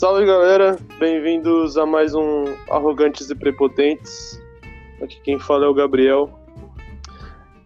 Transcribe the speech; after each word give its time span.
Salve 0.00 0.24
galera, 0.24 0.78
bem-vindos 0.98 1.76
a 1.76 1.84
mais 1.84 2.14
um 2.14 2.44
Arrogantes 2.70 3.28
e 3.28 3.34
Prepotentes. 3.34 4.40
Aqui 5.02 5.20
quem 5.20 5.38
fala 5.38 5.66
é 5.66 5.68
o 5.68 5.74
Gabriel. 5.74 6.40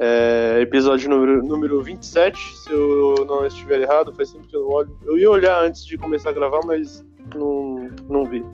É, 0.00 0.58
episódio 0.60 1.08
número, 1.08 1.44
número 1.44 1.80
27, 1.80 2.56
se 2.56 2.72
eu 2.72 3.24
não 3.24 3.46
estiver 3.46 3.82
errado, 3.82 4.12
faz 4.16 4.30
sempre 4.30 4.48
que 4.48 4.56
eu 4.56 4.68
olho. 4.68 4.98
Eu 5.04 5.16
ia 5.16 5.30
olhar 5.30 5.62
antes 5.62 5.86
de 5.86 5.96
começar 5.96 6.30
a 6.30 6.32
gravar, 6.32 6.58
mas 6.66 7.06
não, 7.36 7.88
não 8.08 8.24
vi. 8.24 8.44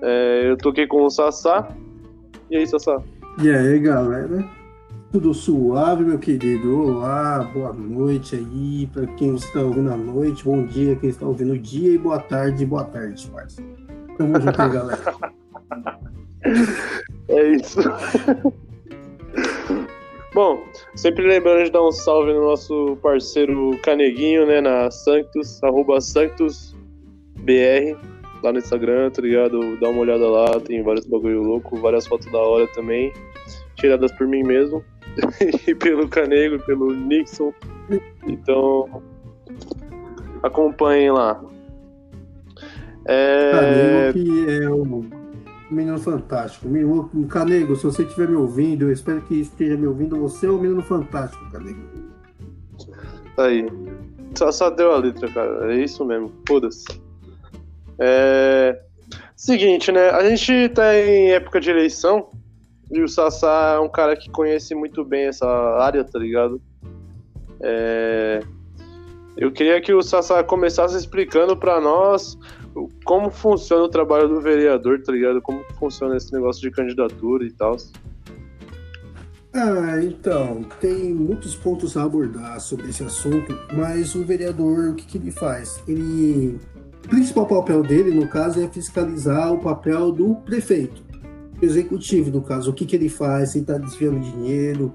É, 0.00 0.50
eu 0.50 0.56
toquei 0.56 0.86
com 0.86 1.02
o 1.02 1.10
Sassá. 1.10 1.66
E 2.48 2.58
aí, 2.58 2.64
Sassá? 2.64 3.02
E 3.42 3.50
aí, 3.50 3.80
galera? 3.80 4.48
Tudo 5.14 5.32
suave, 5.32 6.02
meu 6.02 6.18
querido? 6.18 6.76
Olá, 6.76 7.48
boa 7.54 7.72
noite 7.72 8.34
aí 8.34 8.88
para 8.92 9.06
quem 9.06 9.36
está 9.36 9.60
ouvindo 9.60 9.92
à 9.92 9.96
noite, 9.96 10.42
bom 10.42 10.66
dia 10.66 10.96
quem 10.96 11.08
está 11.08 11.24
ouvindo 11.24 11.52
o 11.52 11.58
dia 11.58 11.92
e 11.92 11.98
boa 11.98 12.18
tarde, 12.18 12.66
boa 12.66 12.82
tarde, 12.82 13.24
parceiro. 13.28 13.76
Tamo 14.18 14.40
junto 14.40 14.60
aí, 14.60 14.70
galera. 14.70 15.14
É 17.28 17.48
isso. 17.52 17.78
Bom, 20.34 20.64
sempre 20.96 21.24
lembrando 21.28 21.62
de 21.62 21.70
dar 21.70 21.86
um 21.86 21.92
salve 21.92 22.32
no 22.32 22.46
nosso 22.46 22.98
parceiro 23.00 23.78
Caneguinho, 23.84 24.44
né, 24.44 24.60
na 24.60 24.90
Sanctus, 24.90 25.62
arroba 25.62 26.00
SanctusBR, 26.00 27.96
lá 28.42 28.52
no 28.52 28.58
Instagram, 28.58 29.12
tá 29.12 29.22
ligado? 29.22 29.78
Dá 29.78 29.90
uma 29.90 30.00
olhada 30.00 30.28
lá, 30.28 30.58
tem 30.58 30.82
vários 30.82 31.06
bagulho 31.06 31.40
louco, 31.40 31.76
várias 31.76 32.04
fotos 32.04 32.26
da 32.32 32.38
hora 32.38 32.66
também, 32.74 33.12
tiradas 33.76 34.10
por 34.10 34.26
mim 34.26 34.42
mesmo. 34.42 34.84
e 35.66 35.74
pelo 35.74 36.08
Canego, 36.08 36.58
pelo 36.64 36.94
Nixon. 36.94 37.52
Então, 38.26 39.02
acompanhem 40.42 41.10
lá. 41.10 41.40
É... 43.06 43.50
Canego 43.52 44.12
que 44.12 44.50
é 44.50 44.70
o 44.70 45.04
menino 45.70 45.98
fantástico. 45.98 46.68
Menino, 46.68 47.10
Canego, 47.28 47.76
se 47.76 47.84
você 47.84 48.02
estiver 48.02 48.28
me 48.28 48.36
ouvindo, 48.36 48.82
eu 48.82 48.92
espero 48.92 49.20
que 49.22 49.40
esteja 49.40 49.76
me 49.76 49.86
ouvindo. 49.86 50.18
Você 50.20 50.46
é 50.46 50.50
o 50.50 50.58
menino 50.58 50.82
fantástico, 50.82 51.50
Canego. 51.50 51.80
Aí. 53.36 53.66
Só, 54.34 54.50
só 54.50 54.70
deu 54.70 54.92
a 54.92 54.98
letra, 54.98 55.28
cara. 55.28 55.72
É 55.72 55.82
isso 55.82 56.04
mesmo. 56.04 56.32
Foda-se. 56.46 56.86
É... 57.98 58.80
Seguinte, 59.36 59.92
né? 59.92 60.10
A 60.10 60.28
gente 60.28 60.68
tá 60.70 60.96
em 60.96 61.32
época 61.32 61.60
de 61.60 61.70
eleição. 61.70 62.30
E 62.90 63.00
o 63.02 63.08
Sassá 63.08 63.74
é 63.76 63.80
um 63.80 63.88
cara 63.88 64.16
que 64.16 64.30
conhece 64.30 64.74
muito 64.74 65.04
bem 65.04 65.26
essa 65.26 65.46
área, 65.46 66.04
tá 66.04 66.18
ligado? 66.18 66.60
É... 67.60 68.40
Eu 69.36 69.50
queria 69.50 69.80
que 69.80 69.92
o 69.92 70.02
Sassá 70.02 70.44
começasse 70.44 70.96
explicando 70.96 71.56
para 71.56 71.80
nós 71.80 72.38
como 73.04 73.30
funciona 73.30 73.84
o 73.84 73.88
trabalho 73.88 74.28
do 74.28 74.40
vereador, 74.40 75.00
tá 75.02 75.12
ligado? 75.12 75.40
Como 75.40 75.64
funciona 75.78 76.16
esse 76.16 76.32
negócio 76.32 76.60
de 76.60 76.70
candidatura 76.70 77.44
e 77.44 77.50
tal. 77.50 77.76
Ah, 79.52 80.02
então, 80.02 80.64
tem 80.80 81.14
muitos 81.14 81.54
pontos 81.54 81.96
a 81.96 82.02
abordar 82.02 82.60
sobre 82.60 82.90
esse 82.90 83.04
assunto, 83.04 83.56
mas 83.72 84.14
o 84.16 84.24
vereador, 84.24 84.88
o 84.88 84.94
que, 84.94 85.06
que 85.06 85.18
ele 85.18 85.30
faz? 85.30 85.80
Ele. 85.86 86.58
O 87.04 87.08
principal 87.08 87.46
papel 87.46 87.82
dele, 87.82 88.10
no 88.10 88.26
caso, 88.26 88.60
é 88.60 88.68
fiscalizar 88.68 89.52
o 89.52 89.58
papel 89.58 90.10
do 90.10 90.36
prefeito 90.36 91.03
executivo, 91.64 92.30
no 92.30 92.42
caso, 92.42 92.70
o 92.70 92.74
que, 92.74 92.84
que 92.84 92.96
ele 92.96 93.08
faz, 93.08 93.50
se 93.50 93.58
está 93.58 93.78
desviando 93.78 94.20
dinheiro, 94.20 94.92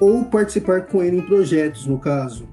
ou 0.00 0.24
participar 0.24 0.82
com 0.82 1.02
ele 1.02 1.18
em 1.18 1.22
projetos, 1.22 1.86
no 1.86 1.98
caso. 1.98 2.46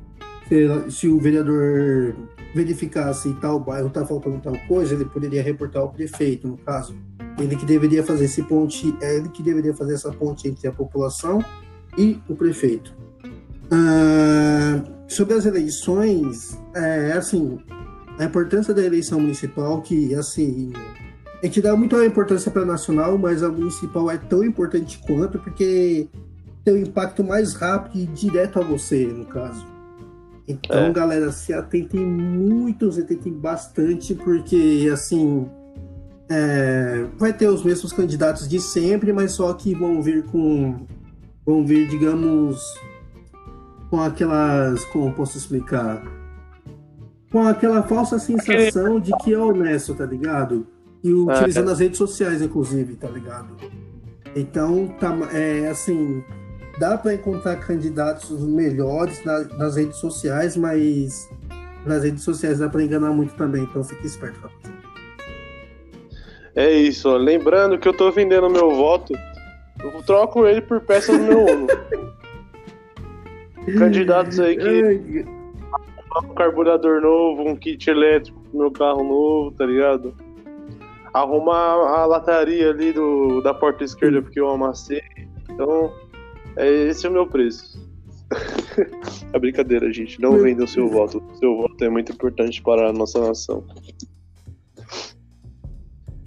Se, 0.89 1.07
o 1.07 1.19
vereador 1.19 2.13
verificasse 2.53 3.33
tal 3.35 3.59
bairro 3.59 3.88
está 3.88 4.05
faltando 4.05 4.39
tal 4.39 4.57
coisa, 4.67 4.94
ele 4.94 5.05
poderia 5.05 5.41
reportar 5.41 5.81
ao 5.81 5.89
prefeito, 5.89 6.47
no 6.47 6.57
caso. 6.57 6.95
Ele 7.40 7.56
que 7.56 7.66
deveria 7.66 8.03
fazer 8.03 8.25
esse 8.25 8.44
ponte, 8.44 8.94
é 9.01 9.16
ele 9.16 9.29
que 9.29 9.41
deveria 9.41 9.73
fazer 9.73 9.94
essa 9.94 10.11
ponte 10.11 10.47
entre 10.47 10.67
a 10.67 10.72
população 10.72 11.44
e 11.97 12.19
o 12.28 12.35
prefeito. 12.35 12.94
Ah, 13.72 14.84
sobre 15.07 15.34
as 15.34 15.45
eleições, 15.45 16.59
é 16.75 17.13
assim, 17.13 17.57
a 18.19 18.25
importância 18.25 18.73
da 18.73 18.84
eleição 18.84 19.19
municipal, 19.19 19.81
que 19.81 20.13
assim, 20.13 20.73
a 21.41 21.46
gente 21.46 21.62
dá 21.62 21.75
muita 21.75 22.06
importância 22.06 22.52
para 22.52 22.62
a 22.62 22.66
nacional, 22.66 23.18
mas 23.18 23.41
a 23.41 23.50
municipal 23.50 24.12
é 24.12 24.18
tão 24.18 24.44
importante 24.44 25.00
quanto, 25.00 25.40
porque 25.40 26.07
tem 26.63 26.75
um 26.75 26.78
impacto 26.78 27.24
mais 27.24 27.56
rápido 27.56 27.97
e 27.97 28.06
direto 28.06 28.59
a 28.59 28.63
você, 28.63 29.07
no 29.07 29.25
caso. 29.25 29.66
Então, 30.47 30.85
é. 30.85 30.91
galera, 30.91 31.31
se 31.31 31.52
atentem 31.52 32.06
muito, 32.06 32.91
se 32.91 33.02
atentem 33.02 33.34
bastante, 33.34 34.13
porque, 34.13 34.88
assim, 34.94 35.50
é, 36.29 37.07
vai 37.18 37.34
ter 37.34 37.47
os 37.47 37.63
mesmos 37.63 37.91
candidatos 37.91 38.47
de 38.47 38.59
sempre, 38.59 39.12
mas 39.12 39.31
só 39.31 39.52
que 39.53 39.73
vão 39.73 40.02
vir 40.02 40.23
com, 40.25 40.85
vão 41.44 41.66
vir, 41.66 41.88
digamos, 41.88 42.62
com 43.90 44.00
aquelas, 44.00 44.85
como 44.85 45.12
posso 45.13 45.38
explicar? 45.38 46.03
Com 47.31 47.47
aquela 47.47 47.81
falsa 47.81 48.19
sensação 48.19 49.00
de 49.00 49.12
que 49.18 49.34
é 49.34 49.40
honesto, 49.40 49.96
tá 49.96 50.06
ligado? 50.06 50.68
E 51.03 51.12
utilizando 51.12 51.69
é. 51.69 51.73
as 51.73 51.79
redes 51.79 51.97
sociais, 51.97 52.41
inclusive, 52.41 52.95
tá 52.95 53.07
ligado? 53.07 53.56
Então, 54.35 54.88
tá, 55.00 55.16
é 55.34 55.67
assim, 55.67 56.23
dá 56.79 56.97
para 56.97 57.13
encontrar 57.13 57.56
candidatos 57.57 58.29
melhores 58.45 59.23
na, 59.25 59.40
nas 59.57 59.75
redes 59.75 59.97
sociais, 59.97 60.56
mas 60.56 61.29
nas 61.85 62.03
redes 62.03 62.23
sociais 62.23 62.59
dá 62.59 62.69
para 62.69 62.84
enganar 62.84 63.11
muito 63.11 63.34
também, 63.35 63.63
então 63.63 63.84
fique 63.84 64.06
esperto, 64.06 64.40
rapaziada. 64.40 64.81
É 66.56 66.72
isso, 66.72 67.09
ó. 67.09 67.17
lembrando 67.17 67.79
que 67.79 67.88
eu 67.88 67.94
tô 67.94 68.11
vendendo 68.11 68.50
meu 68.50 68.72
voto, 68.72 69.13
eu 69.84 70.03
troco 70.03 70.45
ele 70.45 70.61
por 70.61 70.81
peças 70.81 71.17
do 71.17 71.23
meu 71.23 71.45
Uno. 71.45 71.67
Candidatos 73.78 74.40
aí 74.40 74.57
que 74.57 75.25
um 76.19 76.34
carburador 76.34 77.01
novo, 77.01 77.47
um 77.47 77.56
kit 77.56 77.90
elétrico 77.90 78.40
pro 78.50 78.59
meu 78.59 78.72
carro 78.72 79.03
novo, 79.03 79.51
tá 79.51 79.66
ligado? 79.66 80.13
Arrumar 81.13 81.73
a 81.73 82.05
lataria 82.05 82.69
ali 82.69 82.94
do, 82.94 83.41
da 83.41 83.53
porta 83.53 83.83
esquerda 83.83 84.22
porque 84.22 84.39
eu 84.39 84.49
amassei. 84.49 85.01
Então, 85.49 85.94
é, 86.55 86.69
esse 86.88 87.05
é 87.05 87.09
o 87.09 87.13
meu 87.13 87.27
preço. 87.27 87.79
a 89.33 89.38
brincadeira, 89.39 89.91
gente. 89.91 90.22
Não 90.22 90.38
venda 90.38 90.63
o 90.63 90.67
seu 90.67 90.88
voto. 90.88 91.22
O 91.33 91.35
seu 91.38 91.55
voto 91.57 91.83
é 91.83 91.89
muito 91.89 92.11
importante 92.11 92.61
para 92.61 92.89
a 92.89 92.94
nossa 92.94 93.19
nação. 93.19 93.66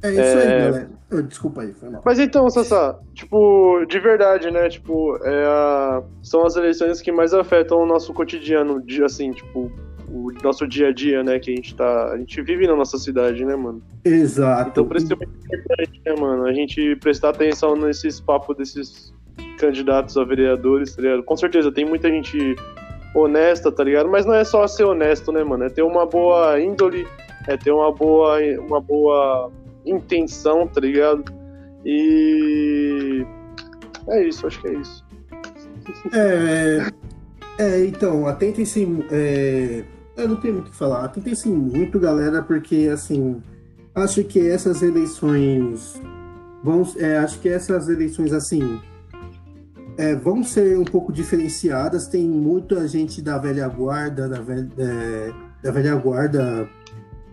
É 0.02 0.10
isso 0.10 0.20
é... 0.20 0.42
aí, 0.42 0.60
galera. 0.60 0.90
Oh, 1.10 1.22
desculpa 1.22 1.62
aí, 1.62 1.72
foi 1.72 1.88
mal. 1.88 2.02
Mas 2.04 2.18
então, 2.18 2.48
Sassá, 2.50 2.98
tipo, 3.14 3.84
de 3.86 3.98
verdade, 3.98 4.50
né? 4.50 4.68
Tipo, 4.68 5.16
é 5.22 5.44
a... 5.46 6.02
são 6.22 6.44
as 6.44 6.56
eleições 6.56 7.00
que 7.00 7.10
mais 7.10 7.32
afetam 7.32 7.78
o 7.78 7.86
nosso 7.86 8.12
cotidiano, 8.12 8.82
assim, 9.04 9.32
tipo, 9.32 9.72
o 10.08 10.30
nosso 10.42 10.66
dia 10.66 10.88
a 10.88 10.92
dia, 10.92 11.22
né? 11.22 11.38
Que 11.38 11.52
a 11.52 11.54
gente 11.54 11.74
tá. 11.74 12.12
A 12.12 12.18
gente 12.18 12.40
vive 12.42 12.66
na 12.66 12.76
nossa 12.76 12.98
cidade, 12.98 13.44
né, 13.44 13.56
mano? 13.56 13.82
Exato. 14.04 14.70
Então 14.70 14.86
por 14.86 14.96
isso 14.96 15.12
é 15.12 15.16
muito 15.16 15.46
importante, 15.46 16.00
né, 16.04 16.14
mano? 16.18 16.46
A 16.46 16.52
gente 16.52 16.96
prestar 16.96 17.30
atenção 17.30 17.76
nesses 17.76 18.20
papos 18.20 18.56
desses 18.56 19.14
candidatos 19.58 20.16
a 20.16 20.24
vereadores, 20.24 20.94
tá 20.94 21.02
ligado? 21.02 21.22
Com 21.22 21.36
certeza, 21.36 21.72
tem 21.72 21.84
muita 21.84 22.08
gente 22.08 22.56
honesta, 23.14 23.70
tá 23.70 23.84
ligado? 23.84 24.08
Mas 24.08 24.26
não 24.26 24.34
é 24.34 24.44
só 24.44 24.66
ser 24.66 24.84
honesto, 24.84 25.30
né, 25.32 25.44
mano? 25.44 25.64
É 25.64 25.70
ter 25.70 25.82
uma 25.82 26.04
boa 26.04 26.60
índole, 26.60 27.06
é 27.46 27.56
ter 27.56 27.70
uma 27.70 27.92
boa, 27.92 28.38
uma 28.58 28.80
boa 28.80 29.50
intenção, 29.86 30.66
tá 30.66 30.80
ligado? 30.80 31.24
E 31.84 33.24
é 34.08 34.26
isso, 34.26 34.46
acho 34.46 34.60
que 34.60 34.68
é 34.68 34.74
isso. 34.74 35.04
É, 36.12 36.86
é 37.58 37.84
então, 37.84 38.26
atentem-se 38.26 38.86
é, 39.10 39.84
eu 40.16 40.28
não 40.28 40.36
tenho 40.36 40.54
muito 40.54 40.68
o 40.68 40.70
que 40.70 40.76
falar. 40.76 41.08
Tentei 41.08 41.34
sim 41.34 41.54
muito, 41.54 41.98
galera, 41.98 42.42
porque 42.42 42.88
assim, 42.92 43.42
acho 43.94 44.24
que 44.24 44.40
essas 44.48 44.82
eleições 44.82 46.00
vão. 46.62 46.86
É, 46.96 47.18
acho 47.18 47.40
que 47.40 47.48
essas 47.48 47.88
eleições 47.88 48.32
assim 48.32 48.80
é, 49.96 50.14
vão 50.14 50.42
ser 50.42 50.78
um 50.78 50.84
pouco 50.84 51.12
diferenciadas. 51.12 52.06
Tem 52.06 52.26
muita 52.28 52.86
gente 52.88 53.20
da 53.20 53.38
velha 53.38 53.68
guarda, 53.68 54.28
da 54.28 54.40
velha, 54.40 54.68
é, 54.78 55.32
da 55.62 55.70
velha 55.70 55.94
guarda 55.96 56.68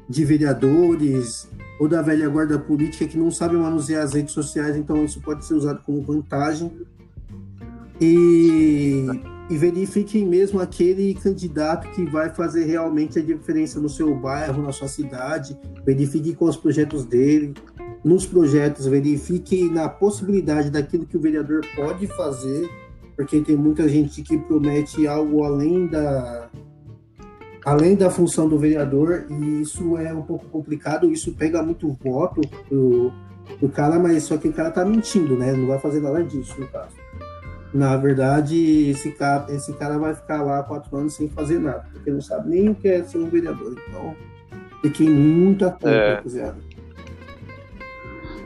de 0.08 0.26
vereadores 0.26 1.48
ou 1.80 1.88
da 1.88 2.02
velha 2.02 2.30
guarda 2.30 2.60
política 2.60 3.08
que 3.08 3.18
não 3.18 3.32
sabe 3.32 3.56
manusear 3.56 4.04
as 4.04 4.14
redes 4.14 4.34
sociais, 4.34 4.78
então 4.78 5.04
isso 5.04 5.20
pode 5.22 5.44
ser 5.46 5.56
usado 5.56 5.82
como 5.84 6.02
vantagem. 6.02 6.72
E 8.00 9.06
e 9.52 9.58
verifiquem 9.58 10.26
mesmo 10.26 10.62
aquele 10.62 11.14
candidato 11.14 11.90
que 11.92 12.06
vai 12.06 12.30
fazer 12.30 12.64
realmente 12.64 13.20
a 13.20 13.22
diferença 13.22 13.82
no 13.82 13.90
seu 13.90 14.16
bairro, 14.16 14.64
na 14.64 14.72
sua 14.72 14.88
cidade. 14.88 15.60
Verifique 15.86 16.34
com 16.34 16.46
os 16.46 16.56
projetos 16.56 17.04
dele. 17.04 17.54
Nos 18.02 18.26
projetos, 18.26 18.86
verifique 18.86 19.70
na 19.70 19.90
possibilidade 19.90 20.70
daquilo 20.70 21.06
que 21.06 21.18
o 21.18 21.20
vereador 21.20 21.66
pode 21.76 22.08
fazer, 22.08 22.70
porque 23.16 23.42
tem 23.42 23.58
muita 23.58 23.90
gente 23.90 24.22
que 24.22 24.38
promete 24.38 25.06
algo 25.06 25.44
além 25.44 25.86
da 25.86 26.50
além 27.64 27.96
da 27.96 28.10
função 28.10 28.48
do 28.50 28.58
vereador, 28.58 29.26
e 29.30 29.62
isso 29.62 29.96
é 29.98 30.12
um 30.12 30.24
pouco 30.24 30.48
complicado, 30.48 31.12
isso 31.12 31.34
pega 31.34 31.62
muito 31.62 31.96
voto 32.04 32.42
do, 32.70 33.12
do 33.60 33.70
cara, 33.70 34.00
mas 34.00 34.24
só 34.24 34.36
que 34.38 34.48
o 34.48 34.54
cara 34.54 34.72
tá 34.72 34.84
mentindo, 34.84 35.38
né? 35.38 35.52
Não 35.52 35.68
vai 35.68 35.78
fazer 35.78 36.00
nada 36.00 36.24
disso, 36.24 36.60
no 36.60 36.68
caso. 36.70 37.01
Na 37.74 37.96
verdade, 37.96 38.90
esse 38.90 39.12
cara, 39.12 39.46
esse 39.50 39.72
cara 39.74 39.98
vai 39.98 40.14
ficar 40.14 40.42
lá 40.42 40.62
quatro 40.64 40.96
anos 40.98 41.14
sem 41.14 41.30
fazer 41.30 41.60
nada, 41.60 41.86
porque 41.94 42.12
não 42.12 42.22
sabe 42.22 42.50
nem 42.50 42.70
o 42.70 42.76
que 42.76 42.88
é 42.88 43.04
ser 43.04 43.18
um 43.18 43.30
vereador. 43.30 43.76
Então, 43.88 44.16
fiquei 44.82 45.10
muito 45.10 45.66
atento, 45.66 46.38
é. 46.38 46.54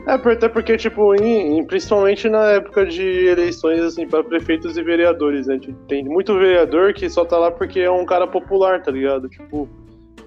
É, 0.06 0.12
até 0.12 0.48
porque, 0.48 0.76
tipo, 0.76 1.16
em, 1.16 1.58
em, 1.58 1.64
principalmente 1.64 2.28
na 2.28 2.52
época 2.52 2.86
de 2.86 3.26
eleições, 3.26 3.80
assim, 3.80 4.06
para 4.06 4.22
prefeitos 4.22 4.76
e 4.76 4.82
vereadores, 4.82 5.48
né? 5.48 5.58
Tem 5.88 6.04
muito 6.04 6.38
vereador 6.38 6.94
que 6.94 7.10
só 7.10 7.24
tá 7.24 7.36
lá 7.36 7.50
porque 7.50 7.80
é 7.80 7.90
um 7.90 8.06
cara 8.06 8.24
popular, 8.24 8.80
tá 8.80 8.92
ligado? 8.92 9.28
Tipo, 9.28 9.68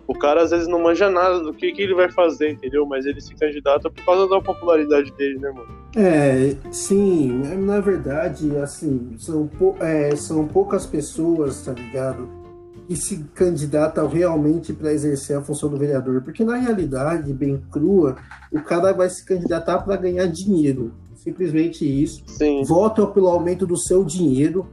o 0.10 0.18
cara 0.18 0.42
às 0.42 0.50
vezes 0.50 0.68
não 0.68 0.82
manja 0.82 1.08
nada 1.08 1.40
do 1.40 1.54
que, 1.54 1.72
que 1.72 1.84
ele 1.84 1.94
vai 1.94 2.12
fazer, 2.12 2.50
entendeu? 2.50 2.84
Mas 2.84 3.06
ele 3.06 3.22
se 3.22 3.36
candidata 3.36 3.92
por 3.92 4.04
causa 4.04 4.28
da 4.28 4.42
popularidade 4.42 5.12
dele, 5.12 5.38
né, 5.38 5.52
mano? 5.52 5.68
É, 5.96 6.56
sim, 6.72 7.44
na 7.60 7.80
verdade, 7.80 8.58
assim, 8.58 9.16
são, 9.20 9.46
pou, 9.46 9.78
é, 9.80 10.16
são 10.16 10.48
poucas 10.48 10.88
pessoas, 10.88 11.62
tá 11.62 11.74
ligado? 11.74 12.40
que 12.88 12.96
se 12.96 13.24
candidatam 13.36 14.08
realmente 14.08 14.74
para 14.74 14.92
exercer 14.92 15.38
a 15.38 15.44
função 15.44 15.70
do 15.70 15.78
vereador, 15.78 16.24
porque 16.24 16.44
na 16.44 16.56
realidade, 16.56 17.32
bem 17.32 17.62
crua, 17.70 18.16
o 18.52 18.64
cara 18.64 18.92
vai 18.94 19.08
se 19.12 19.24
candidatar 19.24 19.78
para 19.84 19.96
ganhar 19.96 20.26
dinheiro, 20.26 20.92
simplesmente 21.14 21.86
isso. 21.86 22.24
Sim. 22.26 22.64
Vota 22.64 23.06
pelo 23.06 23.28
aumento 23.28 23.68
do 23.68 23.78
seu 23.78 24.04
dinheiro, 24.04 24.66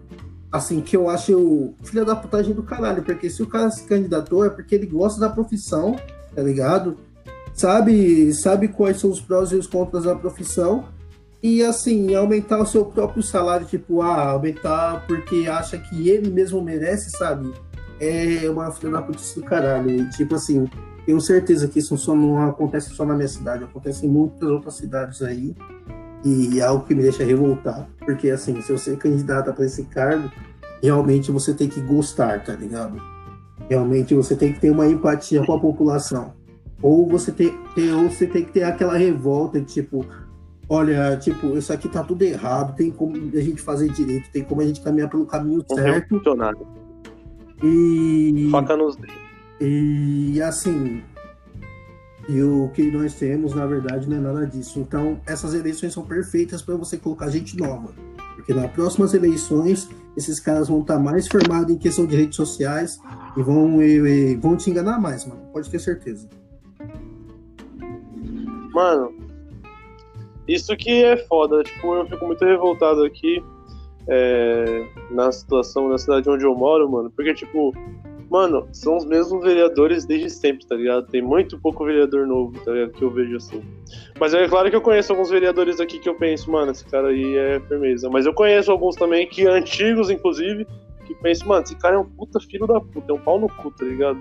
assim, 0.50 0.80
que 0.80 0.96
eu 0.96 1.08
acho 1.08 1.74
filha 1.82 2.04
da 2.04 2.16
putagem 2.16 2.54
do 2.54 2.62
caralho, 2.62 3.02
porque 3.02 3.28
se 3.28 3.42
o 3.42 3.46
cara 3.46 3.70
se 3.70 3.84
candidatou 3.84 4.44
é 4.44 4.50
porque 4.50 4.74
ele 4.74 4.86
gosta 4.86 5.20
da 5.20 5.28
profissão, 5.28 5.96
tá 6.34 6.42
ligado? 6.42 6.96
Sabe, 7.54 8.32
sabe 8.34 8.68
quais 8.68 9.00
são 9.00 9.10
os 9.10 9.20
prós 9.20 9.50
e 9.50 9.56
os 9.56 9.66
contras 9.66 10.04
da 10.04 10.14
profissão, 10.14 10.84
e 11.42 11.62
assim, 11.62 12.14
aumentar 12.14 12.58
o 12.58 12.66
seu 12.66 12.84
próprio 12.84 13.22
salário, 13.22 13.66
tipo, 13.66 14.02
ah, 14.02 14.30
aumentar 14.30 15.06
porque 15.06 15.46
acha 15.48 15.78
que 15.78 16.08
ele 16.08 16.30
mesmo 16.30 16.60
merece, 16.62 17.10
sabe? 17.10 17.52
é 18.00 18.48
uma 18.48 18.70
filha 18.70 18.92
da 18.92 19.02
putice 19.02 19.40
do 19.40 19.46
caralho. 19.46 19.90
E, 19.90 20.10
tipo 20.10 20.34
assim, 20.34 20.68
tenho 21.04 21.20
certeza 21.20 21.68
que 21.68 21.78
isso 21.78 21.96
só 21.96 22.14
não 22.14 22.48
acontece 22.48 22.90
só 22.90 23.04
na 23.04 23.14
minha 23.14 23.28
cidade, 23.28 23.64
acontece 23.64 24.06
em 24.06 24.08
muitas 24.08 24.48
outras 24.48 24.76
cidades 24.76 25.22
aí. 25.22 25.54
E 26.24 26.60
é 26.60 26.64
algo 26.64 26.84
que 26.84 26.94
me 26.94 27.02
deixa 27.02 27.24
revoltar. 27.24 27.88
Porque, 27.98 28.30
assim, 28.30 28.60
se 28.60 28.72
você 28.72 28.92
é 28.92 28.96
candidata 28.96 29.52
para 29.52 29.64
esse 29.64 29.84
cargo, 29.84 30.30
realmente 30.82 31.30
você 31.30 31.54
tem 31.54 31.68
que 31.68 31.80
gostar, 31.80 32.44
tá 32.44 32.52
ligado? 32.52 33.00
Realmente 33.68 34.14
você 34.14 34.36
tem 34.36 34.52
que 34.52 34.60
ter 34.60 34.70
uma 34.70 34.86
empatia 34.86 35.44
com 35.44 35.52
a 35.52 35.60
população. 35.60 36.34
Ou 36.82 37.08
você 37.08 37.32
tem, 37.32 37.54
tem, 37.74 37.92
ou 37.92 38.10
você 38.10 38.26
tem 38.26 38.44
que 38.44 38.52
ter 38.52 38.62
aquela 38.62 38.96
revolta, 38.96 39.60
tipo, 39.60 40.04
olha, 40.68 41.16
tipo, 41.16 41.56
isso 41.56 41.72
aqui 41.72 41.88
tá 41.88 42.02
tudo 42.02 42.22
errado, 42.22 42.76
tem 42.76 42.90
como 42.90 43.16
a 43.16 43.40
gente 43.40 43.62
fazer 43.62 43.88
direito, 43.88 44.30
tem 44.30 44.44
como 44.44 44.60
a 44.60 44.66
gente 44.66 44.80
caminhar 44.80 45.08
pelo 45.08 45.26
caminho 45.26 45.64
certo. 45.74 46.14
E. 47.62 48.48
Faca 48.50 48.76
nos 48.76 48.96
dentes. 48.96 49.16
E 49.60 50.40
assim. 50.42 51.02
E 52.28 52.42
o 52.42 52.68
que 52.74 52.90
nós 52.90 53.14
temos, 53.14 53.54
na 53.54 53.64
verdade, 53.66 54.08
não 54.08 54.16
é 54.16 54.20
nada 54.20 54.46
disso. 54.46 54.80
Então, 54.80 55.20
essas 55.26 55.54
eleições 55.54 55.92
são 55.92 56.04
perfeitas 56.04 56.60
para 56.60 56.74
você 56.74 56.98
colocar 56.98 57.28
gente 57.30 57.56
nova. 57.56 57.92
Porque 58.34 58.52
nas 58.52 58.70
próximas 58.72 59.14
eleições, 59.14 59.88
esses 60.16 60.40
caras 60.40 60.68
vão 60.68 60.80
estar 60.80 60.98
mais 60.98 61.28
formados 61.28 61.72
em 61.72 61.78
questão 61.78 62.06
de 62.06 62.16
redes 62.16 62.36
sociais 62.36 63.00
e 63.36 63.42
vão, 63.42 63.80
e, 63.80 64.32
e, 64.32 64.34
vão 64.36 64.56
te 64.56 64.70
enganar 64.70 65.00
mais, 65.00 65.24
mano. 65.24 65.40
Pode 65.52 65.70
ter 65.70 65.78
certeza. 65.78 66.28
Mano, 68.72 69.12
isso 70.48 70.76
que 70.76 71.04
é 71.04 71.16
foda. 71.16 71.62
Tipo, 71.62 71.94
eu 71.94 72.06
fico 72.06 72.26
muito 72.26 72.44
revoltado 72.44 73.04
aqui 73.04 73.42
é, 74.08 74.86
na 75.10 75.30
situação 75.32 75.88
na 75.88 75.98
cidade 75.98 76.28
onde 76.28 76.44
eu 76.44 76.54
moro, 76.54 76.90
mano. 76.90 77.10
Porque, 77.10 77.34
tipo, 77.34 77.72
mano, 78.30 78.68
são 78.72 78.96
os 78.96 79.04
mesmos 79.04 79.42
vereadores 79.42 80.04
desde 80.04 80.30
sempre, 80.30 80.66
tá 80.66 80.74
ligado? 80.74 81.06
Tem 81.06 81.22
muito 81.22 81.58
pouco 81.60 81.84
vereador 81.84 82.26
novo, 82.26 82.58
tá 82.64 82.72
ligado? 82.72 82.92
Que 82.92 83.02
eu 83.02 83.10
vejo 83.10 83.36
assim. 83.36 83.62
Mas 84.18 84.34
é 84.34 84.48
claro 84.48 84.70
que 84.70 84.76
eu 84.76 84.80
conheço 84.80 85.12
alguns 85.12 85.30
vereadores 85.30 85.80
aqui 85.80 85.98
que 85.98 86.08
eu 86.08 86.14
penso, 86.14 86.50
mano, 86.50 86.72
esse 86.72 86.84
cara 86.84 87.08
aí 87.08 87.36
é 87.36 87.60
firmeza. 87.60 88.08
Mas 88.10 88.26
eu 88.26 88.34
conheço 88.34 88.70
alguns 88.70 88.96
também, 88.96 89.28
que 89.28 89.46
antigos, 89.46 90.10
inclusive, 90.10 90.66
que 91.06 91.14
penso, 91.16 91.46
mano, 91.46 91.62
esse 91.62 91.76
cara 91.76 91.96
é 91.96 91.98
um 91.98 92.04
puta 92.04 92.40
filho 92.40 92.66
da 92.66 92.80
puta, 92.80 93.12
é 93.12 93.14
um 93.14 93.20
pau 93.20 93.38
no 93.38 93.48
cu, 93.48 93.70
tá 93.70 93.84
ligado? 93.84 94.20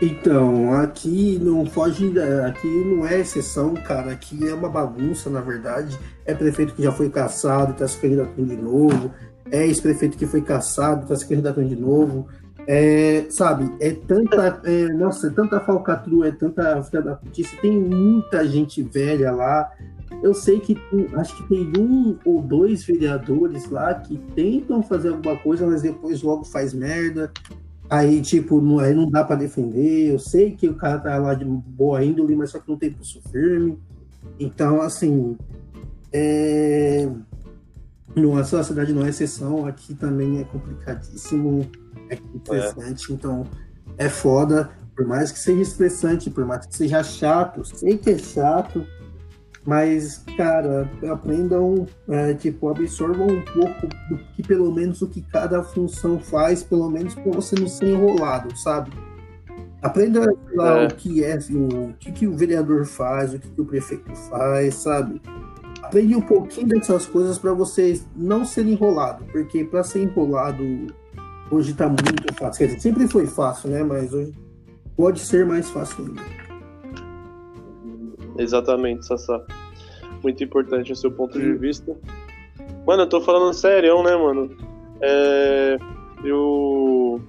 Então, 0.00 0.72
aqui 0.74 1.40
não 1.42 1.66
foge, 1.66 2.12
aqui 2.46 2.68
não 2.68 3.04
é 3.04 3.18
exceção, 3.18 3.74
cara. 3.74 4.12
Aqui 4.12 4.48
é 4.48 4.54
uma 4.54 4.68
bagunça, 4.68 5.28
na 5.28 5.40
verdade. 5.40 5.98
É 6.24 6.32
prefeito 6.34 6.72
que 6.72 6.82
já 6.84 6.92
foi 6.92 7.10
caçado, 7.10 7.72
está 7.72 7.88
se 7.88 7.98
candidatando 8.00 8.46
de 8.46 8.56
novo. 8.56 9.10
É 9.50 9.66
ex-prefeito 9.66 10.16
que 10.16 10.26
foi 10.26 10.40
caçado, 10.40 11.02
está 11.02 11.16
se 11.16 11.26
candidatando 11.26 11.68
de 11.68 11.76
novo. 11.76 12.28
É, 12.70 13.24
sabe, 13.30 13.74
é 13.80 13.92
tanta, 13.92 14.60
é, 14.62 14.88
nossa, 14.92 15.28
é 15.28 15.30
tanta 15.30 15.58
falcatrua, 15.58 16.28
é 16.28 16.32
tanta 16.32 16.82
filha 16.82 17.00
da 17.00 17.16
putice. 17.16 17.56
Tem 17.56 17.80
muita 17.80 18.46
gente 18.46 18.82
velha 18.82 19.32
lá. 19.32 19.72
Eu 20.22 20.34
sei 20.34 20.60
que 20.60 20.76
acho 21.14 21.34
que 21.38 21.48
tem 21.48 21.72
um 21.80 22.18
ou 22.26 22.42
dois 22.42 22.84
vereadores 22.84 23.70
lá 23.70 23.94
que 23.94 24.18
tentam 24.34 24.82
fazer 24.82 25.08
alguma 25.08 25.36
coisa, 25.36 25.66
mas 25.66 25.80
depois 25.80 26.22
logo 26.22 26.44
faz 26.44 26.74
merda. 26.74 27.32
Aí, 27.88 28.20
tipo, 28.20 28.60
não, 28.60 28.80
aí 28.80 28.94
não 28.94 29.08
dá 29.08 29.24
para 29.24 29.36
defender. 29.36 30.12
Eu 30.12 30.18
sei 30.18 30.50
que 30.54 30.68
o 30.68 30.74
cara 30.74 30.98
tá 30.98 31.16
lá 31.16 31.32
de 31.32 31.46
boa 31.46 32.04
índole, 32.04 32.36
mas 32.36 32.50
só 32.50 32.58
que 32.58 32.68
não 32.68 32.76
tem 32.76 32.92
pulso 32.92 33.22
firme. 33.30 33.78
Então, 34.38 34.82
assim, 34.82 35.38
é... 36.12 37.08
Nossa, 38.14 38.60
a 38.60 38.64
cidade 38.64 38.92
não 38.92 39.06
é 39.06 39.08
exceção, 39.08 39.64
aqui 39.64 39.94
também 39.94 40.40
é 40.40 40.44
complicadíssimo, 40.44 41.66
é 42.10 42.18
interessante, 42.34 43.10
é. 43.10 43.14
então 43.14 43.46
é 43.96 44.08
foda, 44.08 44.70
por 44.96 45.06
mais 45.06 45.30
que 45.30 45.38
seja 45.38 45.62
estressante, 45.62 46.30
por 46.30 46.44
mais 46.44 46.66
que 46.66 46.76
seja 46.76 47.02
chato, 47.02 47.64
sei 47.64 47.96
que 47.96 48.10
é 48.10 48.18
chato, 48.18 48.84
mas, 49.64 50.24
cara, 50.36 50.90
aprendam, 51.10 51.86
é, 52.08 52.32
tipo, 52.32 52.68
absorvam 52.68 53.26
um 53.26 53.42
pouco 53.42 53.86
do 54.08 54.18
que 54.34 54.42
pelo 54.42 54.72
menos 54.72 55.02
o 55.02 55.08
que 55.08 55.20
cada 55.20 55.62
função 55.62 56.18
faz, 56.18 56.62
pelo 56.62 56.90
menos 56.90 57.14
para 57.14 57.30
você 57.32 57.54
não 57.54 57.68
ser 57.68 57.88
enrolado, 57.88 58.56
sabe? 58.56 58.90
Aprenda 59.82 60.26
lá 60.54 60.78
é. 60.78 60.86
o 60.86 60.88
que 60.88 61.22
é, 61.22 61.38
o 61.52 61.92
que, 61.98 62.10
que 62.10 62.26
o 62.26 62.34
vereador 62.34 62.86
faz, 62.86 63.34
o 63.34 63.38
que, 63.38 63.48
que 63.48 63.60
o 63.60 63.64
prefeito 63.64 64.12
faz, 64.30 64.74
sabe? 64.74 65.20
Aprende 65.82 66.16
um 66.16 66.20
pouquinho 66.20 66.68
dessas 66.68 67.06
coisas 67.06 67.38
para 67.38 67.52
vocês 67.52 68.06
não 68.16 68.44
serem 68.44 68.72
enrolado, 68.72 69.24
porque 69.30 69.64
para 69.64 69.84
ser 69.84 70.02
enrolado 70.02 70.64
hoje 71.50 71.74
tá 71.74 71.88
muito 71.88 72.34
fácil. 72.34 72.58
Quer 72.58 72.66
dizer, 72.66 72.80
sempre 72.80 73.08
foi 73.08 73.26
fácil, 73.26 73.70
né? 73.70 73.82
Mas 73.82 74.12
hoje 74.12 74.32
pode 74.96 75.20
ser 75.20 75.46
mais 75.46 75.68
fácil 75.70 76.06
ainda. 76.06 76.22
Exatamente, 78.38 79.06
Sassá. 79.06 79.42
Muito 80.22 80.42
importante 80.42 80.92
o 80.92 80.96
seu 80.96 81.10
ponto 81.10 81.38
de 81.38 81.52
vista. 81.54 81.96
Mano, 82.86 83.02
eu 83.02 83.08
tô 83.08 83.20
falando 83.20 83.52
sério, 83.52 84.02
né, 84.02 84.16
mano? 84.16 84.56
É... 85.00 85.78
Eu. 86.24 87.20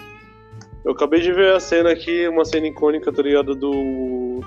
Eu 0.84 0.92
acabei 0.94 1.20
de 1.22 1.32
ver 1.32 1.54
a 1.54 1.60
cena 1.60 1.92
aqui, 1.92 2.28
uma 2.28 2.46
cena 2.46 2.68
icônica, 2.68 3.12
tá 3.12 3.22
ligado? 3.22 3.56
Do. 3.56 4.42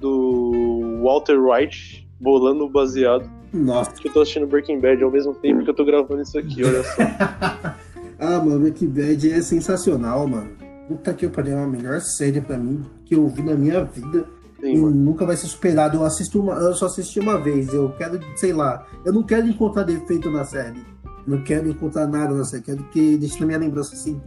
Do 0.00 1.00
Walter 1.02 1.38
White 1.38 2.08
bolando 2.20 2.64
o 2.64 2.70
baseado. 2.70 3.30
Nossa. 3.52 3.92
Que 3.92 4.08
eu 4.08 4.12
tô 4.12 4.20
assistindo 4.22 4.46
Breaking 4.46 4.80
Bad 4.80 5.02
ao 5.04 5.10
mesmo 5.10 5.34
tempo 5.34 5.62
que 5.62 5.70
eu 5.70 5.74
tô 5.74 5.84
gravando 5.84 6.22
isso 6.22 6.38
aqui, 6.38 6.64
olha 6.64 6.82
só. 6.82 7.02
ah, 8.18 8.38
mano, 8.38 8.60
Breaking 8.60 8.88
Bad 8.88 9.32
é 9.32 9.42
sensacional, 9.42 10.26
mano. 10.26 10.50
Puta 10.88 11.14
que 11.14 11.24
eu 11.26 11.30
parei, 11.30 11.52
é 11.52 11.56
a 11.56 11.66
melhor 11.66 12.00
série 12.00 12.40
pra 12.40 12.58
mim 12.58 12.82
que 13.04 13.14
eu 13.14 13.26
vi 13.28 13.42
na 13.42 13.54
minha 13.54 13.84
vida. 13.84 14.26
Sim, 14.60 14.76
nunca 14.76 15.26
vai 15.26 15.36
ser 15.36 15.46
superado. 15.46 15.98
Eu 15.98 16.04
assisto 16.04 16.40
uma, 16.40 16.54
eu 16.54 16.74
só 16.74 16.86
assisti 16.86 17.20
uma 17.20 17.38
vez. 17.38 17.72
Eu 17.72 17.90
quero, 17.96 18.18
sei 18.36 18.52
lá, 18.52 18.86
eu 19.04 19.12
não 19.12 19.22
quero 19.22 19.46
encontrar 19.46 19.82
defeito 19.82 20.30
na 20.30 20.44
série. 20.44 20.82
Não 21.26 21.42
quero 21.42 21.68
encontrar 21.68 22.06
nada 22.06 22.34
na 22.34 22.44
série. 22.44 22.62
Quero 22.62 22.84
que 22.84 23.16
deixe 23.16 23.40
na 23.40 23.46
minha 23.46 23.58
lembrança 23.58 23.94
assim 23.94 24.20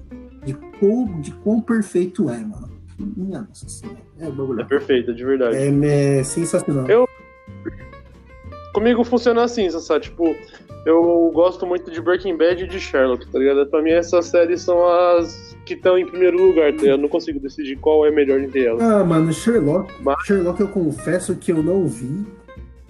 de 0.45 0.53
quão, 0.79 1.19
de 1.19 1.31
quão 1.31 1.59
perfeito 1.59 2.29
é, 2.29 2.37
mano. 2.37 2.77
Minha 2.97 3.41
nossa 3.41 3.67
senhora. 3.67 3.99
É, 4.19 4.29
bagulho. 4.29 4.61
é 4.61 4.63
perfeito, 4.63 5.13
de 5.13 5.23
verdade. 5.23 5.55
É, 5.55 6.19
é 6.19 6.23
sensacional. 6.23 6.87
Eu... 6.87 7.07
Comigo 8.73 9.03
funciona 9.03 9.43
assim, 9.43 9.69
Sassá. 9.69 9.99
Tipo, 9.99 10.35
eu 10.85 11.31
gosto 11.33 11.65
muito 11.65 11.91
de 11.91 12.01
Breaking 12.01 12.37
Bad 12.37 12.63
e 12.63 12.67
de 12.67 12.79
Sherlock, 12.79 13.27
tá 13.29 13.39
ligado? 13.39 13.65
Pra 13.67 13.81
mim, 13.81 13.91
essas 13.91 14.25
séries 14.27 14.61
são 14.61 14.87
as 14.87 15.55
que 15.65 15.73
estão 15.73 15.97
em 15.97 16.05
primeiro 16.05 16.37
lugar, 16.37 16.73
tá? 16.73 16.85
Eu 16.85 16.97
não 16.97 17.09
consigo 17.09 17.39
decidir 17.39 17.75
qual 17.77 18.05
é 18.05 18.11
melhor 18.11 18.39
entre 18.39 18.65
elas. 18.65 18.81
Ah, 18.81 19.03
mano, 19.03 19.33
Sherlock. 19.33 19.93
Mas... 20.01 20.15
Sherlock 20.25 20.61
eu 20.61 20.69
confesso 20.69 21.35
que 21.35 21.51
eu 21.51 21.61
não 21.61 21.85
vi. 21.87 22.25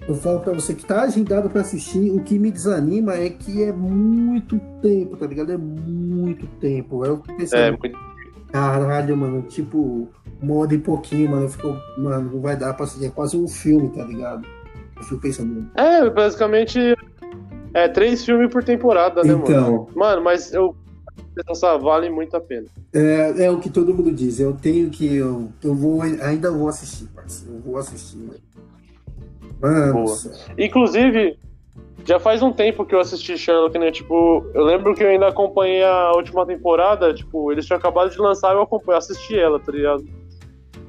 Eu 0.08 0.14
falo 0.14 0.40
pra 0.40 0.54
você 0.54 0.74
que 0.74 0.86
tá 0.86 1.02
agendado 1.02 1.50
pra 1.50 1.60
assistir. 1.60 2.10
O 2.12 2.22
que 2.22 2.38
me 2.38 2.50
desanima 2.50 3.14
é 3.14 3.28
que 3.28 3.62
é 3.62 3.72
muito 3.72 4.58
tempo, 4.80 5.16
tá 5.16 5.26
ligado? 5.26 5.52
É 5.52 5.56
muito 5.58 6.46
tempo. 6.60 7.04
É 7.04 7.10
o 7.10 7.18
que 7.18 7.32
É, 7.54 7.70
muito... 7.70 7.98
Caralho, 8.50 9.14
mano, 9.16 9.42
tipo, 9.42 10.08
hora 10.48 10.74
e 10.74 10.78
pouquinho, 10.78 11.30
mano, 11.30 11.48
ficou, 11.50 11.76
mano, 11.98 12.30
não 12.32 12.40
vai 12.40 12.56
dar 12.56 12.72
pra 12.72 12.86
ser 12.86 13.04
é 13.04 13.10
quase 13.10 13.36
um 13.36 13.46
filme, 13.46 13.90
tá 13.90 14.02
ligado? 14.04 14.46
Eu 14.96 15.02
fico 15.02 15.20
pensando. 15.20 15.70
É, 15.74 16.08
basicamente 16.08 16.96
é 17.74 17.88
três 17.88 18.24
filmes 18.24 18.50
por 18.50 18.64
temporada, 18.64 19.22
né, 19.22 19.32
Então. 19.32 19.62
mano? 19.62 19.88
Mano, 19.94 20.22
mas 20.22 20.52
eu 20.52 20.74
nossa, 21.46 21.78
vale 21.78 22.10
muito 22.10 22.36
a 22.36 22.40
pena. 22.40 22.66
É, 22.92 23.44
é 23.44 23.50
o 23.50 23.60
que 23.60 23.70
todo 23.70 23.94
mundo 23.94 24.10
diz. 24.12 24.40
Eu 24.40 24.54
tenho 24.54 24.90
que. 24.90 25.16
Eu, 25.16 25.50
eu 25.62 25.74
vou, 25.74 26.02
ainda 26.02 26.50
vou 26.50 26.68
assistir, 26.68 27.06
parceiro. 27.14 27.56
Eu 27.56 27.60
vou 27.60 27.78
assistir, 27.78 28.16
mano. 28.16 28.40
Mano, 29.60 29.92
Boa. 30.04 30.16
Inclusive, 30.56 31.38
já 32.04 32.18
faz 32.18 32.42
um 32.42 32.52
tempo 32.52 32.84
que 32.84 32.94
eu 32.94 33.00
assisti 33.00 33.36
Sherlock, 33.36 33.78
né? 33.78 33.90
Tipo, 33.90 34.44
eu 34.54 34.64
lembro 34.64 34.94
que 34.94 35.02
eu 35.02 35.08
ainda 35.08 35.28
acompanhei 35.28 35.82
a 35.82 36.12
última 36.12 36.46
temporada, 36.46 37.12
tipo, 37.12 37.52
eles 37.52 37.66
tinham 37.66 37.78
acabado 37.78 38.10
de 38.10 38.18
lançar 38.18 38.52
e 38.52 38.56
eu 38.56 38.62
acompanhei, 38.62 38.98
assisti 38.98 39.38
ela, 39.38 39.58
tá 39.58 39.72
ligado? 39.72 40.04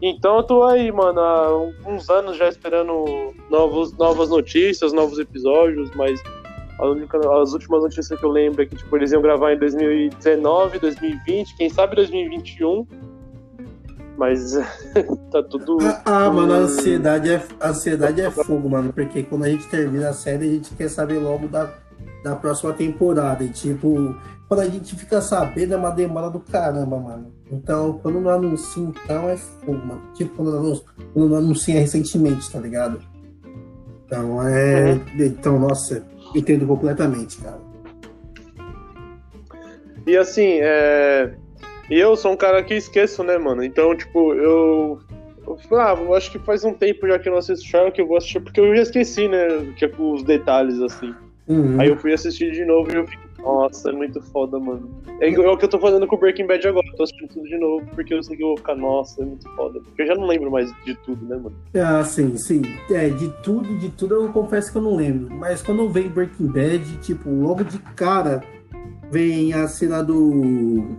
Então 0.01 0.37
eu 0.37 0.43
tô 0.43 0.63
aí, 0.63 0.91
mano, 0.91 1.19
há 1.19 1.57
uns 1.85 2.09
anos 2.09 2.37
já 2.37 2.47
esperando 2.47 3.33
novos, 3.49 3.91
novas 3.97 4.29
notícias, 4.29 4.93
novos 4.93 5.19
episódios, 5.19 5.91
mas 5.93 6.23
única- 6.85 7.17
as 7.41 7.53
últimas 7.53 7.83
notícias 7.83 8.19
que 8.19 8.25
eu 8.25 8.29
lembro 8.31 8.61
é 8.61 8.65
que 8.65 8.75
tipo, 8.75 8.95
eles 8.95 9.11
iam 9.11 9.21
gravar 9.21 9.53
em 9.53 9.57
2019, 9.59 10.79
2020, 10.79 11.55
quem 11.55 11.69
sabe 11.69 11.95
2021. 11.95 12.85
Mas 14.17 14.51
tá 15.31 15.41
tudo. 15.43 15.77
Ah, 15.81 16.01
ah, 16.05 16.29
mano, 16.31 16.53
a 16.53 16.57
ansiedade, 16.57 17.29
é, 17.31 17.41
a 17.59 17.69
ansiedade 17.69 18.19
é 18.21 18.29
fogo, 18.29 18.69
mano. 18.69 18.91
Porque 18.91 19.23
quando 19.23 19.45
a 19.45 19.49
gente 19.49 19.65
termina 19.67 20.09
a 20.09 20.13
série, 20.13 20.45
a 20.45 20.51
gente 20.51 20.73
quer 20.75 20.89
saber 20.89 21.19
logo 21.19 21.47
da, 21.47 21.69
da 22.23 22.35
próxima 22.35 22.73
temporada. 22.73 23.43
E 23.45 23.49
tipo, 23.49 24.13
quando 24.49 24.59
a 24.59 24.65
gente 24.67 24.93
fica 24.95 25.21
sabendo, 25.21 25.73
é 25.73 25.77
uma 25.77 25.91
demora 25.91 26.29
do 26.29 26.39
caramba, 26.41 26.99
mano. 26.99 27.31
Então, 27.49 27.93
quando 28.03 28.19
não 28.19 28.29
anuncia, 28.31 28.83
então 28.83 29.29
é 29.29 29.37
fogo, 29.37 29.85
mano. 29.85 30.01
Tipo, 30.15 30.35
quando 30.35 30.51
não, 30.51 30.59
anuncia- 30.59 30.85
quando 31.13 31.29
não 31.29 31.37
anuncia 31.37 31.79
recentemente, 31.79 32.51
tá 32.51 32.59
ligado? 32.59 32.99
Então 34.05 34.45
é. 34.45 34.99
Então, 35.17 35.57
nossa, 35.57 36.03
entendo 36.35 36.65
completamente, 36.67 37.37
cara. 37.37 37.59
E 40.05 40.17
assim, 40.17 40.59
é. 40.61 41.33
E 41.89 41.99
eu 41.99 42.15
sou 42.15 42.31
um 42.31 42.37
cara 42.37 42.63
que 42.63 42.73
esqueço, 42.73 43.23
né, 43.23 43.37
mano? 43.37 43.63
Então, 43.63 43.95
tipo, 43.95 44.33
eu. 44.33 44.99
ah, 45.71 45.95
eu 45.99 46.13
acho 46.13 46.31
que 46.31 46.39
faz 46.39 46.63
um 46.63 46.73
tempo 46.73 47.07
já 47.07 47.19
que 47.19 47.27
eu 47.27 47.31
não 47.31 47.39
assisto 47.39 47.65
Sherlock, 47.65 47.99
eu 47.99 48.07
vou 48.07 48.17
assistir, 48.17 48.39
porque 48.39 48.59
eu 48.59 48.75
já 48.75 48.83
esqueci, 48.83 49.27
né? 49.27 49.47
Tipo, 49.75 50.13
os 50.13 50.23
detalhes, 50.23 50.79
assim. 50.81 51.13
Uhum. 51.47 51.79
Aí 51.79 51.89
eu 51.89 51.97
fui 51.97 52.13
assistir 52.13 52.51
de 52.51 52.63
novo 52.63 52.91
e 52.91 52.95
eu 52.95 53.07
fiquei, 53.07 53.29
nossa, 53.39 53.89
é 53.89 53.93
muito 53.93 54.21
foda, 54.21 54.59
mano. 54.59 54.89
É 55.19 55.29
igual 55.29 55.53
o 55.53 55.57
que 55.57 55.65
eu 55.65 55.69
tô 55.69 55.79
fazendo 55.79 56.05
com 56.05 56.15
o 56.15 56.19
Breaking 56.19 56.45
Bad 56.45 56.67
agora. 56.67 56.87
Eu 56.99 57.03
tô 57.03 57.03
assistindo 57.05 57.29
tudo 57.29 57.47
de 57.47 57.57
novo, 57.57 57.85
porque 57.95 58.13
eu 58.13 58.21
sei 58.21 58.35
que 58.35 58.43
eu 58.43 58.47
vou 58.49 58.57
ficar, 58.57 58.75
nossa, 58.75 59.21
é 59.21 59.25
muito 59.25 59.49
foda. 59.55 59.79
Porque 59.79 60.01
eu 60.01 60.07
já 60.07 60.15
não 60.15 60.27
lembro 60.27 60.51
mais 60.51 60.69
de 60.83 60.95
tudo, 60.95 61.25
né, 61.25 61.37
mano? 61.37 61.55
Ah, 61.73 62.03
sim, 62.03 62.35
sim. 62.35 62.61
É, 62.91 63.07
de 63.07 63.29
tudo, 63.41 63.73
de 63.77 63.87
tudo 63.89 64.15
eu 64.15 64.33
confesso 64.33 64.69
que 64.69 64.77
eu 64.77 64.81
não 64.81 64.97
lembro. 64.97 65.33
Mas 65.33 65.61
quando 65.61 65.87
vem 65.87 66.09
Breaking 66.09 66.47
Bad, 66.47 66.97
tipo, 66.97 67.29
logo 67.29 67.63
de 67.63 67.79
cara 67.95 68.43
vem 69.09 69.53
a 69.53 69.65
cena 69.69 70.03
do. 70.03 70.97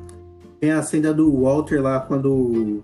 Vem 0.58 0.70
a 0.70 0.82
cena 0.82 1.12
do 1.12 1.42
Walter 1.42 1.82
lá 1.82 2.00
quando. 2.00 2.82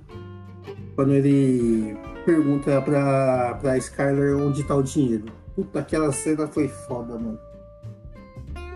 Quando 0.95 1.15
ele 1.15 1.97
pergunta 2.27 2.83
pra, 2.83 3.59
pra 3.63 3.79
Skyler 3.79 4.37
onde 4.37 4.63
tá 4.63 4.75
o 4.75 4.83
dinheiro. 4.83 5.25
Puta, 5.55 5.79
aquela 5.79 6.13
cena 6.13 6.47
foi 6.49 6.69
foda, 6.69 7.15
mano. 7.15 7.39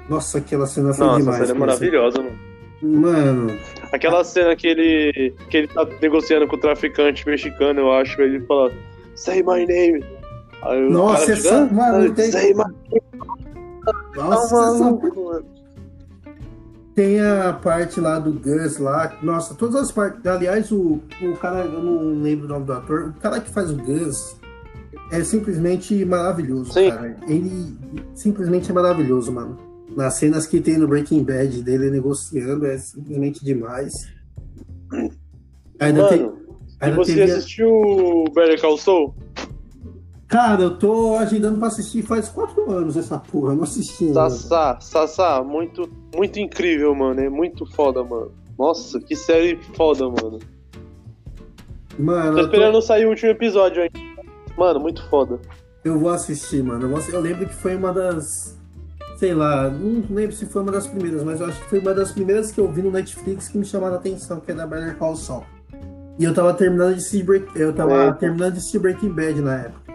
Nossa, 0.08 0.38
aquela 0.38 0.66
cena 0.66 0.94
foi 0.94 1.06
Nossa, 1.06 1.18
demais. 1.18 1.36
essa 1.36 1.46
cena 1.48 1.58
é 1.58 1.60
maravilhosa, 1.60 2.22
mano. 2.22 2.50
Mano, 2.82 3.58
Aquela 3.92 4.22
cena 4.24 4.54
que 4.54 4.66
ele, 4.68 5.34
que 5.50 5.56
ele 5.58 5.66
tá 5.68 5.86
negociando 6.00 6.46
com 6.46 6.56
o 6.56 6.60
traficante 6.60 7.26
mexicano, 7.26 7.80
eu 7.80 7.92
acho, 7.92 8.20
ele 8.22 8.40
fala, 8.46 8.70
say 9.16 9.42
my 9.42 9.66
name. 9.66 10.04
Aí 10.62 10.88
Nossa, 10.90 11.32
essa- 11.32 11.66
fica, 11.66 11.74
mano, 11.74 12.10
"Ah, 12.10 12.14
tem- 12.14 12.30
Say 12.30 12.54
my 12.54 12.64
nossa, 14.14 14.54
Tá 14.54 14.78
maluco, 14.78 15.24
mano. 15.24 15.44
Tem 16.94 17.18
a 17.20 17.52
parte 17.52 17.98
lá 18.00 18.18
do 18.18 18.32
Gus 18.32 18.78
lá. 18.78 19.16
Nossa, 19.22 19.54
todas 19.54 19.76
as 19.76 19.90
partes. 19.92 20.24
Aliás, 20.26 20.70
o, 20.70 21.00
o 21.22 21.36
cara, 21.40 21.64
eu 21.64 21.82
não 21.82 22.20
lembro 22.22 22.44
o 22.44 22.48
nome 22.48 22.66
do 22.66 22.72
ator. 22.74 23.08
O 23.16 23.20
cara 23.20 23.40
que 23.40 23.50
faz 23.50 23.70
o 23.70 23.76
Gus 23.76 24.36
é 25.10 25.22
simplesmente 25.24 26.04
maravilhoso, 26.04 26.72
Sim. 26.72 26.90
cara. 26.90 27.16
Ele 27.26 27.74
simplesmente 28.14 28.70
é 28.70 28.74
maravilhoso, 28.74 29.32
mano. 29.32 29.56
Nas 29.96 30.14
cenas 30.14 30.46
que 30.46 30.60
tem 30.60 30.78
no 30.78 30.86
Breaking 30.88 31.22
Bad 31.24 31.62
dele 31.62 31.90
negociando 31.90 32.66
é 32.66 32.78
simplesmente 32.78 33.44
demais. 33.44 33.92
Ainda 35.78 36.08
tem, 36.08 36.22
Mano, 36.22 36.36
e 36.48 36.84
ainda 36.84 36.96
você 36.96 37.14
teve- 37.14 37.32
assistiu 37.32 38.24
Better 38.34 38.60
Call 38.60 38.78
Saul? 38.78 39.14
Cara, 40.28 40.62
eu 40.62 40.78
tô 40.78 41.16
agendando 41.16 41.58
pra 41.58 41.66
assistir 41.68 42.02
faz 42.02 42.28
quatro 42.28 42.70
anos 42.70 42.96
essa 42.96 43.18
porra. 43.18 43.54
Não 43.54 43.64
assisti. 43.64 44.12
Sassá, 44.12 44.78
Sassá, 44.80 45.42
muito, 45.42 45.90
muito 46.14 46.38
incrível, 46.38 46.94
mano. 46.94 47.20
É 47.20 47.28
muito 47.28 47.66
foda, 47.66 48.04
mano. 48.04 48.30
Nossa, 48.56 49.00
que 49.00 49.16
série 49.16 49.58
foda, 49.74 50.08
mano. 50.08 50.38
Mano, 51.98 52.32
Tô 52.34 52.38
eu 52.38 52.44
tô- 52.48 52.54
esperando 52.54 52.80
sair 52.82 53.06
o 53.06 53.10
último 53.10 53.30
episódio 53.30 53.82
ainda. 53.82 54.22
Mano, 54.56 54.78
muito 54.78 55.02
foda. 55.08 55.40
Eu 55.84 55.98
vou 55.98 56.10
assistir, 56.10 56.62
mano. 56.62 56.84
Eu, 56.84 56.88
vou 56.90 56.98
assi- 56.98 57.12
eu 57.12 57.20
lembro 57.20 57.46
que 57.46 57.54
foi 57.54 57.74
uma 57.74 57.92
das. 57.92 58.56
Sei 59.20 59.34
lá, 59.34 59.68
não 59.68 60.02
lembro 60.16 60.32
se 60.34 60.46
foi 60.46 60.62
uma 60.62 60.72
das 60.72 60.86
primeiras, 60.86 61.22
mas 61.22 61.42
eu 61.42 61.46
acho 61.46 61.60
que 61.60 61.68
foi 61.68 61.78
uma 61.78 61.92
das 61.92 62.10
primeiras 62.10 62.50
que 62.50 62.58
eu 62.58 62.66
vi 62.72 62.80
no 62.80 62.90
Netflix 62.90 63.48
que 63.48 63.58
me 63.58 63.66
chamaram 63.66 63.96
a 63.96 63.98
atenção, 63.98 64.40
que 64.40 64.50
é 64.50 64.54
da 64.54 64.66
Better 64.66 64.96
Call 64.96 65.14
Saul. 65.14 65.44
E 66.18 66.24
eu 66.24 66.32
tava 66.32 66.54
terminando 66.54 66.94
de 66.94 67.00
assistir, 67.00 67.22
Break... 67.22 67.46
eu 67.54 67.70
tava 67.74 68.04
É. 68.04 68.12
terminando 68.14 68.52
de 68.52 68.58
assistir 68.60 68.78
Breaking 68.78 69.10
Bad 69.12 69.42
na 69.42 69.56
época. 69.60 69.92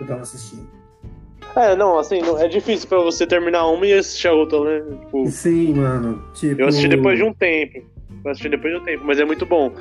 Eu 0.00 0.06
tava 0.06 0.22
assistindo. 0.22 0.66
É, 1.54 1.76
não, 1.76 1.98
assim, 1.98 2.22
não- 2.22 2.38
é 2.38 2.48
difícil 2.48 2.88
pra 2.88 3.00
você 3.00 3.26
terminar 3.26 3.66
uma 3.66 3.86
e 3.86 3.92
assistir 3.92 4.28
a 4.28 4.32
outra, 4.32 4.58
né? 4.60 4.96
Tipo, 5.04 5.26
Sim, 5.26 5.74
mano. 5.74 6.24
Tipo. 6.32 6.62
eu 6.62 6.68
assisti 6.68 6.88
depois 6.88 7.18
de 7.18 7.24
um 7.24 7.34
tempo. 7.34 7.82
Eu 8.24 8.30
assisti 8.30 8.48
depois 8.48 8.72
de 8.74 8.80
um 8.80 8.84
tempo, 8.84 9.04
mas 9.04 9.20
é 9.20 9.26
muito 9.26 9.44
bom. 9.44 9.72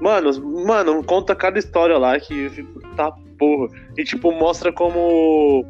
Mano, 0.00 0.30
mano, 0.66 1.04
conta 1.04 1.36
cada 1.36 1.56
história 1.56 1.96
lá 1.98 2.18
que 2.18 2.46
eu 2.46 2.50
fico, 2.50 2.80
tá 2.96 3.12
porra. 3.38 3.68
E 3.96 4.02
tipo, 4.02 4.32
mostra 4.32 4.72
como 4.72 5.64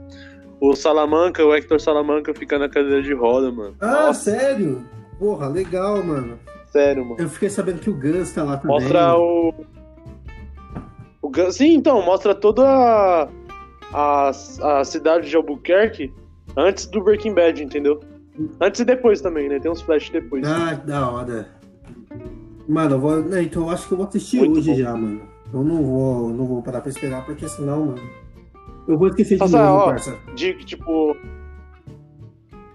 o 0.71 0.77
Salamanca, 0.77 1.45
o 1.45 1.55
Hector 1.55 1.81
Salamanca 1.81 2.33
fica 2.35 2.59
na 2.59 2.69
cadeira 2.69 3.03
de 3.03 3.13
roda, 3.13 3.51
mano. 3.51 3.75
Ah, 3.81 4.07
Nossa, 4.07 4.31
sério? 4.33 4.85
Porra, 5.19 5.49
legal, 5.49 6.03
mano. 6.03 6.39
sério, 6.71 7.05
mano. 7.05 7.17
Eu 7.21 7.29
fiquei 7.29 7.49
sabendo 7.51 7.81
que 7.81 7.91
o 7.91 7.95
Gus 7.95 8.33
tá 8.33 8.43
lá 8.45 8.57
também. 8.57 8.77
Mostra 8.81 9.17
o. 9.19 9.55
o 11.23 11.53
Sim, 11.53 11.75
então, 11.75 12.03
mostra 12.05 12.35
toda 12.35 12.65
a, 12.67 13.29
a, 13.93 14.31
a 14.81 14.85
cidade 14.85 15.29
de 15.29 15.37
Albuquerque 15.37 16.13
antes 16.57 16.87
do 16.87 17.03
Breaking 17.03 17.35
Bad, 17.35 17.63
entendeu? 17.63 18.01
Antes 18.61 18.81
e 18.81 18.85
depois 18.85 19.21
também, 19.21 19.49
né? 19.49 19.59
Tem 19.61 19.71
uns 19.71 19.81
flashes 19.81 20.11
depois. 20.11 20.47
Ah, 20.47 20.75
da 20.75 21.09
hora. 21.11 21.49
Mano, 22.69 22.95
eu 22.97 23.01
vou. 23.01 23.23
não, 23.23 23.41
Então 23.41 23.63
eu 23.63 23.71
acho 23.71 23.87
que 23.87 23.93
eu 23.95 23.99
vou 23.99 24.07
assistir 24.07 24.39
Muito 24.39 24.59
hoje 24.59 24.71
bom. 24.71 24.77
já, 24.77 24.93
mano. 24.93 25.23
Eu 25.53 25.63
não 25.63 25.83
vou, 25.85 26.29
não 26.31 26.47
vou 26.47 26.63
parar 26.63 26.81
pra 26.81 26.91
esperar, 26.91 27.25
porque 27.25 27.49
senão, 27.49 27.87
mano. 27.87 28.01
Eu 28.87 28.99
vou 28.99 29.09
esquecer 29.09 29.35
de 29.37 29.41
Nossa, 29.41 29.59
novo, 29.59 29.79
ó, 29.83 29.85
parça. 29.87 30.17
De 30.35 30.55
tipo. 30.65 31.17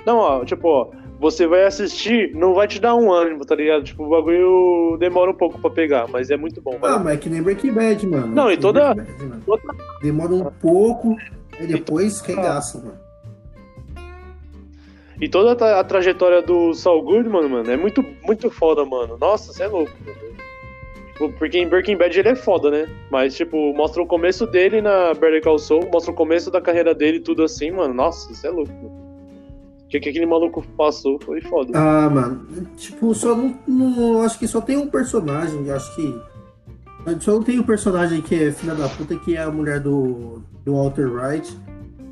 Não, 0.05 0.17
ó, 0.17 0.45
tipo, 0.45 0.67
ó, 0.67 0.87
você 1.19 1.45
vai 1.45 1.65
assistir, 1.65 2.33
não 2.35 2.53
vai 2.53 2.67
te 2.67 2.79
dar 2.79 2.95
um 2.95 3.11
ânimo, 3.11 3.45
tá 3.45 3.53
ligado? 3.55 3.83
Tipo, 3.83 4.05
o 4.05 4.09
bagulho 4.09 4.97
demora 4.99 5.29
um 5.29 5.35
pouco 5.35 5.59
pra 5.59 5.69
pegar, 5.69 6.07
mas 6.07 6.31
é 6.31 6.37
muito 6.37 6.61
bom. 6.61 6.77
Ah, 6.81 6.97
mas 6.97 7.13
é 7.13 7.17
que 7.17 7.29
nem 7.29 7.41
Breaking 7.43 7.73
Bad, 7.73 8.07
mano. 8.07 8.27
Não, 8.27 8.49
É 8.49 8.53
e 8.53 8.57
toda- 8.57 8.95
Bad, 8.95 9.07
toda- 9.45 9.75
Demora 10.01 10.33
um 10.33 10.45
pouco, 10.61 11.15
e 11.59 11.67
depois 11.67 12.21
regaça, 12.21 12.79
mano. 12.79 12.97
E 15.21 15.27
toda 15.27 15.79
a 15.79 15.83
trajetória 15.83 16.41
do 16.41 16.73
Saul 16.73 17.03
Goodman, 17.03 17.49
mano, 17.49 17.69
é 17.69 17.75
muito, 17.75 18.03
muito 18.23 18.49
foda, 18.49 18.85
mano. 18.85 19.17
Nossa, 19.19 19.51
você 19.51 19.63
é 19.63 19.67
louco, 19.67 19.91
mano. 20.05 20.17
Porque 21.37 21.57
em 21.57 21.67
Breaking 21.67 21.97
Bad 21.97 22.17
ele 22.17 22.29
é 22.29 22.35
foda, 22.35 22.71
né? 22.71 22.87
Mas, 23.11 23.35
tipo, 23.35 23.73
mostra 23.73 24.01
o 24.01 24.07
começo 24.07 24.47
dele 24.47 24.81
na 24.81 25.13
Better 25.13 25.43
Call 25.43 25.59
Saul, 25.59 25.89
mostra 25.91 26.11
o 26.11 26.15
começo 26.15 26.49
da 26.49 26.61
carreira 26.61 26.95
dele, 26.95 27.19
tudo 27.19 27.43
assim, 27.43 27.71
mano. 27.71 27.93
Nossa, 27.93 28.33
você 28.33 28.47
é 28.47 28.49
louco, 28.49 28.71
mano. 28.71 29.09
O 29.83 29.87
que, 29.89 29.99
que 29.99 30.09
aquele 30.09 30.25
maluco 30.25 30.65
passou 30.77 31.19
foi 31.19 31.41
foda. 31.41 31.71
Ah, 31.77 32.09
mano. 32.09 32.47
Tipo, 32.77 33.13
só 33.13 33.35
não, 33.35 33.57
não. 33.67 34.21
Acho 34.21 34.39
que 34.39 34.47
só 34.47 34.61
tem 34.61 34.77
um 34.77 34.87
personagem, 34.87 35.69
acho 35.71 35.95
que. 35.95 36.15
Só 37.19 37.31
não 37.31 37.43
tem 37.43 37.59
um 37.59 37.63
personagem 37.63 38.21
que 38.21 38.35
é 38.35 38.51
filha 38.51 38.75
da 38.75 38.87
puta, 38.87 39.15
que 39.15 39.35
é 39.35 39.41
a 39.41 39.51
mulher 39.51 39.79
do, 39.79 40.43
do 40.63 40.75
Walter 40.75 41.07
White. 41.07 41.57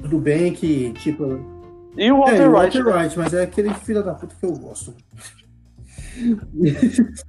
Tudo 0.02 0.18
bem 0.18 0.52
que, 0.54 0.92
tipo. 0.94 1.40
E 1.96 2.12
o 2.12 2.18
Walter 2.18 2.42
é, 2.42 2.48
o 2.48 2.60
White, 2.60 2.82
Walter? 2.82 3.04
White, 3.04 3.20
mas 3.20 3.34
é 3.34 3.44
aquele 3.44 3.74
filho 3.74 4.04
da 4.04 4.14
puta 4.16 4.36
que 4.38 4.46
eu 4.46 4.54
gosto. 4.54 4.94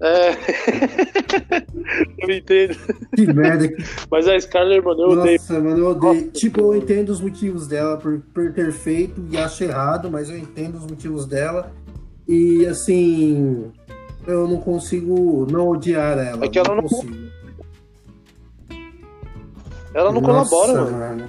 É. 0.00 0.30
eu 2.23 2.30
entendo. 2.30 2.76
Que 3.14 3.33
merda. 3.33 3.68
Mas 4.11 4.28
a 4.28 4.38
Scarlett, 4.40 4.85
mano, 4.85 5.02
eu 5.02 5.09
odeio. 5.18 5.38
Nossa, 5.38 5.61
mano, 5.61 5.78
eu 5.78 5.90
odeio. 5.90 6.14
Nossa. 6.14 6.30
Tipo, 6.33 6.61
eu 6.61 6.76
entendo 6.76 7.11
os 7.11 7.21
motivos 7.21 7.66
dela 7.66 7.97
por, 7.97 8.21
por 8.35 8.52
ter 8.52 8.73
feito 8.73 9.25
e 9.30 9.37
acho 9.37 9.64
errado, 9.64 10.11
mas 10.11 10.30
eu 10.30 10.38
entendo 10.38 10.76
os 10.76 10.87
motivos 10.87 11.26
dela. 11.26 11.73
E 12.26 12.66
assim. 12.66 13.71
eu 14.26 14.47
não 14.47 14.59
consigo 14.59 15.47
não 15.50 15.68
odiar 15.68 16.18
ela. 16.18 16.45
É 16.45 16.49
que 16.49 16.59
ela 16.59 16.75
não- 16.75 16.83
consigo. 16.83 17.28
Ela 19.95 20.12
não 20.12 20.21
Nossa, 20.21 20.50
colabora, 20.50 20.90
mano. 20.90 21.28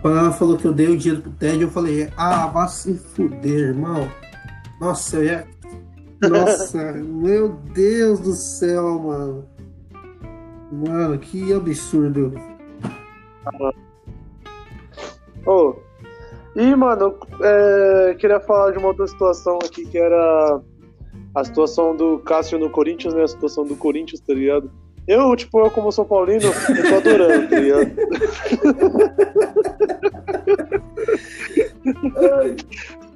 Quando 0.00 0.18
ela 0.18 0.32
falou 0.32 0.56
que 0.56 0.64
eu 0.64 0.72
dei 0.72 0.88
o 0.88 0.96
dinheiro 0.96 1.22
pro 1.22 1.30
Ted, 1.32 1.60
eu 1.62 1.70
falei, 1.70 2.10
ah, 2.16 2.46
vá 2.46 2.66
se 2.66 2.94
fuder, 2.94 3.68
irmão. 3.68 4.10
Nossa, 4.80 5.18
eu 5.18 5.24
ia. 5.24 5.46
Nossa, 6.22 6.92
meu 6.92 7.48
Deus 7.72 8.20
do 8.20 8.32
céu, 8.32 8.98
mano. 8.98 9.48
Mano, 10.70 11.18
que 11.18 11.52
absurdo. 11.52 12.34
Ô, 15.46 15.74
E, 16.54 16.74
mano, 16.74 17.16
é, 17.42 18.14
queria 18.18 18.40
falar 18.40 18.72
de 18.72 18.78
uma 18.78 18.88
outra 18.88 19.06
situação 19.06 19.58
aqui 19.64 19.86
que 19.86 19.98
era 19.98 20.60
a 21.34 21.44
situação 21.44 21.96
do 21.96 22.18
Cássio 22.18 22.58
no 22.58 22.68
Corinthians, 22.70 23.14
né? 23.14 23.22
A 23.22 23.28
situação 23.28 23.64
do 23.64 23.76
Corinthians, 23.76 24.20
tá 24.20 24.34
ligado? 24.34 24.70
Eu, 25.06 25.34
tipo, 25.34 25.58
eu 25.60 25.70
como 25.70 25.90
São 25.90 26.04
Paulino, 26.04 26.44
eu 26.44 26.88
tô 26.88 26.96
adorando, 26.96 27.48
tá 27.48 27.58
ligado? 27.58 27.90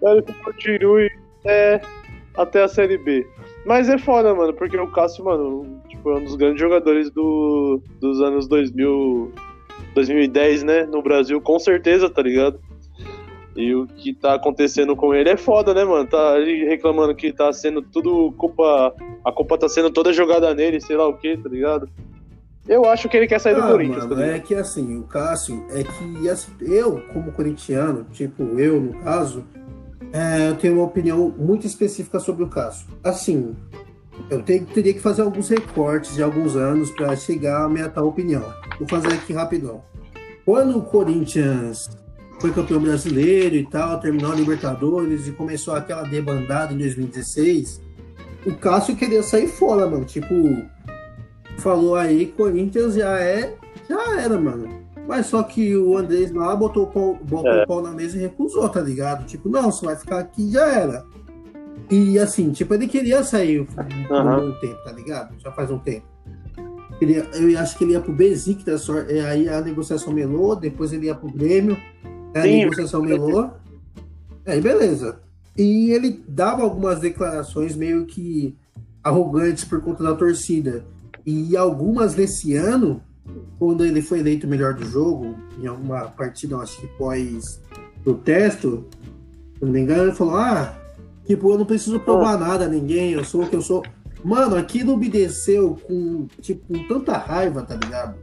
Quero 0.00 0.22
que 0.22 0.32
continue 0.44 1.10
até, 1.40 1.80
até 2.36 2.62
a 2.62 2.68
Série 2.68 2.98
B. 2.98 3.26
Mas 3.64 3.88
é 3.88 3.98
foda, 3.98 4.34
mano, 4.34 4.52
porque 4.52 4.76
o 4.76 4.90
Cássio, 4.90 5.24
mano, 5.24 5.80
tipo, 5.88 6.10
é 6.10 6.16
um 6.16 6.24
dos 6.24 6.36
grandes 6.36 6.60
jogadores 6.60 7.10
do, 7.10 7.80
dos 8.00 8.20
anos 8.20 8.46
2000, 8.48 9.32
2010, 9.94 10.62
né? 10.64 10.84
No 10.84 11.02
Brasil, 11.02 11.40
com 11.40 11.58
certeza, 11.58 12.10
tá 12.10 12.22
ligado? 12.22 12.58
E 13.56 13.72
o 13.74 13.86
que 13.86 14.12
tá 14.12 14.34
acontecendo 14.34 14.96
com 14.96 15.14
ele 15.14 15.30
é 15.30 15.36
foda, 15.36 15.72
né, 15.72 15.84
mano? 15.84 16.06
Tá 16.08 16.36
ele 16.38 16.64
reclamando 16.64 17.14
que 17.14 17.32
tá 17.32 17.52
sendo 17.52 17.80
tudo 17.80 18.32
culpa. 18.32 18.92
A 19.24 19.30
culpa 19.30 19.56
tá 19.56 19.68
sendo 19.68 19.90
toda 19.90 20.12
jogada 20.12 20.52
nele, 20.52 20.80
sei 20.80 20.96
lá 20.96 21.06
o 21.06 21.16
que, 21.16 21.36
tá 21.36 21.48
ligado? 21.48 21.88
Eu 22.66 22.84
acho 22.86 23.08
que 23.08 23.16
ele 23.16 23.26
quer 23.26 23.38
sair 23.38 23.54
do 23.54 23.60
Ah, 23.60 23.68
Corinthians, 23.68 24.06
mano, 24.06 24.16
tá 24.16 24.26
é 24.26 24.40
que 24.40 24.54
assim, 24.54 24.98
o 24.98 25.02
Cássio, 25.02 25.64
é 25.70 25.84
que 25.84 26.28
assim, 26.28 26.50
eu, 26.62 27.02
como 27.12 27.30
corintiano, 27.30 28.06
tipo 28.10 28.42
eu 28.58 28.80
no 28.80 28.94
caso, 29.00 29.44
é, 30.14 30.48
eu 30.48 30.54
tenho 30.54 30.74
uma 30.74 30.84
opinião 30.84 31.34
muito 31.36 31.66
específica 31.66 32.20
sobre 32.20 32.44
o 32.44 32.48
Cássio. 32.48 32.86
Assim, 33.02 33.56
eu 34.30 34.40
teria 34.42 34.94
que 34.94 35.00
fazer 35.00 35.22
alguns 35.22 35.48
recortes 35.48 36.14
de 36.14 36.22
alguns 36.22 36.54
anos 36.54 36.88
para 36.92 37.16
chegar 37.16 37.64
a 37.64 37.68
minha 37.68 37.88
tal 37.88 38.06
opinião. 38.06 38.54
Vou 38.78 38.86
fazer 38.86 39.12
aqui 39.12 39.32
rapidão. 39.32 39.82
Quando 40.44 40.78
o 40.78 40.82
Corinthians 40.82 41.90
foi 42.38 42.52
campeão 42.52 42.80
brasileiro 42.80 43.56
e 43.56 43.66
tal, 43.66 43.98
terminou 43.98 44.30
a 44.30 44.36
Libertadores 44.36 45.26
e 45.26 45.32
começou 45.32 45.74
aquela 45.74 46.04
debandada 46.04 46.72
em 46.72 46.78
2016, 46.78 47.82
o 48.46 48.54
Cássio 48.54 48.94
queria 48.94 49.22
sair 49.22 49.48
fora, 49.48 49.84
mano. 49.84 50.04
Tipo, 50.04 50.32
falou 51.58 51.96
aí, 51.96 52.26
Corinthians 52.26 52.94
já 52.94 53.18
é, 53.18 53.56
já 53.88 54.20
era, 54.20 54.38
mano. 54.38 54.83
Mas 55.06 55.26
só 55.26 55.42
que 55.42 55.76
o 55.76 55.96
Andrés 55.98 56.32
lá 56.32 56.56
botou, 56.56 56.84
o 56.84 56.86
pau, 56.86 57.18
botou 57.22 57.50
É. 57.52 57.64
o 57.64 57.66
pau 57.66 57.82
na 57.82 57.90
mesa 57.92 58.16
e 58.16 58.20
recusou, 58.20 58.68
tá 58.68 58.80
ligado? 58.80 59.26
Tipo, 59.26 59.48
não, 59.48 59.70
você 59.70 59.84
vai 59.84 59.96
ficar 59.96 60.18
aqui 60.20 60.50
já 60.50 60.66
era. 60.66 61.04
E 61.90 62.18
assim, 62.18 62.50
tipo, 62.52 62.72
ele 62.72 62.86
queria 62.88 63.22
sair 63.22 63.66
por 63.66 63.84
Aham. 64.16 64.46
um 64.48 64.52
tempo, 64.60 64.82
tá 64.84 64.92
ligado? 64.92 65.34
Já 65.38 65.52
faz 65.52 65.70
um 65.70 65.78
tempo. 65.78 66.06
Ele, 67.00 67.18
eu 67.18 67.58
acho 67.58 67.76
que 67.76 67.84
ele 67.84 67.92
ia 67.92 68.00
pro 68.00 68.12
Besiktas, 68.14 68.80
só- 68.82 68.98
é, 69.00 69.20
aí 69.26 69.48
a 69.48 69.60
negociação 69.60 70.12
melou, 70.12 70.56
depois 70.56 70.92
ele 70.92 71.06
ia 71.06 71.14
pro 71.14 71.30
Grêmio, 71.30 71.76
aí 72.34 72.40
a 72.40 72.42
Sim. 72.42 72.58
negociação 72.60 73.02
melou. 73.02 73.50
Aí 74.46 74.60
beleza. 74.60 75.18
E 75.56 75.90
ele 75.90 76.24
dava 76.26 76.62
algumas 76.62 77.00
declarações 77.00 77.76
meio 77.76 78.06
que 78.06 78.56
arrogantes 79.02 79.64
por 79.64 79.80
conta 79.82 80.02
da 80.02 80.14
torcida. 80.14 80.84
E 81.26 81.56
algumas 81.56 82.14
desse 82.14 82.54
ano, 82.56 83.02
quando 83.58 83.84
ele 83.84 84.02
foi 84.02 84.20
eleito 84.20 84.46
melhor 84.46 84.74
do 84.74 84.84
jogo, 84.84 85.36
em 85.58 85.66
alguma 85.66 86.08
partida, 86.08 86.56
acho 86.58 86.80
que 86.80 86.86
pós 86.98 87.60
protesto, 88.02 88.84
se 89.58 89.64
não 89.64 89.72
me 89.72 89.80
engano, 89.80 90.04
ele 90.04 90.12
falou: 90.12 90.36
Ah, 90.36 90.78
tipo, 91.26 91.50
eu 91.50 91.58
não 91.58 91.64
preciso 91.64 91.98
provar 92.00 92.38
nada 92.38 92.66
a 92.66 92.68
ninguém, 92.68 93.12
eu 93.12 93.24
sou 93.24 93.42
o 93.42 93.48
que 93.48 93.56
eu 93.56 93.62
sou. 93.62 93.82
Mano, 94.22 94.56
aquilo 94.56 94.96
me 94.96 95.08
desceu 95.08 95.76
com, 95.86 96.26
tipo, 96.40 96.66
com 96.66 96.88
tanta 96.88 97.16
raiva, 97.16 97.62
tá 97.62 97.74
ligado? 97.76 98.16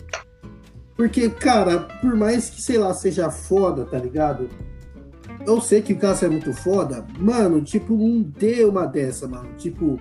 Porque, 0.95 1.29
cara, 1.29 1.79
por 1.79 2.15
mais 2.15 2.49
que, 2.49 2.61
sei 2.61 2.77
lá, 2.77 2.93
seja 2.93 3.29
foda, 3.29 3.85
tá 3.85 3.97
ligado? 3.97 4.49
Eu 5.45 5.59
sei 5.61 5.81
que 5.81 5.93
o 5.93 5.97
Cássio 5.97 6.25
é 6.25 6.29
muito 6.29 6.53
foda. 6.53 7.05
Mano, 7.19 7.61
tipo, 7.61 7.95
não 7.95 8.21
dê 8.21 8.63
uma 8.65 8.85
dessa, 8.85 9.27
mano. 9.27 9.49
Tipo, 9.57 9.99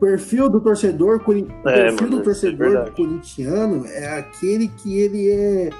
perfil 0.00 0.48
do 0.48 0.60
torcedor, 0.60 1.16
É, 1.16 1.22
perfil 1.22 2.06
mano, 2.08 2.18
do 2.18 2.22
torcedor 2.22 2.66
isso 2.68 2.76
é 2.78 2.90
corintiano 2.90 3.86
é 3.86 4.18
aquele 4.18 4.68
que 4.68 4.98
ele 4.98 5.28
é 5.30 5.70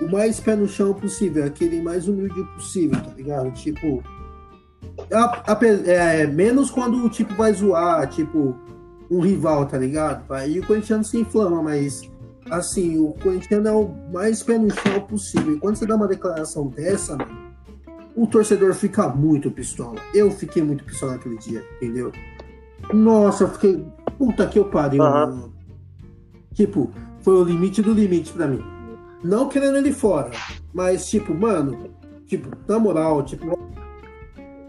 o 0.00 0.10
mais 0.10 0.40
pé 0.40 0.56
no 0.56 0.66
chão 0.66 0.94
possível, 0.94 1.44
aquele 1.44 1.80
mais 1.82 2.08
humilde 2.08 2.42
possível, 2.54 2.98
tá 3.02 3.12
ligado? 3.16 3.50
Tipo, 3.52 4.02
a- 5.12 5.42
ape- 5.52 5.82
é, 5.86 6.26
menos 6.26 6.70
quando 6.70 7.08
tipo 7.08 7.34
vai 7.34 7.52
zoar, 7.52 8.08
tipo, 8.08 8.56
um 9.10 9.20
rival, 9.20 9.66
tá 9.66 9.76
ligado? 9.78 10.30
Aí 10.32 10.58
o 10.60 10.66
corintiano 10.66 11.04
se 11.04 11.18
inflama, 11.18 11.62
mas 11.62 12.08
assim, 12.50 12.98
o 12.98 13.12
corintiano 13.22 13.68
é 13.68 13.72
o 13.72 13.90
mais 14.12 14.42
pé 14.42 14.58
no 14.58 14.70
chão 14.70 15.00
possível. 15.02 15.54
E 15.54 15.58
quando 15.58 15.76
você 15.76 15.86
dá 15.86 15.94
uma 15.96 16.08
declaração 16.08 16.66
dessa, 16.68 17.16
mano, 17.16 17.50
o 18.16 18.26
torcedor 18.26 18.74
fica 18.74 19.08
muito 19.08 19.50
pistola. 19.50 19.96
Eu 20.14 20.30
fiquei 20.30 20.62
muito 20.62 20.82
pistola 20.84 21.12
naquele 21.12 21.38
dia, 21.38 21.62
entendeu? 21.76 22.10
Nossa, 22.92 23.44
eu 23.44 23.48
fiquei. 23.48 23.84
Puta 24.18 24.46
que 24.46 24.58
eu 24.58 24.66
pariu, 24.66 25.02
mano. 25.02 25.52
Tipo, 26.54 26.90
foi 27.20 27.34
o 27.34 27.44
limite 27.44 27.80
do 27.80 27.92
limite 27.92 28.32
pra 28.32 28.46
mim. 28.46 28.62
Não 29.22 29.48
querendo 29.48 29.76
ele 29.76 29.92
fora, 29.92 30.30
mas 30.72 31.08
tipo, 31.08 31.34
mano, 31.34 31.90
tipo, 32.26 32.48
na 32.66 32.78
moral, 32.78 33.22
tipo, 33.22 33.58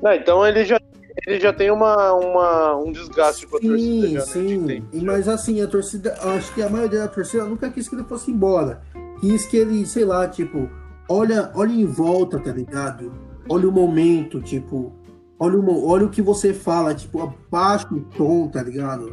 Ah, 0.04 0.16
então 0.16 0.46
ele 0.46 0.66
já, 0.66 0.80
ele 1.26 1.40
já 1.40 1.54
tem 1.54 1.72
uma, 1.72 2.14
uma, 2.14 2.76
um 2.76 2.92
desgaste 2.92 3.48
com 3.48 3.58
a 3.58 3.60
torcida. 3.60 3.78
Sim, 3.78 4.14
já, 4.14 4.20
né, 4.20 4.26
sim. 4.26 5.00
já. 5.00 5.04
mas 5.04 5.28
assim, 5.28 5.62
a 5.62 5.68
torcida, 5.68 6.18
acho 6.36 6.54
que 6.54 6.62
a 6.62 6.70
maioria 6.70 7.00
da 7.00 7.08
torcida 7.08 7.46
nunca 7.46 7.70
quis 7.70 7.88
que 7.88 7.96
ele 7.96 8.04
fosse 8.04 8.30
embora. 8.30 8.82
Quis 9.22 9.46
que 9.46 9.56
ele, 9.56 9.86
sei 9.86 10.04
lá, 10.04 10.28
tipo, 10.28 10.70
olha, 11.08 11.52
olha 11.56 11.72
em 11.72 11.86
volta, 11.86 12.40
tá 12.40 12.52
ligado? 12.52 13.14
Olha 13.48 13.70
o 13.70 13.72
momento, 13.72 14.42
tipo, 14.42 14.94
olha 15.42 15.58
o, 15.58 15.88
olha 15.90 16.06
o 16.06 16.10
que 16.10 16.22
você 16.22 16.54
fala, 16.54 16.94
tipo, 16.94 17.20
abaixa 17.20 17.88
o 17.92 18.00
tom, 18.00 18.48
tá 18.48 18.62
ligado? 18.62 19.12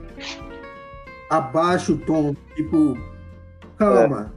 Abaixa 1.30 1.92
o 1.92 1.96
tom, 1.96 2.36
tipo, 2.54 2.98
calma, 3.78 4.30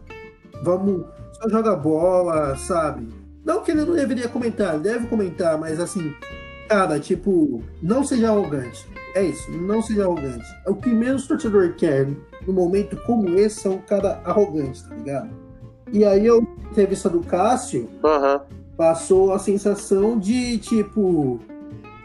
vamos, 0.63 1.05
só 1.33 1.49
joga 1.49 1.75
bola, 1.75 2.55
sabe? 2.55 3.09
Não 3.43 3.61
que 3.61 3.71
ele 3.71 3.83
não 3.83 3.93
deveria 3.93 4.29
comentar, 4.29 4.75
ele 4.75 4.83
deve 4.83 5.07
comentar, 5.07 5.57
mas 5.57 5.81
assim, 5.81 6.13
cara, 6.69 6.97
tipo, 6.97 7.61
não 7.83 8.05
seja 8.05 8.29
arrogante. 8.29 8.87
É 9.13 9.23
isso, 9.23 9.51
não 9.51 9.81
seja 9.81 10.03
arrogante. 10.03 10.45
O 10.65 10.75
que 10.75 10.89
menos 10.89 11.25
o 11.25 11.27
torcedor 11.27 11.73
quer 11.73 12.07
num 12.47 12.53
momento 12.53 12.95
como 13.05 13.27
esse 13.37 13.59
são 13.59 13.73
um 13.73 13.81
cara 13.81 14.21
arrogante, 14.23 14.81
tá 14.87 14.95
ligado? 14.95 15.29
E 15.91 16.05
aí 16.05 16.25
eu, 16.25 16.41
entrevista 16.69 17.09
do 17.09 17.19
Cássio, 17.19 17.89
Aham. 18.01 18.43
passou 18.77 19.33
a 19.33 19.39
sensação 19.39 20.17
de 20.17 20.57
tipo, 20.59 21.41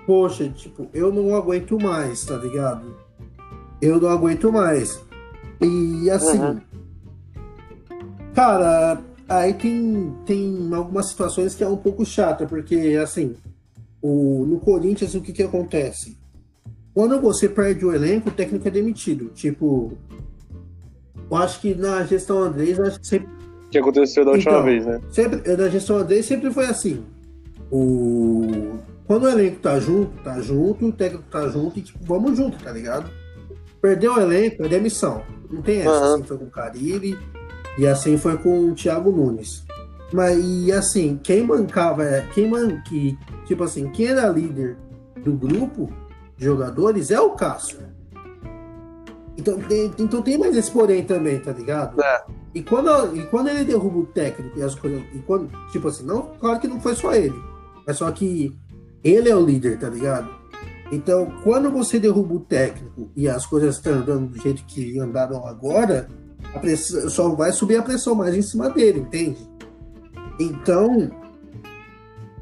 poxa, 0.07 0.49
tipo, 0.49 0.89
eu 0.95 1.13
não 1.13 1.35
aguento 1.35 1.79
mais, 1.81 2.25
tá 2.25 2.37
ligado? 2.37 2.95
Eu 3.83 4.01
não 4.01 4.09
aguento 4.09 4.51
mais. 4.53 5.01
E 5.61 6.09
assim, 6.11 6.39
Uhum. 6.41 6.61
cara, 8.35 9.01
aí 9.29 9.55
tem, 9.55 10.13
tem 10.25 10.69
algumas 10.73 11.09
situações 11.09 11.55
que 11.55 11.65
é 11.65 11.69
um 11.69 11.77
pouco 11.77 12.05
chata, 12.05 12.47
porque 12.47 12.99
assim, 13.03 13.35
o, 14.03 14.45
no 14.47 14.59
Corinthians 14.61 15.15
o 15.15 15.21
que 15.21 15.33
que 15.33 15.43
acontece? 15.43 16.17
Quando 16.95 17.21
você 17.21 17.49
perde 17.49 17.85
o 17.85 17.95
elenco, 17.95 18.29
o 18.31 18.33
técnico 18.33 18.67
é 18.69 18.71
demitido. 18.71 19.27
Tipo, 19.35 19.93
eu 21.31 21.37
acho 21.37 21.61
que 21.61 21.75
na 21.75 22.03
gestão 22.05 22.39
Andrés, 22.43 22.79
acho 22.81 23.01
que 23.01 23.07
sempre 23.07 23.29
Que 23.71 23.79
aconteceu 23.79 24.25
da 24.25 24.31
última 24.33 24.53
Então, 24.53 24.65
vez, 24.65 24.87
né? 24.87 25.01
Sempre, 25.11 25.57
na 25.57 25.69
gestão 25.69 26.03
dele 26.05 26.23
sempre 26.23 26.51
foi 26.51 26.65
assim. 26.67 27.03
O... 27.71 28.79
Quando 29.07 29.25
o 29.25 29.29
elenco 29.29 29.61
tá 29.61 29.79
junto, 29.79 30.21
tá 30.23 30.41
junto, 30.41 30.87
o 30.87 30.93
técnico 30.93 31.25
tá 31.31 31.49
junto 31.49 31.79
e 31.79 31.83
tipo, 31.83 31.99
vamos 32.05 32.37
junto, 32.37 32.63
tá 32.63 32.73
ligado? 32.73 33.11
Perdeu 33.81 34.15
o 34.15 34.21
elenco, 34.21 34.65
é 34.65 34.69
demissão. 34.69 35.23
Não 35.51 35.63
tem 35.63 35.81
essa. 35.81 35.91
Aham. 35.91 36.15
Assim 36.15 36.25
foi 36.25 36.39
com 36.39 36.45
o 36.45 36.51
Carilli 36.51 37.19
e 37.79 37.87
assim 37.87 38.19
foi 38.19 38.37
com 38.39 38.71
o 38.71 38.75
Thiago 38.75 39.13
Nunes. 39.13 39.65
Mas 40.13 40.39
e 40.45 40.73
assim, 40.73 41.19
quem 41.23 41.47
bancava, 41.47 42.05
é- 42.05 42.27
quem 42.33 42.49
man, 42.51 42.81
que, 42.83 43.17
tipo 43.45 43.63
assim, 43.65 43.89
quem 43.91 44.07
era 44.07 44.29
líder 44.29 44.77
do 45.23 45.33
grupo 45.35 45.91
de 46.37 46.45
jogadores 46.45 47.11
é 47.11 47.21
o 47.21 47.31
Cássio. 47.31 47.79
Então 49.39 49.59
tem, 49.61 49.93
então 49.99 50.23
tem 50.23 50.39
mais 50.39 50.57
esse 50.57 50.71
porém 50.71 51.05
também, 51.05 51.39
tá 51.39 51.53
ligado? 51.53 52.01
É. 52.01 52.25
E 52.55 52.63
quando, 52.63 53.17
e 53.17 53.23
quando 53.27 53.49
ele 53.49 53.65
derruba 53.65 53.99
o 53.99 54.07
técnico 54.07 54.59
e 54.59 54.63
as 54.63 54.75
coisas. 54.75 55.03
E 55.15 55.19
quando, 55.19 55.51
tipo 55.71 55.89
assim, 55.89 56.05
não, 56.05 56.23
claro 56.41 56.59
que 56.59 56.67
não 56.67 56.81
foi 56.81 56.95
só 56.95 57.15
ele. 57.15 57.37
Mas 57.87 57.99
só 57.99 58.11
que 58.11 58.57
ele 59.09 59.29
é 59.29 59.37
o 59.37 59.45
líder, 59.45 59.79
tá 59.79 59.89
ligado? 59.89 60.29
Então, 60.93 61.33
quando 61.43 61.71
você 61.71 61.99
derruba 61.99 62.35
o 62.35 62.41
técnico 62.41 63.11
e 63.17 63.29
as 63.29 63.45
coisas 63.45 63.77
estão 63.77 63.95
andando 63.95 64.29
do 64.29 64.41
jeito 64.41 64.65
que 64.67 64.99
andaram 65.01 65.45
agora, 65.47 66.09
a 66.55 66.59
pressão, 66.59 67.09
só 67.11 67.29
vai 67.35 67.53
subir 67.53 67.77
a 67.77 67.83
pressão 67.83 68.15
mais 68.15 68.35
em 68.35 68.43
cima 68.43 68.71
dele, 68.71 69.01
entende? 69.01 69.39
Então, 70.39 71.11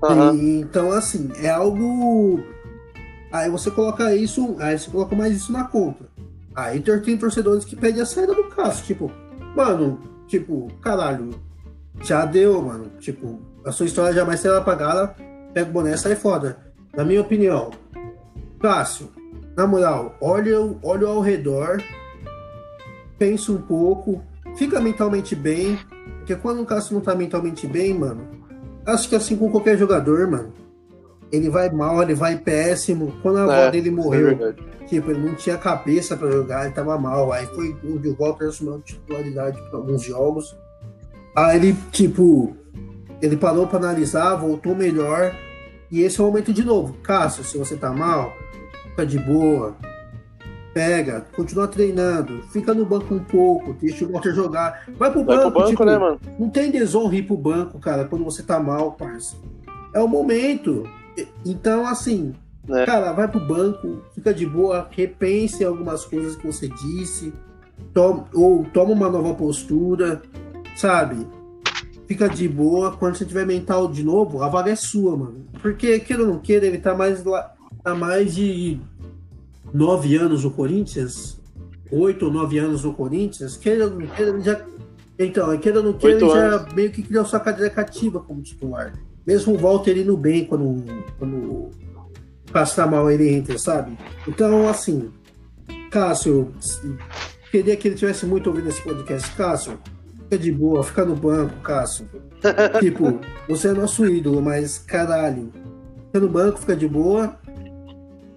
Aham. 0.02 0.34
e- 0.34 0.60
então 0.60 0.90
assim, 0.92 1.30
é 1.40 1.48
algo. 1.48 2.42
Aí 3.32 3.50
você 3.50 3.70
coloca 3.70 4.14
isso, 4.14 4.56
aí 4.58 4.78
você 4.78 4.90
coloca 4.90 5.16
mais 5.16 5.34
isso 5.34 5.50
na 5.52 5.64
conta. 5.64 6.04
Aí 6.54 6.80
tem 6.80 7.00
tem 7.00 7.16
torcedores 7.16 7.64
que 7.64 7.74
pedem 7.74 8.02
a 8.02 8.06
saída 8.06 8.34
do 8.34 8.44
Cássio, 8.44 8.84
tipo, 8.84 9.10
mano, 9.56 9.98
tipo, 10.28 10.68
caralho, 10.82 11.30
já 12.02 12.24
deu, 12.26 12.60
mano. 12.62 12.90
Tipo, 13.00 13.40
a 13.64 13.72
sua 13.72 13.86
história 13.86 14.12
jamais 14.14 14.38
será 14.40 14.58
apagada, 14.58 15.16
pega 15.54 15.70
o 15.70 15.72
boné 15.72 15.94
e 15.94 15.98
sai 15.98 16.14
fora. 16.16 16.58
Na 16.96 17.04
minha 17.04 17.20
opinião, 17.20 17.70
Cássio, 18.60 19.08
na 19.56 19.66
moral, 19.66 20.16
olha, 20.20 20.58
olha 20.82 21.06
ao 21.06 21.20
redor, 21.20 21.82
pensa 23.18 23.52
um 23.52 23.58
pouco, 23.60 24.22
fica 24.56 24.80
mentalmente 24.80 25.34
bem, 25.34 25.78
porque 26.18 26.34
quando 26.36 26.62
o 26.62 26.66
Cássio 26.66 26.94
não 26.94 27.00
tá 27.00 27.14
mentalmente 27.14 27.66
bem, 27.66 27.94
mano, 27.94 28.26
acho 28.86 29.08
que 29.08 29.16
assim 29.16 29.36
com 29.36 29.50
qualquer 29.50 29.76
jogador, 29.78 30.30
mano, 30.30 30.52
ele 31.32 31.50
vai 31.50 31.68
mal, 31.70 32.00
ele 32.02 32.14
vai 32.14 32.36
péssimo. 32.38 33.12
Quando 33.22 33.38
a 33.38 33.42
avó 33.44 33.52
É, 33.52 33.70
dele 33.70 33.88
é 33.88 33.92
morreu, 33.92 34.26
verdade. 34.36 34.62
tipo, 34.86 35.10
ele 35.10 35.26
não 35.28 35.34
tinha 35.34 35.56
cabeça 35.58 36.16
pra 36.16 36.30
jogar, 36.30 36.64
ele 36.64 36.74
tava 36.74 36.96
mal. 36.96 37.32
Aí 37.32 37.44
foi 37.46 37.70
o 37.82 38.16
Walter 38.16 38.48
assumiu 38.48 38.76
a 38.76 38.78
titularidade 38.80 39.60
pra 39.68 39.78
alguns 39.80 40.02
jogos. 40.02 40.56
Aí 41.34 41.56
ele, 41.56 41.76
tipo, 41.90 42.54
ele 43.20 43.36
parou 43.36 43.66
pra 43.66 43.78
analisar, 43.80 44.36
voltou 44.36 44.76
melhor. 44.76 45.34
E 45.90 46.00
esse 46.02 46.20
é 46.20 46.22
o 46.24 46.26
momento 46.26 46.52
de 46.52 46.64
novo. 46.64 46.94
Cássio, 47.02 47.44
se 47.44 47.56
você 47.58 47.76
tá 47.76 47.92
mal, 47.92 48.32
fica 48.90 49.04
de 49.06 49.18
boa. 49.18 49.76
Pega, 50.72 51.24
continua 51.36 51.68
treinando, 51.68 52.42
fica 52.52 52.74
no 52.74 52.84
banco 52.84 53.14
um 53.14 53.22
pouco, 53.22 53.74
deixa 53.74 54.04
o 54.04 54.10
Walter 54.10 54.34
jogar. 54.34 54.84
Vai 54.98 55.08
pro 55.12 55.22
Vai 55.24 55.36
banco, 55.36 55.50
pro 55.52 55.60
banco, 55.60 55.70
tipo, 55.70 55.84
né, 55.84 55.96
mano? 55.96 56.20
não 56.36 56.50
tem 56.50 56.68
desonra 56.68 57.14
ir 57.14 57.22
pro 57.22 57.36
banco, 57.36 57.78
cara, 57.78 58.04
quando 58.06 58.24
você 58.24 58.42
tá 58.42 58.58
mal, 58.58 58.90
parça. 58.92 59.36
É 59.94 60.00
o 60.00 60.08
momento. 60.08 60.82
Então, 61.46 61.86
assim, 61.86 62.34
É. 62.68 62.84
cara, 62.84 63.12
vai 63.12 63.28
pro 63.28 63.38
banco, 63.38 64.02
fica 64.16 64.34
de 64.34 64.44
boa, 64.44 64.88
repense 64.90 65.64
algumas 65.64 66.04
coisas 66.04 66.34
que 66.34 66.44
você 66.44 66.66
disse, 66.68 67.32
to- 67.92 68.24
ou 68.34 68.64
toma 68.74 68.90
uma 68.90 69.08
nova 69.08 69.32
postura, 69.34 70.22
sabe? 70.74 71.24
Fica 72.06 72.28
de 72.28 72.48
boa. 72.48 72.96
Quando 72.96 73.16
você 73.16 73.24
tiver 73.24 73.46
mental 73.46 73.88
de 73.88 74.02
novo, 74.02 74.42
a 74.42 74.48
vaga 74.48 74.70
é 74.70 74.76
sua, 74.76 75.16
mano. 75.16 75.46
Porque, 75.60 75.98
queira 76.00 76.22
ou 76.22 76.28
não 76.28 76.38
queira, 76.38 76.66
ele 76.66 76.78
tá 76.78 76.94
mais, 76.94 77.24
lá, 77.24 77.54
tá 77.82 77.94
mais 77.94 78.34
de 78.34 78.78
nove 79.72 80.16
anos 80.16 80.44
no 80.44 80.50
Corinthians, 80.50 81.40
oito 81.90 82.26
ou 82.26 82.32
nove 82.32 82.58
anos 82.58 82.84
no 82.84 82.94
Corinthians, 82.94 83.56
queira 83.56 83.86
ou 83.86 83.90
não 83.90 84.06
queira, 84.06 84.30
ele 84.32 84.42
já. 84.42 84.64
Então, 85.18 85.56
queira 85.58 85.78
ou 85.78 85.84
não 85.84 85.92
queira, 85.94 86.20
ele 86.20 86.28
já 86.28 86.66
meio 86.74 86.90
que 86.90 87.02
criou 87.02 87.24
sua 87.24 87.40
cadeira 87.40 87.70
cativa 87.70 88.20
como 88.20 88.42
titular. 88.42 88.92
Mesmo 89.26 89.54
o 89.54 89.58
Walter 89.58 89.96
indo 89.96 90.16
bem 90.16 90.44
quando, 90.44 90.84
quando 91.18 91.70
tá 92.74 92.86
mal, 92.86 93.10
ele 93.10 93.28
entra, 93.28 93.58
sabe? 93.58 93.96
Então, 94.28 94.68
assim, 94.68 95.10
Cássio, 95.90 96.52
queria 97.50 97.76
que 97.76 97.88
ele 97.88 97.94
tivesse 97.94 98.26
muito 98.26 98.48
ouvido 98.48 98.68
esse 98.68 98.82
podcast. 98.82 99.30
Cássio, 99.34 99.78
fica 100.24 100.38
de 100.38 100.52
boa, 100.52 100.82
fica 100.82 101.04
no 101.04 101.14
banco, 101.14 101.54
Cássio. 101.60 102.06
tipo, 102.80 103.20
você 103.48 103.68
é 103.68 103.72
nosso 103.72 104.04
ídolo, 104.06 104.42
mas 104.42 104.78
caralho, 104.78 105.52
fica 106.06 106.20
no 106.20 106.28
banco, 106.28 106.58
fica 106.58 106.76
de 106.76 106.88
boa. 106.88 107.36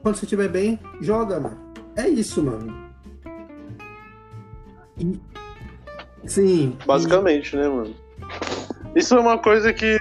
Quando 0.02 0.16
você 0.16 0.26
estiver 0.26 0.48
bem, 0.48 0.80
joga, 1.02 1.40
mano. 1.40 1.58
É 1.96 2.08
isso, 2.08 2.44
mano. 2.44 2.74
E- 5.00 5.20
Sim. 6.26 6.78
Basicamente, 6.86 7.56
né, 7.56 7.68
mano? 7.68 7.94
Isso 8.96 9.16
é 9.16 9.20
uma 9.20 9.38
coisa 9.38 9.72
que 9.74 9.98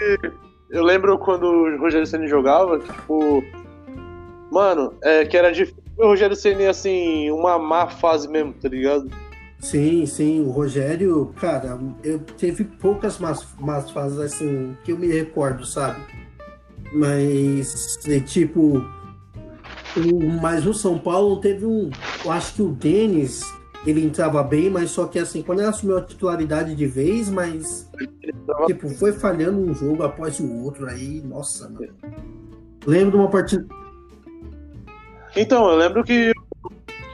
eu 0.70 0.82
lembro 0.82 1.18
quando 1.18 1.44
o 1.44 1.78
Rogério 1.78 2.06
Ceni 2.06 2.28
jogava, 2.28 2.78
tipo, 2.78 3.42
mano, 4.50 4.94
é 5.02 5.24
que 5.24 5.36
era 5.36 5.52
difícil 5.52 5.82
o 5.98 6.06
Rogério 6.06 6.36
Ceni 6.36 6.66
assim, 6.66 7.30
uma 7.30 7.58
má 7.58 7.88
fase 7.88 8.28
mesmo, 8.28 8.52
tá 8.52 8.68
ligado? 8.68 9.10
Sim, 9.70 10.06
sim, 10.06 10.42
o 10.42 10.50
Rogério, 10.50 11.34
cara, 11.40 11.76
eu 12.04 12.20
teve 12.20 12.62
poucas 12.62 13.18
más, 13.18 13.44
más 13.58 13.90
fases 13.90 14.16
assim 14.20 14.76
que 14.84 14.92
eu 14.92 14.98
me 14.98 15.08
recordo, 15.08 15.66
sabe? 15.66 16.00
Mas, 16.92 17.98
tipo, 18.26 18.78
o, 19.96 20.40
mas 20.40 20.64
no 20.64 20.72
São 20.72 20.96
Paulo 20.96 21.40
teve 21.40 21.66
um. 21.66 21.90
Eu 22.24 22.30
acho 22.30 22.54
que 22.54 22.62
o 22.62 22.68
Denis, 22.68 23.42
ele 23.84 24.04
entrava 24.04 24.40
bem, 24.44 24.70
mas 24.70 24.92
só 24.92 25.04
que 25.08 25.18
assim, 25.18 25.42
quando 25.42 25.58
ele 25.58 25.68
assumiu 25.68 25.98
a 25.98 26.02
titularidade 26.02 26.76
de 26.76 26.86
vez, 26.86 27.28
mas, 27.28 27.90
tipo, 28.68 28.88
foi 28.90 29.14
falhando 29.14 29.58
um 29.58 29.74
jogo 29.74 30.04
após 30.04 30.38
o 30.38 30.62
outro 30.62 30.88
aí, 30.88 31.20
nossa, 31.24 31.68
mano. 31.68 31.92
Lembro 32.86 33.10
de 33.10 33.16
uma 33.16 33.28
partida. 33.28 33.66
Então, 35.34 35.68
eu 35.68 35.76
lembro 35.76 36.04
que, 36.04 36.32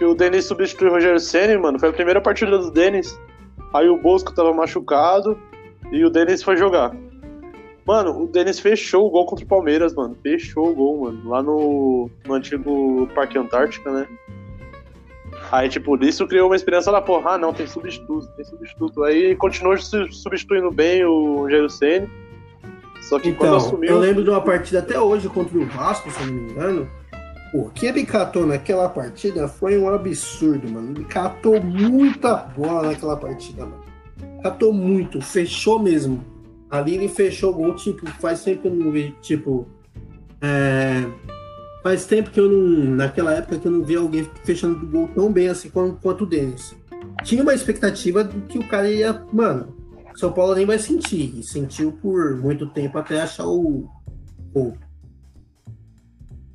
que 0.02 0.06
o 0.06 0.14
Denis 0.16 0.46
substituiu 0.46 0.90
o 0.90 0.94
Rogério 0.94 1.20
Ceni, 1.20 1.56
mano. 1.56 1.78
Foi 1.78 1.90
a 1.90 1.92
primeira 1.92 2.20
partida 2.20 2.58
do 2.58 2.72
Denis. 2.72 3.16
Aí 3.72 3.88
o 3.88 3.96
Bosco 3.96 4.34
tava 4.34 4.52
machucado 4.52 5.38
e 5.92 6.04
o 6.04 6.10
Denis 6.10 6.42
foi 6.42 6.56
jogar. 6.56 6.92
Mano, 7.86 8.24
o 8.24 8.26
Denis 8.26 8.58
fechou 8.58 9.06
o 9.06 9.10
gol 9.10 9.26
contra 9.26 9.44
o 9.44 9.48
Palmeiras, 9.48 9.94
mano. 9.94 10.16
Fechou 10.20 10.70
o 10.70 10.74
gol, 10.74 11.02
mano. 11.02 11.28
Lá 11.28 11.40
no, 11.40 12.10
no 12.26 12.34
antigo 12.34 13.08
Parque 13.14 13.38
Antártica, 13.38 13.92
né? 13.92 14.08
Aí, 15.52 15.68
tipo, 15.68 15.96
isso 16.04 16.26
criou 16.26 16.48
uma 16.48 16.56
esperança 16.56 16.90
lá, 16.90 17.00
porra, 17.00 17.32
ah, 17.34 17.38
não, 17.38 17.52
tem 17.52 17.66
substituto, 17.68 18.26
tem 18.34 18.44
substituto. 18.44 19.04
Aí 19.04 19.36
continuou 19.36 19.76
su- 19.78 20.10
substituindo 20.12 20.70
bem 20.72 21.04
o 21.04 21.36
Rogério 21.42 21.70
Ceni. 21.70 22.10
Só 23.02 23.20
que 23.20 23.32
quando 23.32 23.50
Então, 23.54 23.56
assumiu. 23.56 23.90
eu 23.90 23.98
lembro 24.00 24.24
de 24.24 24.30
uma 24.30 24.40
partida 24.40 24.80
até 24.80 24.98
hoje 24.98 25.28
contra 25.28 25.56
o 25.56 25.64
Vasco, 25.66 26.10
se 26.10 26.24
não 26.24 26.32
me 26.32 26.50
engano. 26.50 26.88
O 27.52 27.68
que 27.70 27.86
ele 27.86 28.04
catou 28.04 28.46
naquela 28.46 28.88
partida 28.88 29.46
foi 29.46 29.78
um 29.78 29.88
absurdo, 29.88 30.70
mano. 30.70 30.92
Ele 30.92 31.04
catou 31.04 31.62
muita 31.62 32.34
bola 32.36 32.88
naquela 32.88 33.16
partida, 33.16 33.66
mano. 33.66 33.84
Catou 34.42 34.72
muito, 34.72 35.20
fechou 35.20 35.78
mesmo. 35.78 36.24
Ali 36.70 36.94
ele 36.94 37.08
fechou 37.08 37.50
o 37.50 37.54
gol, 37.54 37.74
tipo, 37.74 38.06
faz 38.12 38.42
tempo 38.42 38.62
que 38.62 38.68
eu 38.68 38.74
não 38.74 38.90
vi, 38.90 39.14
tipo. 39.20 39.66
é, 40.40 41.04
Faz 41.82 42.06
tempo 42.06 42.30
que 42.30 42.38
eu 42.38 42.48
não. 42.48 42.94
Naquela 42.94 43.34
época 43.34 43.58
que 43.58 43.66
eu 43.66 43.72
não 43.72 43.82
vi 43.82 43.96
alguém 43.96 44.28
fechando 44.44 44.84
o 44.84 44.88
gol 44.88 45.08
tão 45.08 45.32
bem 45.32 45.48
assim 45.48 45.68
quanto, 45.68 46.00
quanto 46.00 46.24
o 46.24 46.26
Denis. 46.26 46.74
Tinha 47.24 47.42
uma 47.42 47.54
expectativa 47.54 48.22
de 48.22 48.40
que 48.42 48.58
o 48.58 48.68
cara 48.68 48.88
ia. 48.88 49.24
Mano, 49.32 49.76
São 50.14 50.32
Paulo 50.32 50.54
nem 50.54 50.64
vai 50.64 50.78
sentir. 50.78 51.36
E 51.36 51.42
sentiu 51.42 51.92
por 51.92 52.36
muito 52.36 52.66
tempo 52.68 52.96
até 52.98 53.20
achar 53.20 53.46
o. 53.46 53.88
o... 54.54 54.72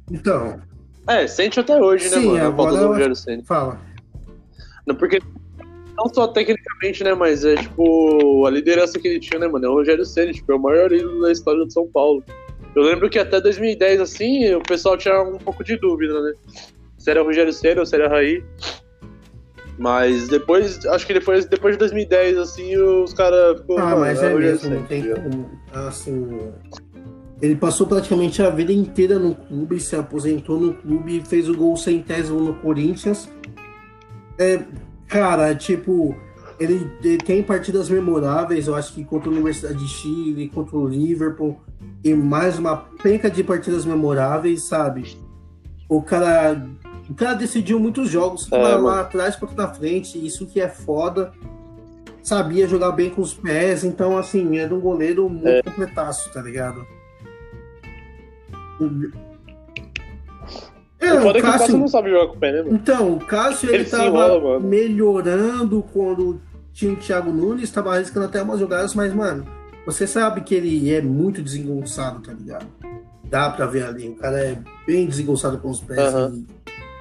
Então, 0.10 0.62
É, 1.08 1.26
sente 1.28 1.60
até 1.60 1.82
hoje, 1.82 2.10
né, 2.10 2.18
Sim, 2.18 2.28
mano? 2.28 2.44
A 2.44 2.48
agora 2.48 2.70
falta 2.70 2.84
do 2.84 2.88
Rogério 2.88 3.16
Ceni. 3.16 3.44
fala. 3.44 3.80
Não, 4.86 4.96
porque 4.96 5.20
não 5.98 6.14
só 6.14 6.28
tecnicamente, 6.28 7.04
né, 7.04 7.14
mas 7.14 7.44
é 7.44 7.56
tipo 7.56 8.46
a 8.46 8.50
liderança 8.50 9.00
que 9.00 9.08
ele 9.08 9.20
tinha, 9.20 9.40
né, 9.40 9.48
mano? 9.48 9.66
É 9.66 9.70
o 9.70 9.74
Rogério 9.74 10.06
Ceni, 10.06 10.34
tipo, 10.34 10.52
é 10.52 10.56
o 10.56 10.60
maior 10.60 10.92
ídolo 10.92 11.22
da 11.22 11.32
história 11.32 11.64
do 11.64 11.72
São 11.72 11.88
Paulo. 11.88 12.24
Eu 12.76 12.84
lembro 12.84 13.10
que 13.10 13.18
até 13.18 13.42
2010, 13.42 14.02
assim, 14.02 14.54
o 14.54 14.62
pessoal 14.62 14.98
tinha 14.98 15.22
um 15.22 15.38
pouco 15.38 15.64
de 15.64 15.78
dúvida, 15.78 16.22
né? 16.22 16.34
Se 16.98 17.10
era 17.10 17.24
o 17.24 17.26
Rogério 17.26 17.52
Ceni 17.52 17.80
ou 17.80 17.86
se 17.86 17.96
era 17.96 18.08
Raí. 18.08 18.44
Mas 19.80 20.28
depois, 20.28 20.84
acho 20.88 21.06
que 21.06 21.14
depois, 21.14 21.46
depois 21.46 21.76
de 21.76 21.80
2010, 21.80 22.38
assim, 22.38 22.76
os 22.78 23.14
caras. 23.14 23.62
Ah, 23.78 23.96
mas 23.96 24.22
é 24.22 24.34
Rogério 24.34 24.40
mesmo, 24.40 24.76
não 24.76 24.84
tem 24.84 25.04
tá 25.04 25.22
como. 25.22 25.50
Assim. 25.72 26.52
Ele 27.42 27.56
passou 27.56 27.86
praticamente 27.86 28.42
a 28.42 28.50
vida 28.50 28.74
inteira 28.74 29.20
no 29.20 29.36
clube, 29.36 29.80
se 29.80 29.96
aposentou 29.96 30.60
no 30.60 30.74
clube, 30.74 31.22
fez 31.26 31.48
o 31.48 31.56
gol 31.56 31.78
centésimo 31.78 32.40
no 32.40 32.56
Corinthians. 32.56 33.30
É, 34.40 34.64
cara, 35.08 35.54
tipo, 35.54 36.16
ele, 36.60 36.92
ele 37.04 37.18
tem 37.18 37.44
partidas 37.44 37.90
memoráveis, 37.90 38.68
eu 38.68 38.76
acho 38.76 38.94
que 38.94 39.04
contra 39.06 39.30
a 39.30 39.34
Universidade 39.34 39.78
de 39.78 39.88
Chile, 39.88 40.50
contra 40.50 40.76
o 40.76 40.88
Liverpool, 40.88 41.60
e 42.04 42.14
mais 42.14 42.58
uma 42.58 42.78
penca 43.04 43.30
de 43.30 43.44
partidas 43.44 43.86
memoráveis, 43.86 44.64
sabe? 44.64 45.18
O 45.88 46.02
cara, 46.02 46.68
o 47.08 47.14
cara 47.14 47.36
decidiu 47.36 47.80
muitos 47.80 48.10
jogos, 48.10 48.52
É, 48.52 48.58
lá, 48.58 48.78
lá 48.78 49.02
atrás 49.02 49.36
quanto 49.36 49.56
na 49.56 49.68
frente, 49.68 50.24
isso 50.24 50.48
que 50.48 50.60
é 50.60 50.68
foda. 50.68 51.32
Sabia 52.24 52.68
jogar 52.68 52.92
bem 52.94 53.12
com 53.12 53.22
os 53.22 53.34
pés, 53.34 53.84
então, 53.84 54.18
assim, 54.18 54.58
era 54.58 54.74
um 54.74 54.80
goleiro 54.82 55.30
muito 55.30 55.48
É. 55.48 55.62
completaço, 55.62 56.34
tá 56.34 56.42
ligado? 56.42 56.86
É, 61.00 61.14
O 61.14 61.18
é 61.18 61.20
o 61.20 61.34
Cássio- 61.34 61.42
Cássio 61.42 61.78
não 61.78 61.88
sabe 61.88 62.10
jogar 62.10 62.28
com 62.28 62.36
o 62.36 62.40
pé, 62.40 62.52
né, 62.52 62.62
mano? 62.64 62.76
então, 62.76 63.14
o 63.14 63.20
Cássio 63.20 63.70
ele, 63.70 63.78
Ele 63.84 63.86
tava 63.90 64.06
enrola, 64.06 64.60
melhorando 64.60 65.84
quando 65.94 66.42
tinha 66.74 66.92
o 66.92 66.96
Thiago 66.96 67.32
Nunes, 67.32 67.64
estava 67.64 67.94
arriscando 67.96 68.26
até 68.26 68.42
umas 68.42 68.60
jogadas, 68.60 68.96
mas, 68.96 69.14
mano, 69.14 69.46
você 69.86 70.08
sabe 70.08 70.42
que 70.42 70.56
ele 70.56 70.92
é 70.92 71.02
muito 71.02 71.42
desengonçado, 71.42 72.20
tá 72.22 72.34
ligado? 72.34 72.66
dá 73.30 73.50
pra 73.50 73.66
ver 73.66 73.84
ali. 73.84 74.08
O 74.08 74.16
cara 74.16 74.40
é 74.40 74.58
bem 74.86 75.06
desengonçado 75.06 75.58
com 75.58 75.70
os 75.70 75.82
pés. 75.82 76.00
E 76.34 76.46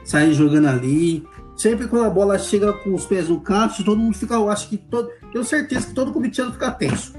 sai 0.05 0.33
jogando 0.33 0.67
ali. 0.67 1.25
Sempre 1.57 1.87
quando 1.87 2.05
a 2.05 2.11
bola 2.11 2.37
chega 2.37 2.73
com 2.73 2.93
os 2.95 3.07
pés 3.07 3.29
no 3.29 3.41
caixa, 3.41 3.85
todo 3.85 3.97
mundo 3.97 4.17
fica, 4.17 4.35
eu 4.35 4.51
acho 4.51 4.69
que 4.69 4.77
todo. 4.77 5.09
Tenho 5.33 5.45
certeza 5.45 5.87
que 5.87 5.95
todo 5.95 6.13
corintiano 6.13 6.53
fica 6.53 6.69
tenso. 6.73 7.15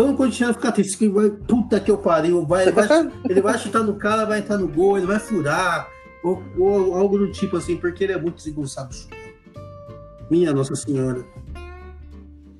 Todo 0.00 0.16
corintiano 0.16 0.54
fica 0.54 0.72
tenso, 0.72 0.96
que 0.96 1.10
vai, 1.10 1.28
puta 1.28 1.78
que 1.78 1.90
eu 1.90 1.98
pariu, 1.98 2.46
vai, 2.46 2.62
ele, 2.62 2.72
vai, 2.72 2.88
ele 3.28 3.42
vai 3.42 3.58
chutar 3.58 3.82
no 3.82 3.96
cara, 3.96 4.24
vai 4.24 4.38
entrar 4.38 4.56
no 4.56 4.66
gol, 4.66 4.96
ele 4.96 5.06
vai 5.06 5.18
furar, 5.18 5.90
ou, 6.24 6.42
ou 6.56 6.96
algo 6.96 7.18
do 7.18 7.30
tipo 7.30 7.58
assim, 7.58 7.76
porque 7.76 8.04
ele 8.04 8.14
é 8.14 8.18
muito 8.18 8.36
desengonçado. 8.36 8.96
Minha 10.30 10.54
Nossa 10.54 10.74
Senhora. 10.74 11.22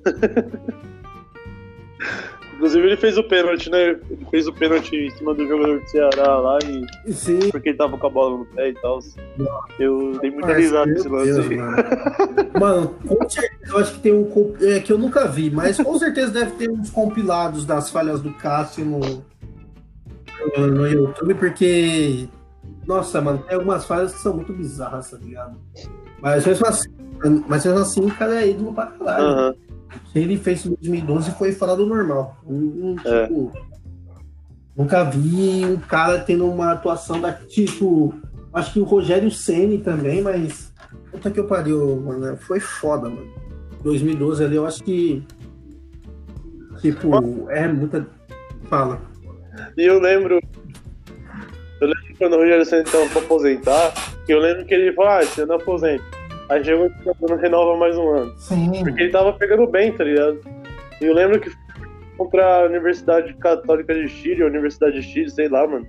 Inclusive 2.61 2.85
ele 2.85 2.97
fez 2.97 3.17
o 3.17 3.23
pênalti, 3.23 3.71
né? 3.71 3.89
Ele 4.07 4.27
fez 4.29 4.47
o 4.47 4.53
pênalti 4.53 4.95
em 4.95 5.09
cima 5.09 5.33
do 5.33 5.47
jogador 5.47 5.79
do 5.79 5.89
Ceará 5.89 6.37
lá 6.37 6.59
e 6.63 7.11
Sim, 7.11 7.49
porque 7.49 7.69
ele 7.69 7.77
tava 7.77 7.97
com 7.97 8.05
a 8.05 8.09
bola 8.11 8.37
no 8.37 8.45
pé 8.45 8.69
e 8.69 8.73
tal. 8.75 8.99
Eu 9.79 10.19
dei 10.21 10.29
muita 10.29 10.53
risada 10.53 10.85
nesse 10.85 11.09
lance 11.09 11.33
Deus, 11.33 11.49
aí. 11.49 11.57
mano. 11.57 11.77
Mano, 12.59 12.95
com 13.07 13.27
certeza, 13.27 13.73
eu 13.73 13.77
acho 13.79 13.93
que 13.95 13.99
tem 14.01 14.13
um. 14.13 14.55
É, 14.61 14.79
que 14.79 14.93
eu 14.93 14.99
nunca 14.99 15.27
vi, 15.27 15.49
mas 15.49 15.77
com 15.77 15.97
certeza 15.97 16.31
deve 16.31 16.51
ter 16.51 16.69
uns 16.69 16.91
compilados 16.91 17.65
das 17.65 17.89
falhas 17.89 18.21
do 18.21 18.31
Cássio 18.33 18.85
no, 18.85 18.99
no, 20.59 20.87
YouTube, 20.87 21.33
porque. 21.33 22.29
Nossa, 22.85 23.19
mano, 23.21 23.39
tem 23.39 23.55
algumas 23.55 23.85
falhas 23.85 24.13
que 24.13 24.19
são 24.19 24.35
muito 24.35 24.53
bizarras, 24.53 25.09
tá 25.09 25.17
ligado? 25.17 25.57
Mas 26.21 26.45
mesmo 26.45 26.67
assim, 26.67 26.89
mas 27.47 27.65
mesmo 27.65 27.79
assim 27.79 28.05
o 28.05 28.15
cara 28.15 28.39
é 28.39 28.49
ídolo 28.51 28.71
pra 28.71 28.85
caralho. 28.85 29.25
Aham. 29.25 29.55
Que 30.11 30.19
ele 30.19 30.37
fez 30.37 30.65
em 30.65 30.69
2012 30.69 31.31
foi 31.31 31.51
fora 31.51 31.75
do 31.75 31.85
normal. 31.85 32.37
Um, 32.45 32.55
um, 32.55 32.95
É. 33.05 33.27
tipo, 33.27 33.51
Nunca 34.75 35.03
vi 35.03 35.65
um 35.65 35.77
cara 35.77 36.19
tendo 36.19 36.45
uma 36.49 36.71
atuação 36.71 37.19
da 37.19 37.33
tipo. 37.33 38.13
Acho 38.53 38.73
que 38.73 38.79
o 38.79 38.83
Rogério 38.83 39.29
Ceni 39.29 39.77
também, 39.77 40.21
mas. 40.21 40.73
Puta 41.11 41.29
que 41.29 41.39
eu 41.39 41.45
pariu, 41.45 41.97
mano. 41.97 42.37
Foi 42.37 42.59
foda, 42.59 43.09
mano. 43.09 43.29
2012 43.83 44.43
ali, 44.43 44.55
eu 44.55 44.65
acho 44.65 44.83
que. 44.83 45.23
Tipo, 46.81 47.49
é 47.49 47.67
muita. 47.67 48.07
Fala. 48.69 49.01
E 49.77 49.83
eu 49.83 49.99
lembro. 49.99 50.39
Eu 51.81 51.87
lembro 51.87 52.15
quando 52.17 52.33
o 52.33 52.37
Rogério 52.37 52.65
Senna 52.65 52.83
tava 52.83 53.09
pra 53.09 53.21
aposentar, 53.21 53.93
eu 54.27 54.39
lembro 54.39 54.65
que 54.65 54.73
ele 54.73 54.93
falou, 54.93 55.11
ah, 55.11 55.23
você 55.23 55.45
não 55.45 55.55
aposenta. 55.55 56.03
Chegou 56.63 56.87
e 56.87 57.29
não 57.29 57.37
renova 57.37 57.77
mais 57.77 57.97
um 57.97 58.09
ano. 58.09 58.33
Sim. 58.37 58.71
Porque 58.83 59.03
ele 59.03 59.11
tava 59.11 59.33
pegando 59.33 59.65
bem, 59.67 59.91
tá 59.93 60.03
ligado? 60.03 60.39
E 60.99 61.05
eu 61.05 61.13
lembro 61.13 61.39
que 61.39 61.49
foi 61.49 61.59
contra 62.17 62.61
a 62.63 62.65
Universidade 62.65 63.33
Católica 63.35 63.93
de 63.93 64.07
Chile, 64.07 64.43
a 64.43 64.47
Universidade 64.47 64.99
de 64.99 65.01
Chile, 65.03 65.29
sei 65.29 65.47
lá, 65.49 65.65
mano. 65.67 65.87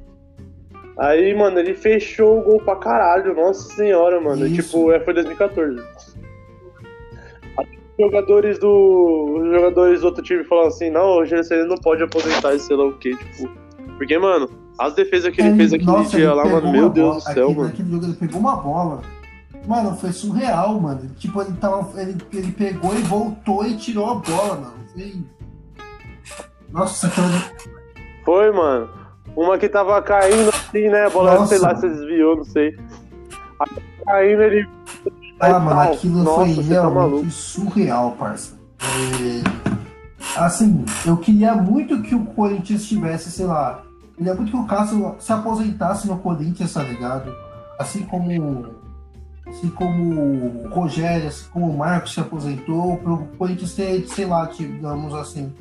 Aí, 0.98 1.35
mano, 1.35 1.59
ele 1.59 1.75
fechou 1.75 2.38
o 2.38 2.42
gol 2.42 2.61
pra 2.61 2.77
caralho, 2.77 3.35
nossa 3.35 3.75
senhora, 3.75 4.20
mano. 4.20 4.46
Isso. 4.46 4.62
tipo, 4.62 4.92
é, 4.92 5.01
foi 5.01 5.14
2014. 5.14 5.81
Aí, 7.59 7.66
os 7.98 8.05
Jogadores 8.05 8.59
do. 8.59 9.38
Os 9.38 9.55
jogadores 9.55 10.01
do 10.01 10.07
outro 10.07 10.22
time 10.22 10.44
falaram 10.44 10.68
assim, 10.68 10.90
não, 10.90 11.18
o 11.22 11.27
Ceni 11.27 11.64
não 11.66 11.77
pode 11.77 12.03
aposentar 12.03 12.55
esse 12.55 12.66
sei 12.66 12.77
lá 12.77 12.85
o 12.87 12.92
quê, 12.98 13.14
tipo. 13.16 13.48
Porque, 13.98 14.18
mano, 14.18 14.48
as 14.79 14.94
defesas 14.94 15.33
que 15.35 15.40
ele 15.40 15.57
fez 15.57 15.72
aquele 15.72 15.90
Nossa, 15.90 16.16
dia 16.16 16.27
ele 16.27 16.35
lá, 16.35 16.44
mano, 16.44 16.72
meu 16.72 16.83
uma 16.85 16.90
Deus 16.90 17.07
bola- 17.09 17.14
do 17.18 17.20
céu, 17.22 17.44
aquele, 17.51 17.59
mano. 17.59 17.75
Jogo 17.90 18.05
ele 18.07 18.14
pegou 18.14 18.40
uma 18.40 18.57
bola. 18.57 19.03
Mano, 19.66 19.96
foi 19.96 20.12
surreal, 20.12 20.81
mano. 20.81 21.09
Tipo, 21.16 21.42
ele, 21.42 21.53
tava, 21.53 22.01
ele, 22.01 22.16
ele 22.33 22.53
pegou 22.53 22.94
e 22.94 23.03
voltou 23.03 23.64
e 23.64 23.77
tirou 23.77 24.11
a 24.11 24.14
bola, 24.16 24.57
mano. 24.57 24.75
Foi... 24.92 25.25
Nossa, 26.70 27.07
aquela. 27.07 27.29
Foi, 28.25 28.51
mano. 28.51 28.88
Uma 29.37 29.57
que 29.57 29.68
tava 29.68 30.01
caindo 30.03 30.51
assim, 30.51 30.88
né? 30.88 31.07
A 31.07 31.11
bola, 31.11 31.35
Nossa. 31.35 31.46
sei 31.46 31.59
lá, 31.59 31.75
se 31.77 31.88
desviou, 31.88 32.37
não 32.37 32.44
sei. 32.44 32.77
Aí, 33.61 33.68
caindo, 34.05 34.42
ele. 34.42 34.68
Ah, 35.38 35.46
Aí, 35.46 35.53
mano, 35.53 35.70
tal. 35.70 35.92
aquilo 35.92 36.22
Nossa, 36.22 36.55
foi 36.55 36.55
tá 36.57 36.62
realmente 36.62 37.31
surreal, 37.31 38.12
parça. 38.12 38.61
É, 38.81 39.72
Assim, 40.37 40.85
eu 41.05 41.16
queria 41.16 41.55
muito 41.55 42.01
que 42.03 42.14
o 42.14 42.25
Corinthians 42.25 42.87
tivesse, 42.87 43.31
sei 43.31 43.44
lá, 43.44 43.83
eu 44.03 44.16
queria 44.16 44.35
muito 44.35 44.51
que 44.51 44.57
o 44.57 44.64
Cássio 44.64 45.14
se 45.18 45.33
aposentasse 45.33 46.07
no 46.09 46.18
Corinthians, 46.18 46.72
tá 46.72 46.83
ligado? 46.83 47.35
Assim 47.79 48.03
como. 48.05 48.81
Assim 49.52 49.68
como 49.68 50.64
o 50.64 50.68
Rogério, 50.70 51.28
assim 51.28 51.44
como 51.52 51.70
o 51.70 51.76
Marcos 51.78 52.14
se 52.14 52.20
aposentou, 52.20 52.96
pro 52.96 53.18
Corinthians 53.38 53.74
ter, 53.74 54.06
sei 54.08 54.24
lá, 54.24 54.46
digamos 54.46 55.14
assim. 55.14 55.52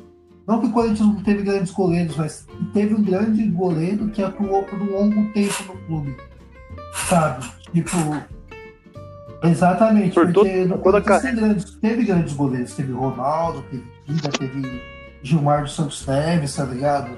Não 0.46 0.60
que 0.60 0.66
o 0.66 0.72
Corinthians 0.72 1.00
não 1.08 1.22
teve 1.22 1.42
grandes 1.42 1.70
goleiros, 1.72 2.16
mas 2.16 2.46
teve 2.72 2.94
um 2.94 3.02
grande 3.02 3.44
goleiro 3.48 4.08
que 4.08 4.22
atuou 4.22 4.64
por 4.64 4.80
um 4.80 4.90
longo 4.92 5.32
tempo 5.32 5.54
no 5.68 5.78
clube. 5.86 6.16
Sabe? 7.08 7.44
Tipo. 7.72 7.96
Exatamente, 9.44 10.14
Por 10.14 10.32
porque 10.32 10.66
todo- 10.68 10.82
toda 10.82 10.98
a 10.98 11.00
grandes, 11.32 11.74
teve 11.80 12.04
grandes 12.04 12.32
goleiros. 12.32 12.74
Teve 12.74 12.92
Ronaldo, 12.92 13.62
teve 13.70 13.84
Dida, 14.06 14.28
teve 14.30 14.82
Gilmar 15.22 15.62
dos 15.62 15.74
Santos 15.74 16.06
Neves, 16.06 16.54
tá 16.54 16.64
ligado? 16.64 17.10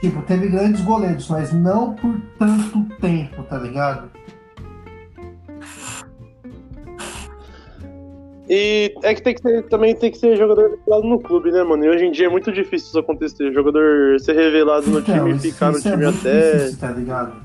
Tipo, 0.00 0.22
teve 0.22 0.48
grandes 0.48 0.80
goleiros, 0.82 1.28
mas 1.28 1.52
não 1.52 1.94
por 1.94 2.16
tanto 2.38 2.84
tempo, 3.00 3.42
tá 3.42 3.58
ligado? 3.58 4.08
E 8.50 8.94
é 9.02 9.14
que, 9.14 9.22
tem 9.22 9.34
que 9.34 9.42
ser, 9.42 9.62
também 9.68 9.94
tem 9.94 10.10
que 10.10 10.16
ser 10.16 10.34
jogador 10.36 10.70
revelado 10.70 11.06
no 11.06 11.20
clube, 11.20 11.50
né, 11.50 11.62
mano? 11.62 11.84
E 11.84 11.88
hoje 11.90 12.06
em 12.06 12.10
dia 12.10 12.26
é 12.26 12.30
muito 12.30 12.50
difícil 12.50 12.88
isso 12.88 12.98
acontecer. 12.98 13.52
Jogador 13.52 14.18
ser 14.20 14.32
revelado 14.34 14.88
no 14.88 15.02
time 15.02 15.32
e 15.34 15.38
ficar 15.38 15.70
no 15.70 15.78
é 15.78 15.80
time 15.82 15.96
muito 16.04 16.18
até. 16.20 16.52
difícil, 16.56 16.78
tá 16.78 16.90
ligado? 16.92 17.36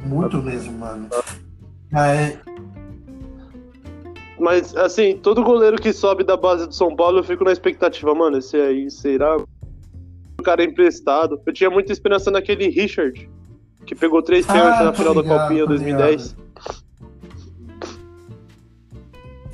Muito 0.00 0.42
mesmo, 0.42 0.72
mano. 0.78 1.08
É, 1.94 2.36
Mas, 4.38 4.74
assim, 4.76 5.16
todo 5.18 5.44
goleiro 5.44 5.76
que 5.76 5.92
sobe 5.92 6.24
da 6.24 6.36
base 6.36 6.66
do 6.66 6.74
São 6.74 6.96
Paulo, 6.96 7.18
eu 7.20 7.24
fico 7.24 7.44
na 7.44 7.52
expectativa, 7.52 8.12
mano, 8.12 8.38
esse 8.38 8.56
aí 8.56 8.90
será. 8.90 9.36
O 9.36 10.42
cara 10.42 10.62
é 10.64 10.66
emprestado. 10.66 11.40
Eu 11.46 11.52
tinha 11.52 11.70
muita 11.70 11.92
esperança 11.92 12.28
naquele 12.32 12.68
Richard, 12.68 13.30
que 13.86 13.94
pegou 13.94 14.20
três 14.22 14.48
Ah, 14.48 14.52
pênaltis 14.52 14.80
na 14.84 14.90
tô 14.90 14.98
final 14.98 15.14
da 15.14 15.20
ligado, 15.22 15.42
Copinha 15.42 15.60
tô 15.60 15.68
2010. 15.68 16.36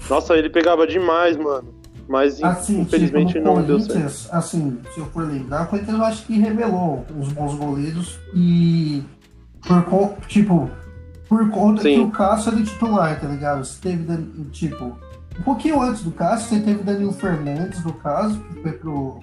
Nossa, 0.08 0.34
ele 0.34 0.48
pegava 0.48 0.86
demais, 0.86 1.36
mano. 1.36 1.74
Mas 2.08 2.42
assim, 2.42 2.80
infelizmente 2.80 3.34
tipo, 3.34 3.44
não 3.44 3.62
deu 3.62 3.78
certo. 3.80 4.28
Assim, 4.32 4.78
se 4.94 4.98
eu 4.98 5.06
for 5.06 5.24
lembrar, 5.24 5.64
o 5.64 5.66
Corinthians 5.66 5.98
eu 5.98 6.04
acho 6.04 6.26
que 6.26 6.38
revelou 6.38 7.04
uns 7.14 7.30
bons 7.32 7.54
goleiros 7.54 8.18
e 8.34 9.04
por 9.66 10.16
tipo, 10.26 10.70
por 11.28 11.50
conta 11.50 11.82
Sim. 11.82 11.94
que 11.94 12.00
o 12.00 12.10
Cássio 12.10 12.52
era 12.52 12.62
titular, 12.62 13.20
tá 13.20 13.28
ligado? 13.28 13.62
Você 13.62 13.78
teve, 13.82 14.46
tipo, 14.50 14.96
um 15.38 15.42
pouquinho 15.42 15.82
antes 15.82 16.02
do 16.02 16.10
Cássio, 16.10 16.48
você 16.48 16.60
teve 16.60 16.82
Danilo 16.82 17.12
Fernandes, 17.12 17.84
no 17.84 17.92
caso, 17.92 18.40
que 18.40 18.62
foi 18.62 18.72
pro. 18.72 19.20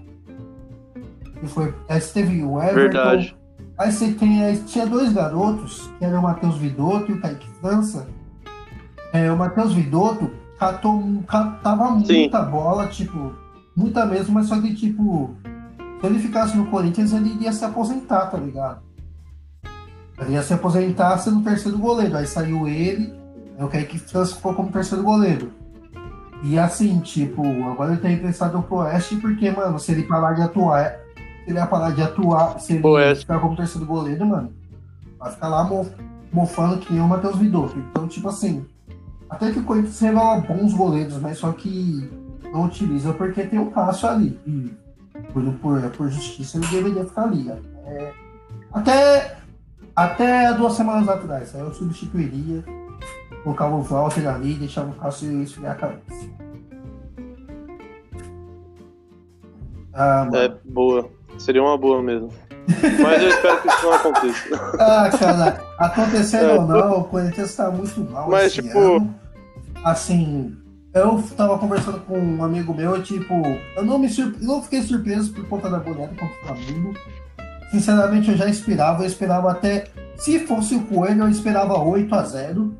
Que 1.39 1.47
foi, 1.47 1.73
aí 1.89 1.99
você 1.99 2.13
teve 2.13 2.43
o 2.43 2.61
Everton. 2.61 2.75
Verdade. 2.75 3.35
Aí 3.77 3.91
você 3.91 4.11
tem, 4.13 4.43
aí 4.43 4.57
tinha 4.59 4.85
dois 4.85 5.11
garotos, 5.11 5.89
que 5.97 6.05
eram 6.05 6.19
o 6.19 6.23
Matheus 6.23 6.57
Vidotto 6.57 7.11
e 7.11 7.15
o 7.15 7.19
Kaique 7.19 7.49
França. 7.59 8.07
É, 9.11 9.31
o 9.31 9.37
Matheus 9.37 9.73
Vidotto 9.73 10.31
catou, 10.59 11.23
catava 11.27 11.91
muita 11.91 12.41
bola, 12.43 12.87
tipo, 12.87 13.33
muita 13.75 14.05
mesmo, 14.05 14.33
mas 14.33 14.47
só 14.47 14.59
que, 14.61 14.73
tipo, 14.73 15.35
se 15.99 16.05
ele 16.07 16.19
ficasse 16.19 16.55
no 16.57 16.67
Corinthians, 16.67 17.13
ele 17.13 17.33
iria 17.33 17.51
se 17.51 17.65
aposentar, 17.65 18.27
tá 18.27 18.37
ligado? 18.37 18.79
Ele 20.19 20.33
ia 20.33 20.43
se 20.43 20.53
aposentar 20.53 21.17
sendo 21.17 21.41
terceiro 21.43 21.77
goleiro. 21.77 22.15
Aí 22.15 22.25
saiu 22.25 22.67
ele, 22.67 23.13
aí 23.57 23.65
o 23.65 23.67
Kaique 23.67 23.99
França 23.99 24.35
ficou 24.35 24.53
como 24.53 24.71
terceiro 24.71 25.03
goleiro. 25.03 25.51
E 26.43 26.57
assim, 26.59 26.99
tipo, 26.99 27.43
agora 27.69 27.91
ele 27.93 28.01
tá 28.01 28.09
emprestado 28.11 28.61
pro 28.61 28.77
Oeste, 28.77 29.15
porque, 29.17 29.49
mano, 29.51 29.79
se 29.79 29.91
ele 29.91 30.03
parar 30.03 30.33
de 30.33 30.41
atuar, 30.43 30.91
se 31.43 31.49
ele 31.49 31.57
ia 31.57 31.65
parar 31.65 31.91
de 31.91 32.01
atuar, 32.01 32.59
se 32.59 32.73
ele 32.73 32.85
Oeste. 32.87 33.21
ficar 33.25 33.39
como 33.39 33.55
terceiro 33.57 33.85
goleiro, 33.85 34.25
mano, 34.25 34.53
vai 35.19 35.31
ficar 35.31 35.47
lá 35.47 35.63
mo- 35.63 35.89
mofando 36.31 36.77
que 36.77 36.93
nem 36.93 37.01
o 37.01 37.07
Matheus 37.07 37.37
Vidotto. 37.37 37.77
Então, 37.79 38.07
tipo 38.07 38.29
assim, 38.29 38.65
até 39.29 39.51
que 39.51 39.59
o 39.59 39.63
Corinthians 39.63 39.99
revela 39.99 40.39
bons 40.39 40.73
goleiros, 40.73 41.19
mas 41.19 41.37
só 41.37 41.51
que 41.51 42.09
não 42.51 42.65
utiliza 42.65 43.13
porque 43.13 43.43
tem 43.43 43.59
o 43.59 43.71
Cássio 43.71 44.09
ali. 44.09 44.39
E 44.45 44.71
por, 45.33 45.43
por, 45.55 45.81
por 45.91 46.09
justiça 46.09 46.57
ele 46.57 46.67
deveria 46.67 47.05
ficar 47.05 47.23
ali. 47.23 47.49
É, 47.49 48.13
até, 48.71 49.37
até 49.95 50.53
duas 50.53 50.73
semanas 50.73 51.07
atrás. 51.07 51.55
Aí 51.55 51.61
eu 51.61 51.73
substituiria, 51.73 52.63
colocava 53.43 53.75
o 53.75 53.81
Walter 53.81 54.27
ali, 54.27 54.53
deixava 54.53 54.89
o 54.89 54.95
Cássio 54.95 55.41
esfriar 55.41 55.73
a 55.73 55.75
cabeça. 55.75 56.29
Ah. 59.93 60.29
É, 60.33 60.49
boa. 60.65 61.09
Seria 61.37 61.63
uma 61.63 61.77
boa 61.77 62.01
mesmo. 62.01 62.29
Mas 63.01 63.21
eu 63.21 63.29
espero 63.29 63.61
que 63.61 63.67
isso 63.67 63.83
não 63.85 63.93
aconteça. 63.93 64.71
Ah, 64.79 65.09
cara, 65.17 65.61
acontecendo 65.77 66.45
É, 66.49 66.53
ou 66.53 66.67
não, 66.67 66.99
o 66.99 67.03
Corinthians 67.05 67.55
tá 67.55 67.69
muito 67.69 67.99
mal. 68.11 68.29
Mas, 68.29 68.47
esse 68.47 68.61
tipo- 68.61 68.79
ano. 68.79 69.15
Assim, 69.83 70.55
eu 70.93 71.23
tava 71.37 71.57
conversando 71.59 71.99
com 72.01 72.17
um 72.17 72.43
amigo 72.43 72.73
meu, 72.73 73.01
tipo, 73.03 73.33
eu 73.75 73.85
não 73.85 73.99
me 73.99 74.09
surpre... 74.09 74.41
eu 74.41 74.47
não 74.47 74.63
fiquei 74.63 74.81
surpreso 74.81 75.31
por 75.33 75.45
conta 75.47 75.69
da 75.69 75.77
goleada 75.77 76.13
contra 76.15 76.25
o 76.35 76.45
Flamengo. 76.47 76.93
sinceramente, 77.71 78.31
eu 78.31 78.37
já 78.37 78.47
esperava. 78.47 79.03
Eu 79.03 79.07
esperava 79.07 79.51
até. 79.51 79.85
Se 80.17 80.39
fosse 80.39 80.75
o 80.75 80.81
Coelho, 80.85 81.23
eu 81.23 81.29
esperava 81.29 81.77
8 81.77 82.15
a 82.15 82.23
0 82.23 82.73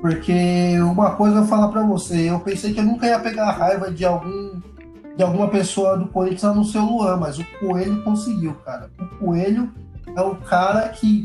Porque 0.00 0.76
uma 0.80 1.10
coisa 1.10 1.36
eu 1.36 1.40
vou 1.40 1.48
falar 1.48 1.68
pra 1.68 1.82
você, 1.82 2.30
eu 2.30 2.40
pensei 2.40 2.72
que 2.72 2.80
eu 2.80 2.84
nunca 2.84 3.06
ia 3.06 3.18
pegar 3.18 3.50
raiva 3.52 3.90
de 3.90 4.04
algum 4.04 4.60
de 5.18 5.24
alguma 5.24 5.48
pessoa 5.48 5.98
do 5.98 6.06
Corinthians 6.06 6.44
a 6.44 6.54
não 6.54 6.62
ser 6.62 6.78
o 6.78 6.86
Luan, 6.86 7.16
mas 7.16 7.40
o 7.40 7.44
Coelho 7.58 8.04
conseguiu, 8.04 8.54
cara. 8.64 8.88
O 9.00 9.06
Coelho 9.18 9.68
é 10.16 10.20
o 10.22 10.36
cara 10.36 10.88
que, 10.90 11.24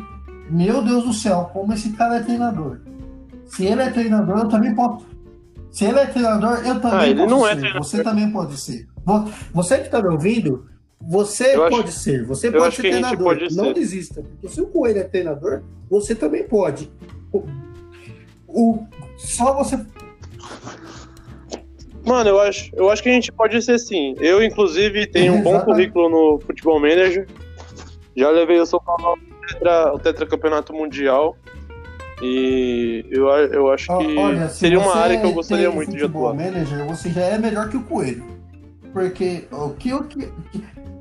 meu 0.50 0.82
Deus 0.82 1.04
do 1.04 1.14
céu, 1.14 1.52
como 1.54 1.72
esse 1.74 1.92
cara 1.92 2.16
é 2.16 2.24
treinador. 2.24 2.80
Se 3.46 3.64
ele 3.64 3.84
é 3.84 3.92
treinador, 3.92 4.40
eu 4.40 4.48
também 4.48 4.74
posso. 4.74 5.06
Se 5.70 5.86
ele 5.86 6.00
é 6.00 6.08
treinador, 6.08 6.66
eu 6.66 6.82
também 6.82 7.14
ah, 7.14 7.28
posso 7.28 7.48
é 7.48 7.56
ser. 7.56 7.68
É 7.68 7.74
você 7.78 8.04
também 8.04 8.32
pode 8.32 8.60
ser. 8.60 8.88
Você 9.54 9.78
que 9.78 9.86
está 9.86 10.02
me 10.02 10.10
ouvindo, 10.10 10.66
você 11.00 11.56
eu 11.56 11.70
pode 11.70 11.90
acho, 11.90 12.00
ser. 12.00 12.26
Você 12.26 12.50
pode 12.50 12.76
ser 12.76 12.82
treinador. 12.82 13.24
Pode 13.24 13.56
não 13.56 13.66
ser. 13.66 13.74
desista. 13.76 14.24
Porque 14.24 14.48
se 14.48 14.60
o 14.60 14.66
Coelho 14.70 15.02
é 15.02 15.04
treinador, 15.04 15.62
você 15.88 16.16
também 16.16 16.48
pode. 16.48 16.92
O, 17.32 17.44
o, 18.48 18.88
só 19.18 19.54
você. 19.54 19.80
Mano, 22.06 22.30
eu 22.30 22.40
acho, 22.40 22.70
eu 22.74 22.90
acho 22.90 23.02
que 23.02 23.10
a 23.10 23.14
gente 23.14 23.32
pode 23.32 23.62
ser 23.62 23.80
sim. 23.80 24.16
Eu, 24.20 24.44
inclusive, 24.44 25.08
tenho 25.08 25.36
um 25.36 25.42
bom 25.42 25.60
currículo 25.62 26.10
no 26.10 26.40
Futebol 26.40 26.80
Manager. 26.80 27.28
Já 28.16 28.30
levei 28.30 28.60
o 28.60 28.66
São 28.66 28.80
Paulo 28.80 29.06
ao 29.06 29.18
tetra, 29.48 30.00
tetracampeonato 30.00 30.74
mundial. 30.74 31.38
E 32.22 33.06
eu, 33.10 33.28
eu 33.28 33.72
acho 33.72 33.88
que 33.98 34.18
Olha, 34.18 34.48
seria 34.50 34.80
uma 34.80 34.96
área 34.96 35.20
que 35.20 35.26
eu 35.26 35.34
gostaria 35.34 35.72
muito 35.72 35.96
de 35.96 36.04
atuar. 36.04 36.34
Manager, 36.34 36.86
você 36.86 37.10
já 37.10 37.22
é 37.22 37.38
melhor 37.38 37.70
que 37.70 37.78
o 37.78 37.84
Coelho. 37.84 38.24
Porque 38.92 39.48
o 39.52 39.70
que, 39.72 39.94
o 39.94 40.04
que, 40.04 40.30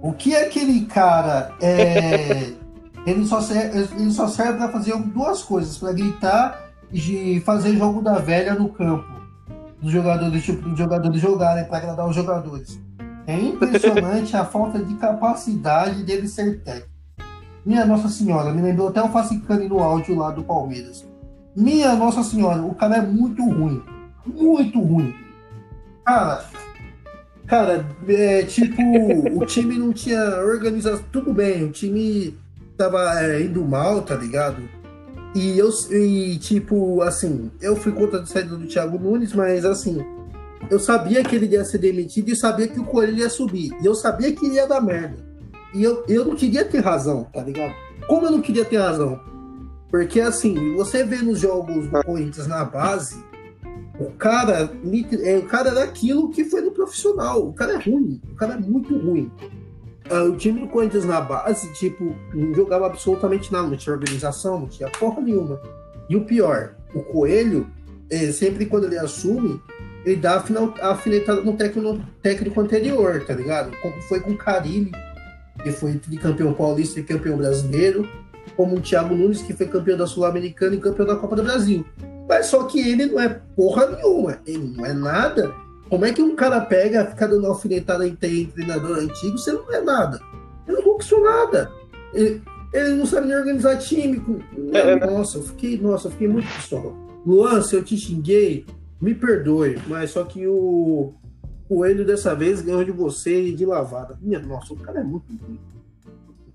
o 0.00 0.12
que 0.12 0.34
aquele 0.34 0.86
cara 0.86 1.52
é. 1.60 2.52
ele, 3.06 3.26
só 3.26 3.40
serve, 3.40 3.86
ele 4.00 4.10
só 4.10 4.26
serve 4.26 4.58
para 4.58 4.68
fazer 4.68 4.96
duas 4.96 5.42
coisas: 5.42 5.76
para 5.76 5.92
gritar 5.92 6.70
e 6.92 7.40
fazer 7.40 7.76
jogo 7.76 8.00
da 8.00 8.14
velha 8.14 8.54
no 8.54 8.68
campo. 8.68 9.21
Dos 9.82 9.90
jogadores, 9.90 10.44
tipo, 10.44 10.68
dos 10.68 10.78
jogadores 10.78 11.20
jogarem, 11.20 11.64
para 11.64 11.78
agradar 11.78 12.08
os 12.08 12.14
jogadores. 12.14 12.80
É 13.26 13.38
impressionante 13.38 14.36
a 14.36 14.44
falta 14.46 14.78
de 14.78 14.94
capacidade 14.94 16.04
dele 16.04 16.28
ser 16.28 16.62
técnico. 16.62 16.92
Minha 17.66 17.84
Nossa 17.84 18.08
Senhora, 18.08 18.52
me 18.52 18.62
lembrou 18.62 18.88
até 18.88 19.02
o 19.02 19.08
Facicani 19.08 19.68
no 19.68 19.80
áudio 19.80 20.16
lá 20.16 20.30
do 20.30 20.42
Palmeiras. 20.42 21.06
Minha 21.56 21.94
Nossa 21.94 22.22
Senhora, 22.22 22.62
o 22.62 22.74
cara 22.74 22.96
é 22.96 23.02
muito 23.02 23.42
ruim. 23.44 23.82
Muito 24.24 24.80
ruim. 24.80 25.14
Cara, 26.04 26.44
cara, 27.46 27.86
é, 28.08 28.42
tipo, 28.42 28.82
o 29.34 29.46
time 29.46 29.78
não 29.78 29.92
tinha 29.92 30.20
organização. 30.40 31.04
Tudo 31.12 31.32
bem, 31.32 31.64
o 31.64 31.70
time 31.70 32.36
tava 32.76 33.20
é, 33.20 33.42
indo 33.42 33.64
mal, 33.64 34.02
tá 34.02 34.14
ligado? 34.14 34.62
E 35.34 35.58
eu, 35.58 35.70
e, 35.90 36.36
tipo, 36.38 37.00
assim, 37.02 37.50
eu 37.60 37.74
fui 37.74 37.92
contra 37.92 38.20
a 38.20 38.26
saída 38.26 38.56
do 38.56 38.66
Thiago 38.66 38.98
Nunes, 38.98 39.32
mas 39.32 39.64
assim, 39.64 40.04
eu 40.70 40.78
sabia 40.78 41.24
que 41.24 41.34
ele 41.34 41.46
ia 41.46 41.64
ser 41.64 41.78
demitido 41.78 42.30
e 42.30 42.36
sabia 42.36 42.68
que 42.68 42.78
o 42.78 42.84
Coelho 42.84 43.18
ia 43.18 43.30
subir. 43.30 43.70
E 43.82 43.86
eu 43.86 43.94
sabia 43.94 44.32
que 44.32 44.46
ia 44.46 44.66
dar 44.66 44.80
merda. 44.80 45.16
E 45.74 45.82
eu, 45.82 46.04
eu 46.06 46.24
não 46.24 46.36
queria 46.36 46.64
ter 46.64 46.80
razão, 46.80 47.24
tá 47.32 47.42
ligado? 47.42 47.74
Como 48.06 48.26
eu 48.26 48.30
não 48.30 48.42
queria 48.42 48.64
ter 48.64 48.76
razão? 48.76 49.18
Porque 49.90 50.20
assim, 50.20 50.74
você 50.76 51.04
vê 51.04 51.16
nos 51.16 51.40
jogos 51.40 51.86
do 51.86 52.04
Corinthians 52.04 52.46
na 52.46 52.64
base, 52.64 53.22
o 53.98 54.10
cara, 54.12 54.70
é, 55.22 55.38
o 55.38 55.46
cara 55.46 55.70
era 55.70 55.84
aquilo 55.84 56.30
que 56.30 56.44
foi 56.44 56.60
no 56.60 56.72
profissional. 56.72 57.48
O 57.48 57.52
cara 57.52 57.74
é 57.74 57.76
ruim, 57.76 58.20
o 58.32 58.34
cara 58.34 58.54
é 58.54 58.56
muito 58.56 58.96
ruim. 58.96 59.30
Ah, 60.12 60.24
o 60.24 60.36
time 60.36 60.60
do 60.60 60.68
Corinthians 60.68 61.06
na 61.06 61.22
base, 61.22 61.72
tipo, 61.72 62.14
não 62.34 62.52
jogava 62.52 62.84
absolutamente 62.84 63.50
nada, 63.50 63.66
não 63.66 63.76
tinha 63.78 63.94
organização, 63.94 64.60
não 64.60 64.68
tinha 64.68 64.90
porra 64.90 65.22
nenhuma. 65.22 65.58
E 66.06 66.14
o 66.14 66.24
pior, 66.26 66.74
o 66.94 67.02
Coelho, 67.02 67.66
é, 68.10 68.30
sempre 68.30 68.66
quando 68.66 68.84
ele 68.84 68.98
assume, 68.98 69.58
ele 70.04 70.16
dá 70.16 70.34
a 70.34 70.90
afinetada 70.90 71.40
no 71.40 71.56
técnico, 71.56 71.80
no 71.80 71.98
técnico 72.22 72.60
anterior, 72.60 73.24
tá 73.24 73.32
ligado? 73.32 73.74
Como 73.80 74.02
foi 74.02 74.20
com 74.20 74.32
o 74.32 74.36
Carilli 74.36 74.92
que 75.62 75.72
foi 75.72 75.98
campeão 76.20 76.52
paulista 76.52 77.00
e 77.00 77.04
campeão 77.04 77.36
brasileiro, 77.36 78.06
como 78.56 78.76
o 78.76 78.80
Thiago 78.80 79.14
Nunes, 79.14 79.40
que 79.40 79.54
foi 79.54 79.66
campeão 79.66 79.96
da 79.96 80.06
Sul-Americana 80.06 80.74
e 80.74 80.80
campeão 80.80 81.06
da 81.06 81.16
Copa 81.16 81.36
do 81.36 81.42
Brasil. 81.42 81.86
Mas 82.28 82.46
só 82.46 82.64
que 82.64 82.80
ele 82.80 83.06
não 83.06 83.20
é 83.20 83.40
porra 83.56 83.86
nenhuma, 83.86 84.40
ele 84.46 84.74
não 84.76 84.84
é 84.84 84.92
nada. 84.92 85.54
Como 85.92 86.06
é 86.06 86.12
que 86.14 86.22
um 86.22 86.34
cara 86.34 86.58
pega, 86.58 87.04
fica 87.04 87.28
dando 87.28 87.46
alfinetada 87.46 88.08
em 88.08 88.14
treinador 88.14 88.96
antigo, 88.96 89.36
você 89.36 89.52
não 89.52 89.70
é 89.70 89.82
nada? 89.82 90.18
Ele 90.66 90.78
não 90.78 90.84
conquistou 90.84 91.22
nada. 91.22 91.70
Ele, 92.14 92.40
ele 92.72 92.94
não 92.94 93.04
sabe 93.04 93.26
nem 93.26 93.36
organizar 93.36 93.76
time. 93.76 94.24
É, 94.72 94.78
é, 94.78 94.96
né? 94.96 95.04
nossa, 95.04 95.36
eu 95.36 95.42
fiquei, 95.42 95.78
nossa, 95.78 96.06
eu 96.06 96.12
fiquei 96.12 96.28
muito 96.28 96.48
pistola. 96.48 96.94
Luan, 97.26 97.60
se 97.60 97.76
eu 97.76 97.84
te 97.84 97.98
xinguei, 97.98 98.64
me 99.02 99.14
perdoe, 99.14 99.78
mas 99.86 100.12
só 100.12 100.24
que 100.24 100.46
o, 100.46 101.12
Coelho 101.68 102.06
dessa 102.06 102.34
vez 102.34 102.62
ganhou 102.62 102.82
de 102.82 102.90
você 102.90 103.52
de 103.52 103.66
lavada. 103.66 104.18
Minha 104.22 104.40
nossa, 104.40 104.72
o 104.72 104.78
cara 104.78 105.00
é 105.00 105.04
muito 105.04 105.26
ruim. 105.44 105.60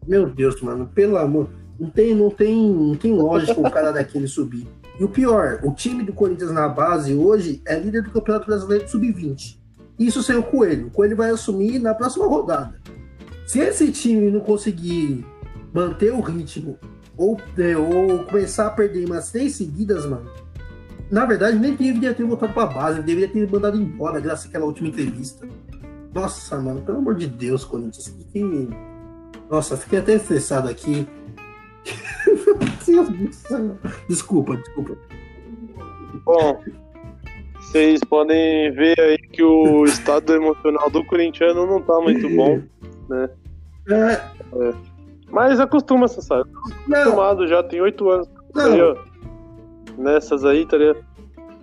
Meu 0.07 0.27
Deus, 0.31 0.59
mano, 0.63 0.89
pelo 0.95 1.15
amor. 1.15 1.47
Não 1.79 1.91
tem, 1.91 2.15
não 2.15 2.31
tem, 2.31 2.73
não 2.73 2.95
tem 2.95 3.13
lógica 3.13 3.59
o 3.61 3.69
cara 3.69 3.91
daquele 3.91 4.27
subir. 4.27 4.67
E 4.99 5.03
o 5.03 5.09
pior, 5.09 5.59
o 5.63 5.71
time 5.73 6.03
do 6.03 6.11
Corinthians 6.11 6.51
na 6.51 6.67
base 6.67 7.13
hoje 7.13 7.61
é 7.65 7.79
líder 7.79 8.03
do 8.03 8.11
Campeonato 8.11 8.47
Brasileiro 8.47 8.85
de 8.85 8.91
Sub-20. 8.91 9.59
Isso 9.99 10.23
sem 10.23 10.35
o 10.35 10.43
Coelho. 10.43 10.87
O 10.87 10.91
Coelho 10.91 11.15
vai 11.15 11.29
assumir 11.29 11.79
na 11.79 11.93
próxima 11.93 12.25
rodada. 12.25 12.79
Se 13.45 13.59
esse 13.59 13.91
time 13.91 14.31
não 14.31 14.39
conseguir 14.39 15.25
manter 15.73 16.11
o 16.11 16.19
ritmo 16.19 16.77
ou, 17.15 17.39
é, 17.57 17.77
ou 17.77 18.23
começar 18.25 18.67
a 18.67 18.71
perder 18.71 19.05
umas 19.05 19.31
três 19.31 19.55
seguidas, 19.55 20.05
mano, 20.05 20.29
na 21.09 21.25
verdade, 21.25 21.57
nem 21.57 21.73
deveria 21.73 22.13
ter 22.13 22.25
voltado 22.25 22.53
pra 22.53 22.65
base, 22.65 23.01
deveria 23.01 23.29
ter 23.29 23.49
mandado 23.49 23.77
embora, 23.77 24.19
graças 24.19 24.47
àquela 24.47 24.65
última 24.65 24.89
entrevista. 24.89 25.47
Nossa, 26.13 26.59
mano, 26.59 26.81
pelo 26.81 26.97
amor 26.97 27.15
de 27.15 27.27
Deus, 27.27 27.63
Corinthians. 27.63 28.13
Que... 28.33 28.69
Nossa, 29.49 29.77
fiquei 29.77 29.99
até 29.99 30.15
estressado 30.15 30.67
aqui. 30.67 31.07
desculpa, 34.07 34.57
desculpa. 34.57 34.97
Bom, 36.25 36.61
vocês 37.59 37.99
podem 38.01 38.71
ver 38.71 38.99
aí 38.99 39.17
que 39.17 39.43
o 39.43 39.85
estado 39.85 40.33
emocional 40.33 40.89
do 40.89 41.03
corintiano 41.05 41.65
não 41.65 41.81
tá 41.81 41.99
muito 41.99 42.29
bom, 42.29 42.61
né? 43.09 43.29
É. 43.89 44.13
é. 44.13 44.73
Mas 45.29 45.59
acostuma, 45.59 46.07
você 46.07 46.21
sabe. 46.21 46.49
Acostumado 46.89 47.47
já, 47.47 47.63
tem 47.63 47.81
oito 47.81 48.09
anos. 48.09 48.29
Nessas 49.97 50.45
aí, 50.45 50.65
tá 50.65 50.77
ligado? 50.77 51.05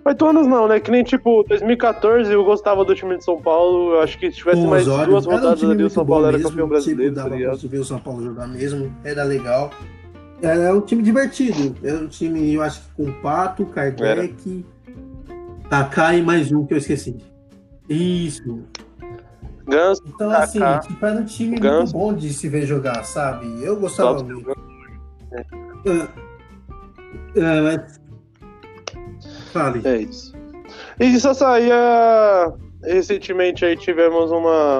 Oito 0.05 0.27
anos 0.27 0.45
não, 0.45 0.67
né? 0.67 0.79
Que 0.79 0.91
nem 0.91 1.03
tipo 1.03 1.43
2014 1.47 2.31
eu 2.31 2.43
gostava 2.43 2.85
do 2.85 2.93
time 2.93 3.17
de 3.17 3.23
São 3.23 3.41
Paulo. 3.41 3.93
Eu 3.93 4.01
acho 4.01 4.19
que 4.19 4.29
se 4.29 4.37
tivesse 4.37 4.61
mais 4.67 4.85
duas 4.85 5.25
rodadas 5.25 5.63
um 5.63 5.71
ali, 5.71 5.83
o 5.83 5.89
São 5.89 6.05
Paulo 6.05 6.27
era 6.27 6.39
campeão 6.39 6.67
brasileiro. 6.67 7.15
Tipo, 7.15 7.27
dava 7.27 7.43
tá 7.43 7.57
pra 7.57 7.69
ver 7.69 7.79
o 7.79 7.83
São 7.83 7.99
Paulo 7.99 8.23
jogar 8.23 8.47
mesmo, 8.47 8.95
era 9.03 9.23
legal. 9.23 9.71
Era 10.41 10.75
um 10.75 10.81
time 10.81 11.01
divertido. 11.01 11.75
Era 11.83 11.97
um 11.97 12.07
time, 12.07 12.53
eu 12.53 12.61
acho 12.61 12.81
que 12.81 12.87
com 12.95 13.21
Pato, 13.21 13.65
Kardec, 13.67 14.65
Kaká 15.69 16.15
e 16.15 16.21
mais 16.21 16.51
um 16.51 16.65
que 16.65 16.73
eu 16.73 16.77
esqueci. 16.77 17.17
Isso. 17.89 18.63
Ganso, 19.67 20.03
então, 20.07 20.29
assim, 20.29 20.59
tipo, 20.87 21.05
era 21.05 21.19
um 21.19 21.25
time 21.25 21.57
Ganso. 21.57 21.77
muito 21.77 21.93
bom 21.93 22.13
de 22.13 22.31
se 22.31 22.47
ver 22.47 22.67
jogar, 22.67 23.03
sabe? 23.03 23.47
Eu 23.63 23.79
gostava 23.79 24.23
muito. 24.23 24.51
É. 25.31 25.41
Uh, 25.89 26.03
uh, 27.35 27.63
mas 27.63 27.99
Fale. 29.55 29.81
É 29.85 29.97
isso. 29.97 30.33
E 30.99 31.17
só 31.17 31.33
saía. 31.33 32.53
Recentemente 32.83 33.65
aí 33.65 33.75
tivemos 33.77 34.29
uma, 34.29 34.79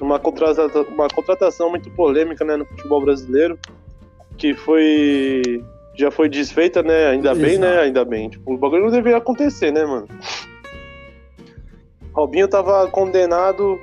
uma, 0.00 0.18
contratação, 0.18 0.82
uma 0.84 1.08
contratação 1.08 1.70
muito 1.70 1.90
polêmica 1.90 2.44
né, 2.44 2.56
no 2.56 2.64
futebol 2.64 3.04
brasileiro. 3.04 3.58
Que 4.40 4.54
foi. 4.54 5.62
Já 5.94 6.10
foi 6.10 6.28
desfeita, 6.28 6.82
né? 6.82 7.08
Ainda 7.10 7.30
Exato. 7.30 7.46
bem, 7.46 7.58
né? 7.58 7.78
Ainda 7.80 8.04
bem. 8.04 8.28
Tipo, 8.28 8.54
o 8.54 8.58
bagulho 8.58 8.84
não 8.84 8.90
deveria 8.90 9.18
acontecer, 9.18 9.70
né, 9.70 9.84
mano? 9.84 10.08
Robinho 12.12 12.48
tava 12.48 12.88
condenado. 12.88 13.78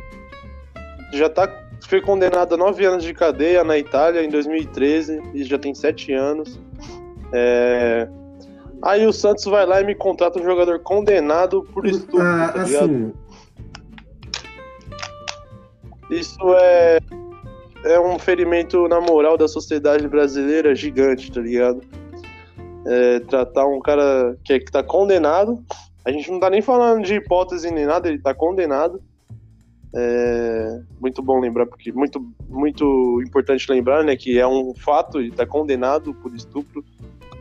Já 1.14 1.30
tá. 1.30 1.48
Foi 1.88 2.02
condenado 2.02 2.56
a 2.56 2.58
nove 2.58 2.84
anos 2.84 3.04
de 3.04 3.14
cadeia 3.14 3.64
na 3.64 3.78
Itália 3.78 4.22
em 4.22 4.30
2013 4.30 5.22
e 5.34 5.44
já 5.46 5.58
tem 5.58 5.74
sete 5.74 6.12
anos. 6.12 6.60
É, 7.32 8.10
Aí 8.82 9.06
o 9.08 9.14
Santos 9.14 9.46
vai 9.46 9.66
lá 9.66 9.82
e 9.82 9.86
me 9.86 9.96
contrata 9.96 10.40
um 10.40 10.44
jogador 10.44 10.80
condenado 10.80 11.64
por 11.74 11.86
estupro, 11.86 12.22
ah, 12.22 12.52
tá 12.54 12.62
assim... 12.62 13.14
Isso 16.10 16.40
é 16.56 17.00
é 17.88 18.00
um 18.00 18.20
ferimento 18.20 18.88
na 18.88 19.00
moral 19.00 19.38
da 19.38 19.48
sociedade 19.48 20.08
brasileira 20.08 20.76
gigante, 20.76 21.32
tá 21.32 21.42
ligado? 21.42 21.82
É, 22.86 23.20
tratar 23.22 23.66
um 23.68 23.80
cara 23.80 24.38
que, 24.44 24.54
é, 24.54 24.60
que 24.60 24.72
tá 24.72 24.84
condenado, 24.84 25.64
a 26.06 26.12
gente 26.12 26.32
não 26.32 26.40
tá 26.40 26.50
nem 26.50 26.62
falando 26.62 27.04
de 27.04 27.16
hipótese 27.16 27.70
nem 27.70 27.86
nada, 27.86 28.08
ele 28.08 28.20
tá 28.20 28.34
condenado. 28.34 29.02
É 29.94 30.80
muito 31.02 31.22
bom 31.22 31.40
lembrar, 31.40 31.66
porque 31.66 31.92
muito, 31.92 32.26
muito 32.48 33.22
importante 33.26 33.70
lembrar, 33.70 34.04
né, 34.04 34.16
que 34.16 34.40
é 34.40 34.48
um 34.48 34.74
fato 34.74 35.22
e 35.22 35.32
tá 35.32 35.46
condenado 35.46 36.14
por 36.14 36.34
estupro. 36.34 36.84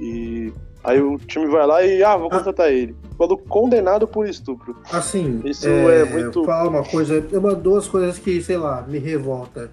E 0.00 0.52
aí 0.82 1.00
o 1.00 1.18
time 1.18 1.46
vai 1.46 1.66
lá 1.66 1.84
e, 1.84 2.02
ah, 2.02 2.16
vou 2.16 2.28
ah. 2.28 2.38
contratar 2.38 2.66
ah. 2.66 2.72
ele. 2.72 2.96
Quando 3.16 3.36
condenado 3.36 4.06
por 4.06 4.28
estupro. 4.28 4.76
Assim, 4.92 5.40
isso 5.44 5.68
é, 5.68 6.00
é 6.00 6.04
muito. 6.04 6.44
Falar 6.44 6.68
uma 6.68 6.84
coisa, 6.84 7.24
uma 7.32 7.54
duas 7.54 7.86
coisas 7.88 8.18
que, 8.18 8.42
sei 8.42 8.56
lá, 8.56 8.82
me 8.82 8.98
revolta. 8.98 9.70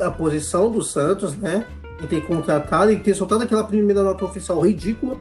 A 0.00 0.10
posição 0.10 0.70
do 0.70 0.82
Santos, 0.82 1.36
né? 1.36 1.66
Em 2.02 2.06
ter 2.06 2.26
contratado 2.26 2.90
e 2.90 2.98
ter 2.98 3.14
soltado 3.14 3.44
aquela 3.44 3.64
primeira 3.64 4.02
nota 4.02 4.24
oficial 4.24 4.60
ridícula. 4.60 5.16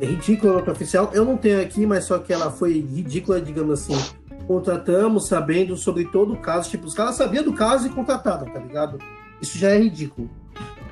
É 0.00 0.06
ridícula 0.06 0.54
nota 0.54 0.72
oficial. 0.72 1.10
Eu 1.12 1.24
não 1.24 1.36
tenho 1.36 1.60
aqui, 1.60 1.86
mas 1.86 2.04
só 2.04 2.18
que 2.18 2.32
ela 2.32 2.50
foi 2.50 2.72
ridícula, 2.74 3.40
digamos 3.40 3.80
assim 3.80 3.96
contratamos 4.42 5.28
sabendo 5.28 5.76
sobre 5.76 6.04
todo 6.06 6.34
o 6.34 6.36
caso. 6.36 6.68
Tipo, 6.70 6.86
os 6.86 6.94
caras 6.94 7.14
sabiam 7.14 7.44
do 7.44 7.52
caso 7.52 7.86
e 7.86 7.90
contrataram, 7.90 8.46
tá 8.52 8.60
ligado? 8.60 8.98
Isso 9.40 9.58
já 9.58 9.70
é 9.70 9.78
ridículo. 9.78 10.30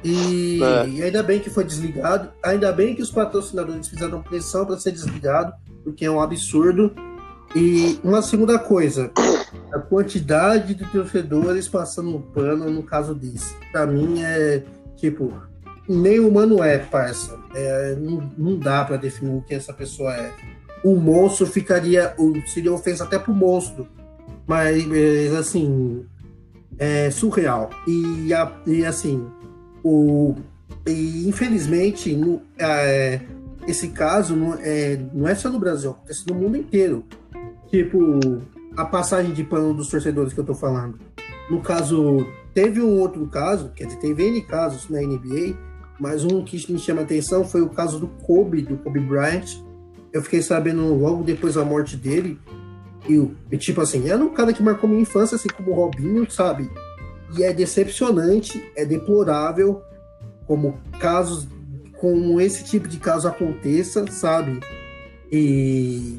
E, 0.03 0.61
é. 0.63 0.89
e, 0.89 1.03
ainda 1.03 1.23
bem 1.23 1.41
que 1.41 1.51
foi 1.51 1.65
desligado. 1.65 2.31
Ainda 2.43 2.73
bem 2.73 2.95
que 2.95 3.03
os 3.03 3.11
patrocinadores 3.11 3.89
fizeram 3.89 4.23
pressão 4.23 4.65
para 4.65 4.79
ser 4.79 4.93
desligado, 4.93 5.53
porque 5.85 6.05
é 6.05 6.11
um 6.11 6.21
absurdo. 6.21 6.95
E 7.55 7.99
uma 8.05 8.23
segunda 8.23 8.59
coisa, 8.59 9.11
a 9.73 9.79
quantidade 9.79 10.75
de 10.75 10.85
torcedores 10.85 11.69
passando 11.69 12.21
pano 12.33 12.71
no 12.71 12.83
caso 12.83 13.15
desse. 13.15 13.55
Pra 13.73 13.87
mim 13.87 14.23
é 14.23 14.63
tipo, 14.97 15.33
nem 15.89 16.21
humano 16.21 16.63
é, 16.63 16.79
parça. 16.79 17.39
É, 17.55 17.97
não, 17.97 18.31
não 18.39 18.59
dá 18.59 18.85
para 18.85 18.97
definir 18.97 19.35
o 19.35 19.43
que 19.43 19.55
essa 19.55 19.73
pessoa 19.73 20.15
é 20.15 20.33
o 20.83 20.97
monstro 20.97 21.47
ficaria. 21.47 22.15
Seria 22.47 22.73
ofensa 22.73 23.05
até 23.05 23.19
pro 23.19 23.35
monstro. 23.35 23.87
Mas, 24.47 24.87
assim. 25.35 26.05
É 26.79 27.11
surreal. 27.11 27.71
E, 27.87 28.33
e 28.67 28.87
assim. 28.87 29.27
O, 29.85 30.35
e 30.87 31.29
infelizmente, 31.29 32.15
no, 32.15 32.41
é, 32.59 33.21
esse 33.67 33.89
caso 33.89 34.35
não 34.35 34.55
é, 34.55 34.99
não 35.13 35.29
é 35.29 35.35
só 35.35 35.51
no 35.51 35.59
Brasil, 35.59 35.91
acontece 35.91 36.27
no 36.27 36.35
mundo 36.35 36.57
inteiro. 36.57 37.05
Tipo, 37.71 38.19
a 38.77 38.85
passagem 38.85 39.33
de 39.33 39.45
pano 39.45 39.73
dos 39.73 39.89
torcedores 39.89 40.33
que 40.33 40.41
eu 40.41 40.45
tô 40.45 40.55
falando. 40.55 40.99
No 41.49 41.61
caso, 41.61 42.27
teve 42.53 42.81
um 42.81 42.99
outro 42.99 43.27
caso, 43.27 43.71
quer 43.75 43.87
dizer, 43.87 43.99
teve 43.99 44.27
N 44.27 44.43
casos 44.43 44.89
na 44.89 45.01
NBA, 45.01 45.57
mas 45.99 46.25
um 46.25 46.45
que 46.45 46.73
me 46.73 46.79
chama 46.79 47.03
atenção 47.03 47.45
foi 47.45 47.61
o 47.61 47.69
caso 47.69 47.99
do 47.99 48.09
Kobe, 48.09 48.63
do 48.63 48.77
Kobe 48.79 49.01
Bryant, 49.01 49.61
eu 50.13 50.23
fiquei 50.23 50.43
sabendo 50.43 50.95
logo 50.95 51.23
depois 51.23 51.55
da 51.55 51.65
morte 51.65 51.97
dele. 51.97 52.39
E, 53.09 53.31
e 53.51 53.59
tipo 53.59 53.81
assim, 53.81 54.09
era 54.09 54.23
um 54.23 54.31
cara 54.31 54.53
que 54.53 54.63
marcou 54.63 54.89
minha 54.89 55.03
infância, 55.03 55.37
assim 55.37 55.49
como 55.49 55.71
o 55.71 55.75
Robinho, 55.75 56.29
sabe? 56.31 56.71
E 57.37 57.43
é 57.43 57.53
decepcionante, 57.53 58.71
é 58.77 58.85
deplorável 58.85 59.83
como 60.47 60.79
casos, 60.99 61.47
como 61.99 62.41
esse 62.41 62.65
tipo 62.65 62.89
de 62.89 62.99
caso 62.99 63.29
aconteça, 63.29 64.05
sabe? 64.11 64.59
E. 65.31 66.19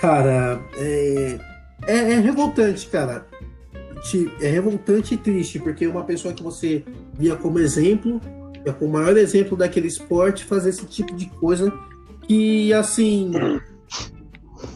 Cara, 0.00 0.60
é, 0.76 1.38
é, 1.86 1.96
é 2.12 2.18
revoltante, 2.20 2.88
cara. 2.88 3.26
É 4.40 4.48
revoltante 4.48 5.14
e 5.14 5.18
triste, 5.18 5.58
porque 5.58 5.86
uma 5.86 6.04
pessoa 6.04 6.32
que 6.32 6.42
você 6.42 6.82
via 7.12 7.36
como 7.36 7.58
exemplo, 7.58 8.18
é 8.64 8.72
o 8.82 8.88
maior 8.88 9.16
exemplo 9.18 9.56
daquele 9.56 9.88
esporte, 9.88 10.44
fazer 10.44 10.70
esse 10.70 10.86
tipo 10.86 11.14
de 11.14 11.26
coisa 11.26 11.70
que 12.26 12.72
assim 12.72 13.32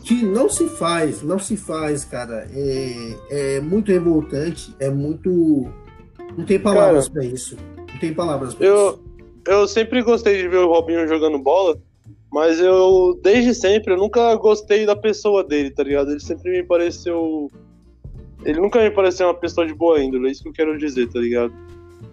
que 0.02 0.24
não 0.24 0.48
se 0.48 0.68
faz, 0.68 1.22
não 1.22 1.38
se 1.38 1.56
faz, 1.56 2.04
cara. 2.04 2.46
É, 2.52 3.56
é 3.56 3.60
muito 3.60 3.90
revoltante, 3.90 4.74
é 4.78 4.90
muito. 4.90 5.66
Não 6.36 6.44
tem 6.44 6.58
palavras 6.58 7.08
para 7.08 7.24
isso. 7.24 7.56
Não 7.92 7.98
tem 7.98 8.12
palavras 8.12 8.54
pra 8.54 8.66
eu, 8.66 8.74
isso. 8.74 9.02
Eu 9.46 9.68
sempre 9.68 10.02
gostei 10.02 10.42
de 10.42 10.48
ver 10.48 10.58
o 10.58 10.68
Robinho 10.68 11.06
jogando 11.08 11.38
bola, 11.38 11.78
mas 12.34 12.58
eu, 12.58 13.16
desde 13.22 13.54
sempre, 13.54 13.92
eu 13.92 13.96
nunca 13.96 14.34
gostei 14.34 14.84
da 14.84 14.96
pessoa 14.96 15.44
dele, 15.44 15.70
tá 15.70 15.84
ligado? 15.84 16.10
Ele 16.10 16.18
sempre 16.18 16.50
me 16.50 16.64
pareceu. 16.64 17.48
Ele 18.44 18.58
nunca 18.58 18.82
me 18.82 18.90
pareceu 18.90 19.28
uma 19.28 19.34
pessoa 19.34 19.64
de 19.64 19.72
boa 19.72 20.02
índole, 20.02 20.26
é 20.26 20.30
isso 20.32 20.42
que 20.42 20.48
eu 20.48 20.52
quero 20.52 20.76
dizer, 20.76 21.06
tá 21.06 21.20
ligado? 21.20 21.54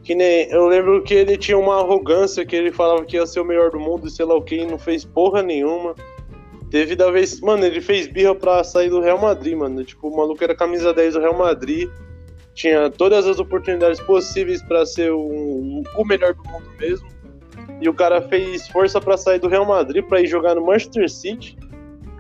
Que 0.04 0.14
nem. 0.14 0.48
Eu 0.52 0.68
lembro 0.68 1.02
que 1.02 1.16
ele 1.16 1.36
tinha 1.38 1.58
uma 1.58 1.80
arrogância 1.80 2.46
que 2.46 2.56
ele 2.56 2.72
falava 2.72 3.04
que 3.04 3.18
ia 3.18 3.26
ser 3.26 3.40
o 3.40 3.44
melhor 3.44 3.72
do 3.72 3.80
mundo 3.80 4.06
e 4.06 4.12
sei 4.12 4.24
lá 4.24 4.36
o 4.36 4.44
que, 4.44 4.58
e 4.58 4.68
não 4.68 4.78
fez 4.78 5.04
porra 5.04 5.42
nenhuma. 5.42 5.96
Teve 6.70 6.96
da 6.96 7.10
vez. 7.10 7.42
Mano, 7.42 7.66
ele 7.66 7.82
fez 7.82 8.06
birra 8.06 8.36
pra 8.36 8.64
sair 8.64 8.92
do 8.92 9.02
Real 9.02 9.20
Madrid, 9.20 9.58
mano. 9.58 9.84
Tipo, 9.84 10.08
o 10.08 10.16
maluco 10.16 10.44
era 10.44 10.54
camisa 10.54 10.94
10 10.94 11.16
do 11.16 11.20
Real 11.20 11.36
Madrid. 11.36 11.90
Tinha 12.54 12.92
todas 12.92 13.26
as 13.26 13.40
oportunidades 13.40 14.00
possíveis 14.00 14.62
para 14.62 14.86
ser 14.86 15.12
um, 15.12 15.82
o 15.98 16.06
melhor 16.06 16.36
do 16.36 16.44
mundo 16.44 16.70
mesmo. 16.80 17.10
E 17.82 17.90
o 17.90 17.94
cara 17.94 18.22
fez 18.22 18.68
força 18.68 19.02
para 19.02 19.18
sair 19.18 19.40
do 19.40 19.50
Real 19.50 19.66
Madrid 19.66 20.06
para 20.06 20.22
ir 20.22 20.28
jogar 20.28 20.56
no 20.56 20.66
Manchester 20.66 21.10
City. 21.10 21.58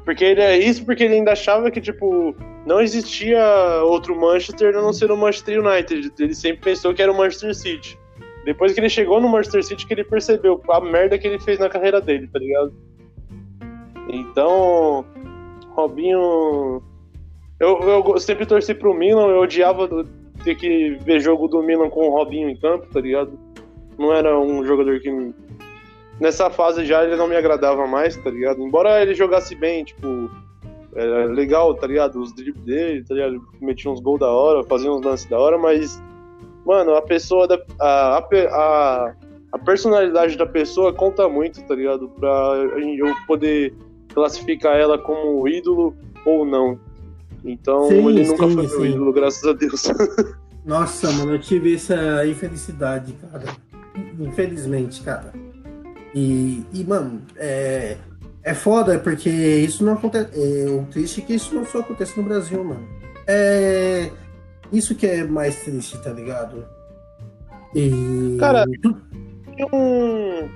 Porque 0.03 0.25
ele 0.25 0.41
é 0.41 0.57
isso, 0.57 0.83
porque 0.83 1.03
ele 1.03 1.13
ainda 1.13 1.31
achava 1.31 1.69
que, 1.69 1.79
tipo, 1.79 2.35
não 2.65 2.81
existia 2.81 3.43
outro 3.83 4.19
Manchester 4.19 4.75
a 4.75 4.81
não 4.81 4.91
ser 4.91 5.11
o 5.11 5.17
Manchester 5.17 5.63
United. 5.63 6.11
Ele 6.19 6.33
sempre 6.33 6.61
pensou 6.63 6.93
que 6.93 7.01
era 7.01 7.11
o 7.11 7.17
Manchester 7.17 7.53
City. 7.53 7.97
Depois 8.43 8.73
que 8.73 8.79
ele 8.79 8.89
chegou 8.89 9.21
no 9.21 9.29
Manchester 9.29 9.63
City, 9.63 9.85
que 9.85 9.93
ele 9.93 10.03
percebeu 10.03 10.61
a 10.69 10.81
merda 10.81 11.17
que 11.17 11.27
ele 11.27 11.39
fez 11.39 11.59
na 11.59 11.69
carreira 11.69 12.01
dele, 12.01 12.27
tá 12.27 12.39
ligado? 12.39 12.73
Então, 14.09 15.05
Robinho. 15.69 16.81
Eu, 17.59 17.79
eu 17.79 18.19
sempre 18.19 18.45
torci 18.45 18.73
pro 18.73 18.93
Milan, 18.93 19.27
eu 19.27 19.41
odiava 19.41 19.87
ter 20.43 20.55
que 20.55 20.97
ver 21.05 21.19
jogo 21.19 21.47
do 21.47 21.61
Milan 21.61 21.89
com 21.89 22.07
o 22.07 22.09
Robinho 22.09 22.49
em 22.49 22.55
campo, 22.55 22.87
tá 22.91 22.99
ligado? 22.99 23.37
Não 23.97 24.11
era 24.11 24.39
um 24.39 24.65
jogador 24.65 24.99
que 24.99 25.33
nessa 26.21 26.51
fase 26.51 26.85
já 26.85 27.03
ele 27.03 27.15
não 27.15 27.27
me 27.27 27.35
agradava 27.35 27.87
mais, 27.87 28.15
tá 28.15 28.29
ligado? 28.29 28.61
Embora 28.61 29.01
ele 29.01 29.15
jogasse 29.15 29.55
bem, 29.55 29.83
tipo, 29.83 30.29
era 30.95 31.25
legal, 31.25 31.73
tá 31.73 31.87
ligado? 31.87 32.21
Os 32.21 32.31
dribles 32.31 32.63
dele, 32.63 33.03
tá 33.03 33.15
ligado? 33.15 33.41
Metia 33.59 33.89
uns 33.89 33.99
gols 33.99 34.19
da 34.19 34.29
hora, 34.29 34.63
fazia 34.63 34.91
uns 34.91 35.03
lances 35.03 35.25
da 35.25 35.39
hora, 35.39 35.57
mas, 35.57 36.01
mano, 36.63 36.93
a 36.93 37.01
pessoa, 37.01 37.47
da, 37.47 37.59
a, 37.79 38.19
a, 38.19 39.13
a 39.51 39.59
personalidade 39.59 40.37
da 40.37 40.45
pessoa 40.45 40.93
conta 40.93 41.27
muito, 41.27 41.59
tá 41.63 41.73
ligado? 41.73 42.07
Pra 42.09 42.29
eu 42.97 43.15
poder 43.25 43.73
classificar 44.13 44.77
ela 44.77 44.99
como 44.99 45.47
ídolo 45.47 45.95
ou 46.23 46.45
não. 46.45 46.79
Então, 47.43 47.87
sim, 47.87 48.07
ele 48.07 48.27
nunca 48.27 48.47
sim, 48.47 48.53
foi 48.53 48.67
sim. 48.67 48.77
meu 48.77 48.85
ídolo, 48.85 49.11
graças 49.11 49.43
a 49.43 49.53
Deus. 49.53 49.85
Nossa, 50.63 51.11
mano, 51.13 51.33
eu 51.33 51.39
tive 51.39 51.73
essa 51.73 52.27
infelicidade, 52.27 53.13
cara. 53.13 53.45
Infelizmente, 54.19 55.01
cara. 55.01 55.33
E, 56.13 56.63
e 56.73 56.83
mano, 56.83 57.21
é, 57.37 57.97
é 58.43 58.53
foda 58.53 58.99
porque 58.99 59.29
isso 59.29 59.83
não 59.83 59.93
acontece. 59.93 60.29
É, 60.33 60.69
o 60.69 60.85
triste 60.85 61.21
é 61.21 61.25
que 61.25 61.33
isso 61.33 61.53
não 61.55 61.65
só 61.65 61.79
acontece 61.79 62.17
no 62.17 62.23
Brasil, 62.23 62.63
mano. 62.63 62.87
É. 63.27 64.09
Isso 64.71 64.95
que 64.95 65.05
é 65.05 65.23
mais 65.23 65.57
triste, 65.63 66.01
tá 66.01 66.11
ligado? 66.11 66.65
E. 67.75 68.37
Cara, 68.39 68.65
um. 69.73 70.49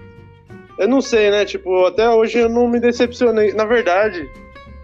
Eu 0.78 0.88
não 0.88 1.02
sei, 1.02 1.32
né? 1.32 1.46
Tipo, 1.46 1.86
até 1.86 2.10
hoje 2.10 2.40
eu 2.40 2.50
não 2.50 2.68
me 2.68 2.80
decepcionei. 2.80 3.54
Na 3.54 3.66
verdade, 3.66 4.30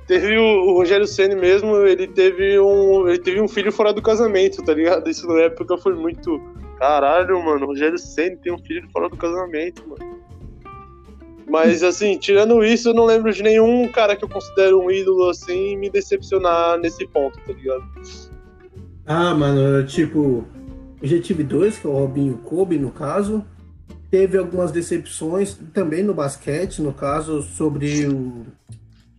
teve 0.07 0.37
o, 0.37 0.69
o 0.69 0.73
Rogério 0.73 1.07
Senna 1.07 1.35
mesmo, 1.35 1.75
ele 1.85 2.07
teve 2.07 2.59
um. 2.59 3.07
Ele 3.07 3.19
teve 3.19 3.41
um 3.41 3.47
filho 3.47 3.71
fora 3.71 3.93
do 3.93 4.01
casamento, 4.01 4.63
tá 4.63 4.73
ligado? 4.73 5.09
Isso 5.09 5.27
na 5.27 5.41
época 5.41 5.77
foi 5.77 5.95
muito. 5.95 6.41
Caralho, 6.77 7.43
mano, 7.43 7.65
o 7.65 7.67
Rogério 7.67 7.97
Senna 7.97 8.37
tem 8.37 8.53
um 8.53 8.57
filho 8.57 8.87
fora 8.91 9.09
do 9.09 9.17
casamento, 9.17 9.87
mano. 9.87 10.19
Mas, 11.47 11.83
assim, 11.83 12.17
tirando 12.17 12.63
isso, 12.63 12.89
eu 12.89 12.93
não 12.93 13.05
lembro 13.05 13.31
de 13.31 13.43
nenhum 13.43 13.87
cara 13.87 14.15
que 14.15 14.23
eu 14.23 14.29
considero 14.29 14.81
um 14.81 14.89
ídolo, 14.89 15.29
assim, 15.29 15.75
me 15.77 15.89
decepcionar 15.89 16.77
nesse 16.77 17.05
ponto, 17.07 17.39
tá 17.45 17.53
ligado? 17.53 17.83
Ah, 19.05 19.33
mano, 19.33 19.85
tipo, 19.85 20.45
já 21.01 21.19
tive 21.19 21.43
dois, 21.43 21.77
que 21.77 21.87
é 21.87 21.89
o 21.89 21.93
Robinho 21.93 22.37
Kobe, 22.37 22.77
no 22.77 22.91
caso. 22.91 23.43
Teve 24.09 24.37
algumas 24.37 24.71
decepções 24.71 25.57
também 25.73 26.03
no 26.03 26.13
basquete, 26.13 26.81
no 26.81 26.93
caso, 26.93 27.41
sobre 27.41 28.07
o, 28.07 28.45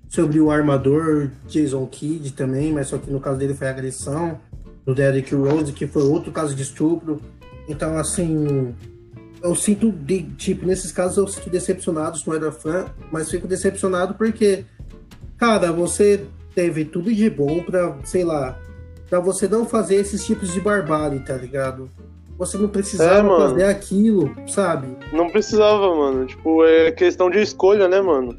sobre 0.08 0.40
o 0.40 0.50
armador 0.50 1.30
Jason 1.48 1.86
Kidd 1.86 2.32
também, 2.32 2.72
mas 2.72 2.88
só 2.88 2.98
que 2.98 3.10
no 3.10 3.20
caso 3.20 3.38
dele 3.38 3.54
foi 3.54 3.68
agressão. 3.68 4.38
Do 4.84 4.94
Derrick 4.94 5.32
Rose, 5.32 5.72
que 5.72 5.86
foi 5.86 6.02
outro 6.02 6.32
caso 6.32 6.54
de 6.56 6.62
estupro. 6.62 7.20
Então, 7.68 7.96
assim, 7.96 8.74
eu 9.42 9.54
sinto, 9.54 9.90
de, 9.90 10.22
tipo, 10.36 10.66
nesses 10.66 10.92
casos 10.92 11.16
eu 11.16 11.26
sinto 11.26 11.50
decepcionado, 11.50 12.18
se 12.18 12.26
não 12.26 12.34
era 12.34 12.52
fã, 12.52 12.86
mas 13.10 13.30
fico 13.30 13.48
decepcionado 13.48 14.14
porque, 14.14 14.64
cara, 15.36 15.72
você 15.72 16.24
teve 16.54 16.84
tudo 16.84 17.12
de 17.12 17.28
bom 17.28 17.62
pra, 17.62 17.96
sei 18.04 18.24
lá, 18.24 18.58
pra 19.08 19.20
você 19.20 19.48
não 19.48 19.64
fazer 19.64 19.96
esses 19.96 20.24
tipos 20.24 20.52
de 20.52 20.60
barbárie, 20.60 21.20
tá 21.20 21.34
ligado? 21.34 21.90
Você 22.38 22.56
não 22.56 22.68
precisava 22.68 23.34
é, 23.34 23.38
fazer 23.38 23.64
aquilo, 23.64 24.34
sabe? 24.48 24.96
Não 25.12 25.30
precisava, 25.30 25.94
mano. 25.94 26.26
Tipo, 26.26 26.64
é 26.64 26.90
questão 26.90 27.30
de 27.30 27.38
escolha, 27.40 27.86
né, 27.86 28.00
mano? 28.00 28.36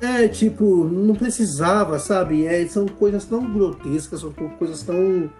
É, 0.00 0.28
tipo, 0.28 0.84
não 0.84 1.14
precisava, 1.14 1.98
sabe? 1.98 2.46
É, 2.46 2.66
são 2.66 2.86
coisas 2.86 3.24
tão 3.24 3.52
grotescas, 3.52 4.20
são 4.20 4.32
coisas 4.32 4.82
tão. 4.82 5.30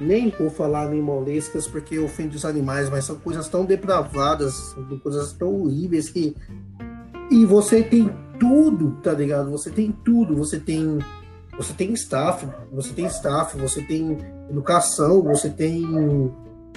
Nem 0.00 0.30
vou 0.30 0.50
falar 0.50 0.88
nem 0.88 1.02
molescas 1.02 1.66
porque 1.66 1.98
ofende 1.98 2.36
os 2.36 2.44
animais, 2.44 2.88
mas 2.88 3.04
são 3.04 3.16
coisas 3.16 3.48
tão 3.48 3.64
depravadas, 3.64 4.74
coisas 5.02 5.32
tão 5.32 5.62
horríveis 5.62 6.08
que. 6.08 6.34
E 7.30 7.44
você 7.44 7.82
tem 7.82 8.10
tudo, 8.38 8.92
tá 9.02 9.12
ligado? 9.12 9.50
Você 9.50 9.70
tem 9.70 9.92
tudo, 10.04 10.36
você 10.36 10.58
tem. 10.58 10.98
Você 11.56 11.74
tem 11.74 11.92
staff, 11.92 12.48
você 12.72 12.92
tem 12.94 13.06
staff, 13.06 13.58
você 13.58 13.82
tem 13.82 14.18
educação, 14.48 15.22
você 15.22 15.50
tem. 15.50 16.32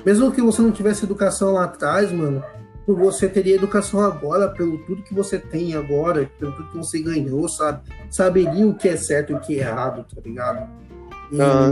Mesmo 0.06 0.32
que 0.32 0.42
você 0.42 0.62
não 0.62 0.72
tivesse 0.72 1.06
educação 1.06 1.54
lá 1.54 1.64
atrás, 1.64 2.12
mano, 2.12 2.44
você 2.88 3.28
teria 3.28 3.56
educação 3.56 4.00
agora, 4.02 4.50
pelo 4.50 4.78
tudo 4.86 5.02
que 5.02 5.14
você 5.14 5.40
tem 5.40 5.74
agora, 5.74 6.30
pelo 6.38 6.52
tudo 6.52 6.70
que 6.70 6.78
você 6.78 7.02
ganhou, 7.02 7.50
sabe? 7.50 7.82
Saberia 8.12 8.68
o 8.68 8.76
que 8.76 8.90
é 8.90 8.98
certo 8.98 9.32
e 9.32 9.36
o 9.36 9.40
que 9.40 9.56
é 9.56 9.64
errado, 9.64 10.06
tá 10.14 10.22
ligado? 10.24 10.70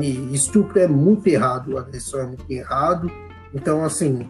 E 0.01 0.33
estupro 0.33 0.79
é 0.79 0.87
muito 0.87 1.27
errado, 1.27 1.77
agressão 1.77 2.19
é 2.21 2.25
muito 2.25 2.49
errado. 2.49 3.11
Então, 3.53 3.83
assim, 3.83 4.27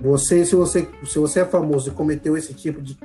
você, 0.00 0.44
se 0.44 0.54
você, 0.54 0.88
se 1.04 1.18
você 1.18 1.40
é 1.40 1.44
famoso 1.44 1.88
e 1.88 1.92
cometeu 1.92 2.36
esse 2.36 2.54
tipo 2.54 2.80
de, 2.80 2.96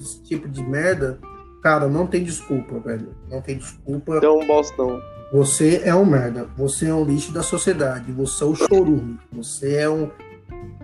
esse 0.00 0.22
tipo 0.22 0.48
de 0.48 0.62
merda, 0.62 1.18
cara, 1.62 1.88
não 1.88 2.06
tem 2.06 2.24
desculpa, 2.24 2.78
velho. 2.78 3.08
Não 3.30 3.40
tem 3.40 3.58
desculpa. 3.58 4.16
Então, 4.16 4.38
um 4.38 4.46
bostão. 4.46 5.00
Você 5.32 5.82
é 5.84 5.94
um 5.94 6.06
merda. 6.06 6.48
Você 6.56 6.86
é 6.86 6.94
um 6.94 7.04
lixo 7.04 7.32
da 7.32 7.42
sociedade. 7.42 8.10
Você 8.12 8.44
é 8.44 8.46
o 8.46 8.54
chorume. 8.54 9.18
Você 9.32 9.76
é 9.76 9.88
um. 9.88 10.10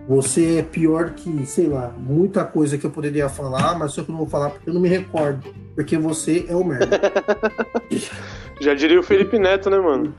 Você 0.07 0.57
é 0.59 0.61
pior 0.61 1.11
que, 1.11 1.45
sei 1.47 1.67
lá, 1.67 1.91
muita 1.97 2.43
coisa 2.45 2.77
que 2.77 2.85
eu 2.85 2.91
poderia 2.91 3.27
falar, 3.27 3.77
mas 3.77 3.91
só 3.93 4.03
que 4.03 4.09
eu 4.09 4.13
não 4.13 4.19
vou 4.19 4.29
falar 4.29 4.51
porque 4.51 4.69
eu 4.69 4.73
não 4.73 4.81
me 4.81 4.87
recordo. 4.89 5.43
Porque 5.73 5.97
você 5.97 6.45
é 6.47 6.55
o 6.55 6.63
merda. 6.63 6.99
Já 8.61 8.73
diria 8.73 8.99
o 8.99 9.03
Felipe 9.03 9.39
Neto, 9.39 9.69
né, 9.69 9.79
mano? 9.79 10.13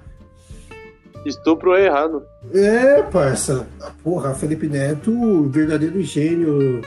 Estupro 1.25 1.75
é 1.75 1.87
errado. 1.87 2.23
é, 2.53 3.03
parça. 3.03 3.67
Porra, 4.03 4.35
Felipe 4.35 4.69
Neto, 4.69 5.45
verdadeiro 5.51 6.01
gênio 6.03 6.83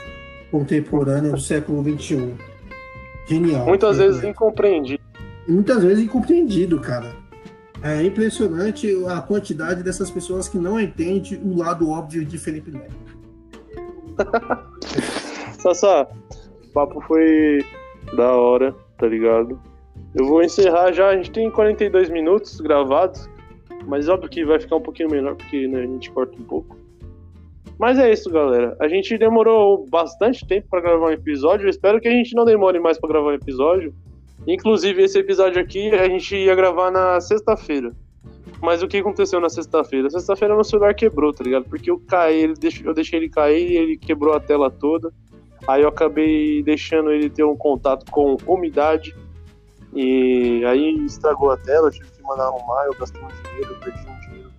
contemporâneo 0.50 1.32
do 1.32 1.40
século 1.40 1.82
XXI. 1.82 2.34
Genial. 3.28 3.66
Muitas 3.66 3.96
Felipe 3.96 4.06
vezes 4.08 4.22
Neto. 4.22 4.30
incompreendido. 4.32 5.02
muitas 5.48 5.82
vezes 5.82 6.04
incompreendido, 6.04 6.80
cara. 6.80 7.12
É 7.82 8.02
impressionante 8.02 8.88
a 9.06 9.22
quantidade 9.22 9.82
dessas 9.82 10.10
pessoas 10.10 10.48
que 10.48 10.58
não 10.58 10.78
entendem 10.78 11.40
o 11.42 11.56
lado 11.56 11.88
óbvio 11.90 12.24
de 12.24 12.36
Felipe 12.38 12.70
Neto. 12.70 12.94
Sassá, 15.58 16.06
o 16.64 16.72
papo 16.72 17.00
foi 17.02 17.64
da 18.14 18.32
hora, 18.34 18.74
tá 18.98 19.06
ligado? 19.06 19.58
Eu 20.14 20.26
vou 20.26 20.42
encerrar 20.42 20.92
já, 20.92 21.08
a 21.08 21.16
gente 21.16 21.30
tem 21.30 21.50
42 21.50 22.10
minutos 22.10 22.60
gravados, 22.60 23.28
mas 23.86 24.08
óbvio 24.08 24.28
que 24.28 24.44
vai 24.44 24.60
ficar 24.60 24.76
um 24.76 24.82
pouquinho 24.82 25.10
menor, 25.10 25.36
porque 25.36 25.66
né, 25.66 25.82
a 25.82 25.86
gente 25.86 26.10
corta 26.10 26.36
um 26.36 26.44
pouco. 26.44 26.76
Mas 27.78 27.98
é 27.98 28.12
isso, 28.12 28.28
galera. 28.28 28.76
A 28.78 28.88
gente 28.88 29.16
demorou 29.16 29.86
bastante 29.88 30.46
tempo 30.46 30.68
pra 30.68 30.82
gravar 30.82 31.06
um 31.06 31.12
episódio. 31.12 31.64
Eu 31.64 31.70
espero 31.70 31.98
que 31.98 32.08
a 32.08 32.10
gente 32.10 32.34
não 32.34 32.44
demore 32.44 32.78
mais 32.78 32.98
pra 32.98 33.08
gravar 33.08 33.30
um 33.30 33.34
episódio. 33.34 33.94
Inclusive, 34.46 35.02
esse 35.02 35.18
episódio 35.18 35.60
aqui 35.60 35.90
a 35.90 36.08
gente 36.08 36.34
ia 36.34 36.54
gravar 36.54 36.90
na 36.90 37.20
sexta-feira. 37.20 37.92
Mas 38.60 38.82
o 38.82 38.88
que 38.88 38.98
aconteceu 38.98 39.40
na 39.40 39.48
sexta-feira? 39.48 40.10
Sexta-feira 40.10 40.54
meu 40.54 40.64
celular 40.64 40.94
quebrou, 40.94 41.32
tá 41.32 41.44
ligado? 41.44 41.64
Porque 41.64 41.90
eu 41.90 41.98
caí, 41.98 42.52
eu 42.84 42.94
deixei 42.94 43.18
ele 43.18 43.28
cair 43.28 43.70
e 43.70 43.76
ele 43.76 43.96
quebrou 43.96 44.34
a 44.34 44.40
tela 44.40 44.70
toda. 44.70 45.12
Aí 45.66 45.82
eu 45.82 45.88
acabei 45.88 46.62
deixando 46.62 47.10
ele 47.10 47.30
ter 47.30 47.44
um 47.44 47.56
contato 47.56 48.10
com 48.10 48.36
umidade. 48.46 49.14
E 49.94 50.62
aí 50.66 51.04
estragou 51.04 51.50
a 51.50 51.56
tela, 51.56 51.88
eu 51.88 51.92
tive 51.92 52.08
que 52.10 52.22
mandar 52.22 52.44
arrumar, 52.44 52.84
eu 52.86 52.94
gastei 52.98 53.20
um 53.22 53.28
dinheiro, 53.28 53.72
eu 53.72 53.80
perdi 53.80 54.00
um 54.00 54.20
dinheiro 54.20 54.50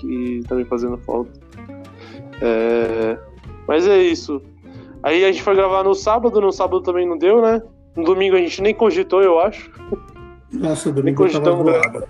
que 0.00 0.42
tá 0.48 0.54
me 0.54 0.64
fazendo 0.64 0.98
falta. 0.98 1.30
É, 2.40 3.18
Mas 3.66 3.86
é 3.86 3.98
isso. 3.98 4.42
Aí 5.02 5.24
a 5.24 5.30
gente 5.30 5.42
foi 5.42 5.54
gravar 5.54 5.84
no 5.84 5.94
sábado, 5.94 6.40
no 6.40 6.52
sábado 6.52 6.82
também 6.82 7.06
não 7.06 7.16
deu, 7.16 7.40
né? 7.40 7.62
No 7.96 8.04
domingo 8.04 8.36
a 8.36 8.38
gente 8.38 8.60
nem 8.62 8.74
cogitou, 8.74 9.22
eu 9.22 9.38
acho. 9.40 9.70
Nossa, 10.52 10.92
domingo 10.92 11.24
eu 11.24 11.32
tava 11.32 11.44
cogitamos 11.56 11.72
voada. 11.82 12.08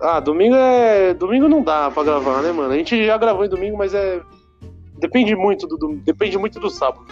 Ah, 0.00 0.20
domingo 0.20 0.54
é. 0.54 1.14
Domingo 1.14 1.48
não 1.48 1.62
dá 1.62 1.90
pra 1.90 2.04
gravar, 2.04 2.42
né, 2.42 2.52
mano? 2.52 2.72
A 2.72 2.76
gente 2.76 3.04
já 3.04 3.16
gravou 3.16 3.44
em 3.44 3.48
domingo, 3.48 3.76
mas 3.78 3.94
é. 3.94 4.20
Depende 4.98 5.34
muito 5.34 5.66
do 5.66 5.76
dom- 5.76 5.96
Depende 6.04 6.36
muito 6.38 6.60
do 6.60 6.68
sábado. 6.70 7.04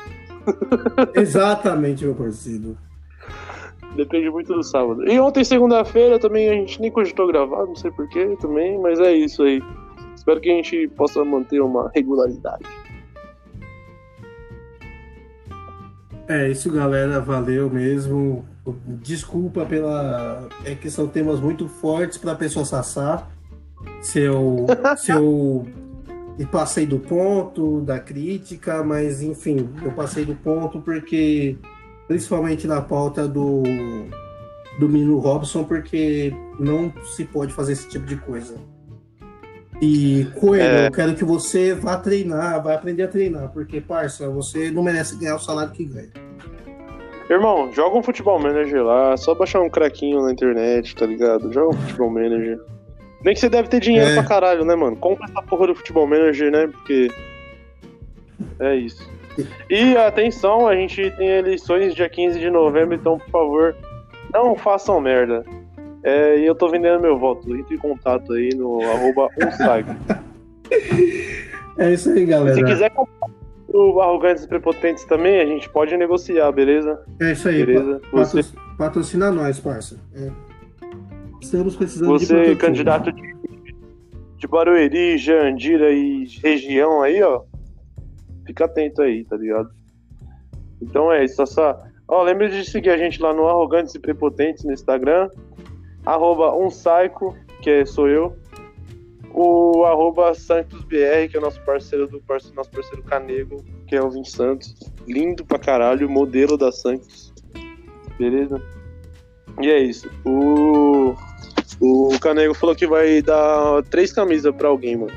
Exatamente, 1.14 2.04
meu 2.04 2.14
parceiro. 2.14 2.76
Depende 3.96 4.28
muito 4.28 4.52
do 4.52 4.62
sábado. 4.62 5.08
E 5.08 5.18
ontem, 5.20 5.44
segunda-feira, 5.44 6.18
também 6.18 6.48
a 6.50 6.52
gente 6.54 6.80
nem 6.80 6.90
cogitou 6.90 7.26
gravar, 7.28 7.64
não 7.64 7.76
sei 7.76 7.90
porquê 7.92 8.36
também, 8.40 8.78
mas 8.78 8.98
é 9.00 9.12
isso 9.14 9.42
aí. 9.42 9.62
Espero 10.16 10.40
que 10.40 10.50
a 10.50 10.54
gente 10.54 10.88
possa 10.88 11.24
manter 11.24 11.60
uma 11.60 11.90
regularidade. 11.94 12.64
É 16.28 16.48
isso, 16.48 16.70
galera. 16.70 17.20
Valeu 17.20 17.70
mesmo. 17.70 18.44
Desculpa 19.02 19.64
pela. 19.66 20.48
É 20.64 20.74
que 20.74 20.90
são 20.90 21.06
temas 21.06 21.40
muito 21.40 21.68
fortes 21.68 22.18
para 22.18 22.32
a 22.32 22.36
pessoa 22.36 22.64
sassar. 22.64 23.30
Se 24.00 24.20
eu, 24.20 24.66
se 24.96 25.12
eu 25.12 25.66
e 26.38 26.44
passei 26.44 26.86
do 26.86 26.98
ponto 26.98 27.80
da 27.82 27.98
crítica, 28.00 28.82
mas 28.82 29.22
enfim, 29.22 29.68
eu 29.82 29.92
passei 29.92 30.24
do 30.24 30.34
ponto 30.34 30.80
porque, 30.80 31.56
principalmente 32.08 32.66
na 32.66 32.80
pauta 32.80 33.28
do, 33.28 33.62
do 34.78 34.88
Mino 34.88 35.18
Robson, 35.18 35.62
porque 35.64 36.34
não 36.58 36.92
se 37.14 37.24
pode 37.24 37.52
fazer 37.52 37.72
esse 37.72 37.88
tipo 37.88 38.06
de 38.06 38.16
coisa. 38.16 38.56
E 39.82 40.26
Coelho, 40.40 40.62
É. 40.62 40.86
eu 40.86 40.92
quero 40.92 41.14
que 41.14 41.24
você 41.24 41.74
vá 41.74 41.96
treinar, 41.96 42.62
vá 42.62 42.74
aprender 42.74 43.02
a 43.02 43.08
treinar, 43.08 43.50
porque, 43.52 43.80
parça, 43.80 44.28
você 44.30 44.70
não 44.70 44.82
merece 44.82 45.16
ganhar 45.18 45.36
o 45.36 45.38
salário 45.40 45.72
que 45.72 45.84
ganha. 45.84 46.10
Irmão, 47.28 47.72
joga 47.72 47.96
um 47.96 48.02
futebol 48.02 48.38
manager 48.38 48.82
lá, 48.84 49.16
só 49.16 49.34
baixar 49.34 49.60
um 49.60 49.70
craquinho 49.70 50.22
na 50.22 50.30
internet, 50.32 50.94
tá 50.94 51.06
ligado? 51.06 51.52
Joga 51.52 51.70
um 51.74 51.78
futebol 51.80 52.10
manager. 52.10 52.60
Bem 53.22 53.32
que 53.34 53.40
você 53.40 53.48
deve 53.48 53.68
ter 53.68 53.80
dinheiro 53.80 54.10
É. 54.10 54.14
pra 54.14 54.24
caralho, 54.24 54.64
né, 54.64 54.74
mano? 54.74 54.94
Compra 54.96 55.24
essa 55.24 55.42
porra 55.42 55.66
do 55.68 55.74
futebol 55.74 56.06
manager, 56.06 56.50
né? 56.52 56.66
Porque. 56.66 57.10
É 58.60 58.76
isso. 58.76 59.10
E 59.70 59.96
atenção, 59.96 60.68
a 60.68 60.76
gente 60.76 61.10
tem 61.12 61.28
eleições 61.28 61.94
dia 61.94 62.08
15 62.08 62.38
de 62.38 62.50
novembro, 62.50 62.94
então, 62.94 63.18
por 63.18 63.30
favor, 63.30 63.74
não 64.32 64.54
façam 64.54 65.00
merda. 65.00 65.44
É, 66.04 66.38
e 66.38 66.44
eu 66.46 66.54
tô 66.54 66.68
vendendo 66.68 67.00
meu 67.00 67.18
voto. 67.18 67.54
Entre 67.56 67.74
em 67.74 67.78
contato 67.78 68.32
aí 68.34 68.50
no 68.54 68.80
arroba. 68.82 69.28
É 71.76 71.92
isso 71.92 72.10
aí, 72.10 72.24
galera. 72.24 72.54
Se 72.54 72.62
quiser 72.64 72.90
comprar 72.90 73.28
o 73.68 74.00
Arrogantes 74.00 74.44
e 74.44 74.48
Prepotentes 74.48 75.04
também, 75.04 75.40
a 75.40 75.46
gente 75.46 75.68
pode 75.68 75.96
negociar, 75.96 76.52
beleza? 76.52 77.02
É 77.20 77.32
isso 77.32 77.48
aí. 77.48 77.66
Beleza? 77.66 78.00
pa- 78.10 78.18
Você, 78.18 78.42
patro- 78.42 78.76
Patrocina 78.78 79.30
nós, 79.32 79.58
parça. 79.58 79.98
É. 80.14 80.30
Estamos 81.42 81.74
precisando 81.76 82.16
de 82.18 82.26
você 82.26 82.32
patrocínio. 82.34 82.58
candidato 82.58 83.12
de, 83.12 83.34
de 84.38 84.46
Barueri, 84.46 85.18
Jandira 85.18 85.90
e 85.90 86.26
região 86.42 87.02
aí, 87.02 87.20
ó. 87.22 87.42
Fica 88.46 88.66
atento 88.66 89.02
aí, 89.02 89.24
tá 89.24 89.36
ligado? 89.36 89.70
Então 90.80 91.12
é 91.12 91.24
isso, 91.24 91.36
Sassá. 91.36 91.76
Ó, 92.06 92.22
lembre 92.22 92.48
de 92.48 92.64
seguir 92.64 92.90
a 92.90 92.96
gente 92.96 93.20
lá 93.20 93.32
no 93.34 93.48
Arrogantes 93.48 93.94
e 93.94 93.98
Prepotentes 93.98 94.62
no 94.64 94.72
Instagram. 94.72 95.28
Arroba 96.04 96.54
umsaico, 96.54 97.36
que 97.62 97.70
é- 97.70 97.86
sou 97.86 98.08
eu. 98.08 98.36
O 99.32 99.84
arroba 99.84 100.30
SantosBR, 100.32 101.28
que 101.28 101.36
é 101.36 101.40
o 101.40 101.42
nosso 101.42 101.60
parceiro 101.62 102.06
do 102.06 102.20
parce- 102.20 102.54
nosso 102.54 102.70
parceiro 102.70 103.02
Canego, 103.02 103.64
que 103.86 103.96
é 103.96 104.02
o 104.02 104.08
Vin 104.10 104.22
Santos. 104.24 104.74
Lindo 105.08 105.44
pra 105.44 105.58
caralho, 105.58 106.08
modelo 106.08 106.56
da 106.56 106.70
Santos. 106.70 107.32
Beleza? 108.16 108.62
E 109.60 109.68
é 109.68 109.78
isso. 109.80 110.08
O, 110.24 111.14
o 111.80 112.18
Canego 112.20 112.54
falou 112.54 112.76
que 112.76 112.86
vai 112.86 113.20
dar 113.22 113.82
três 113.84 114.12
camisas 114.12 114.54
pra 114.54 114.68
alguém, 114.68 114.96
mano. 114.96 115.12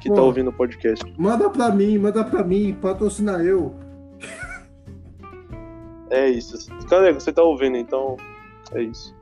Que 0.00 0.08
tá 0.08 0.14
Pô. 0.16 0.22
ouvindo 0.22 0.50
o 0.50 0.52
podcast. 0.52 1.04
Manda 1.18 1.50
pra 1.50 1.70
mim, 1.70 1.98
manda 1.98 2.22
pra 2.24 2.44
mim, 2.44 2.72
patrocina 2.80 3.42
eu. 3.42 3.74
É 6.08 6.28
isso. 6.28 6.68
Canego, 6.88 7.20
você 7.20 7.32
tá 7.32 7.42
ouvindo, 7.42 7.76
então 7.76 8.16
é 8.72 8.82
isso. 8.82 9.14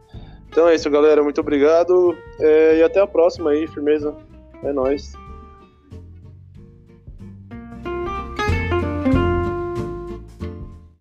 Então 0.48 0.68
é 0.68 0.74
isso, 0.74 0.90
galera. 0.90 1.22
Muito 1.22 1.40
obrigado. 1.40 2.16
é, 2.40 2.78
e 2.78 2.82
até 2.82 3.00
a 3.00 3.06
próxima 3.06 3.50
aí, 3.50 3.66
firmeza. 3.66 4.14
É 4.62 4.72
nóis. 4.72 5.12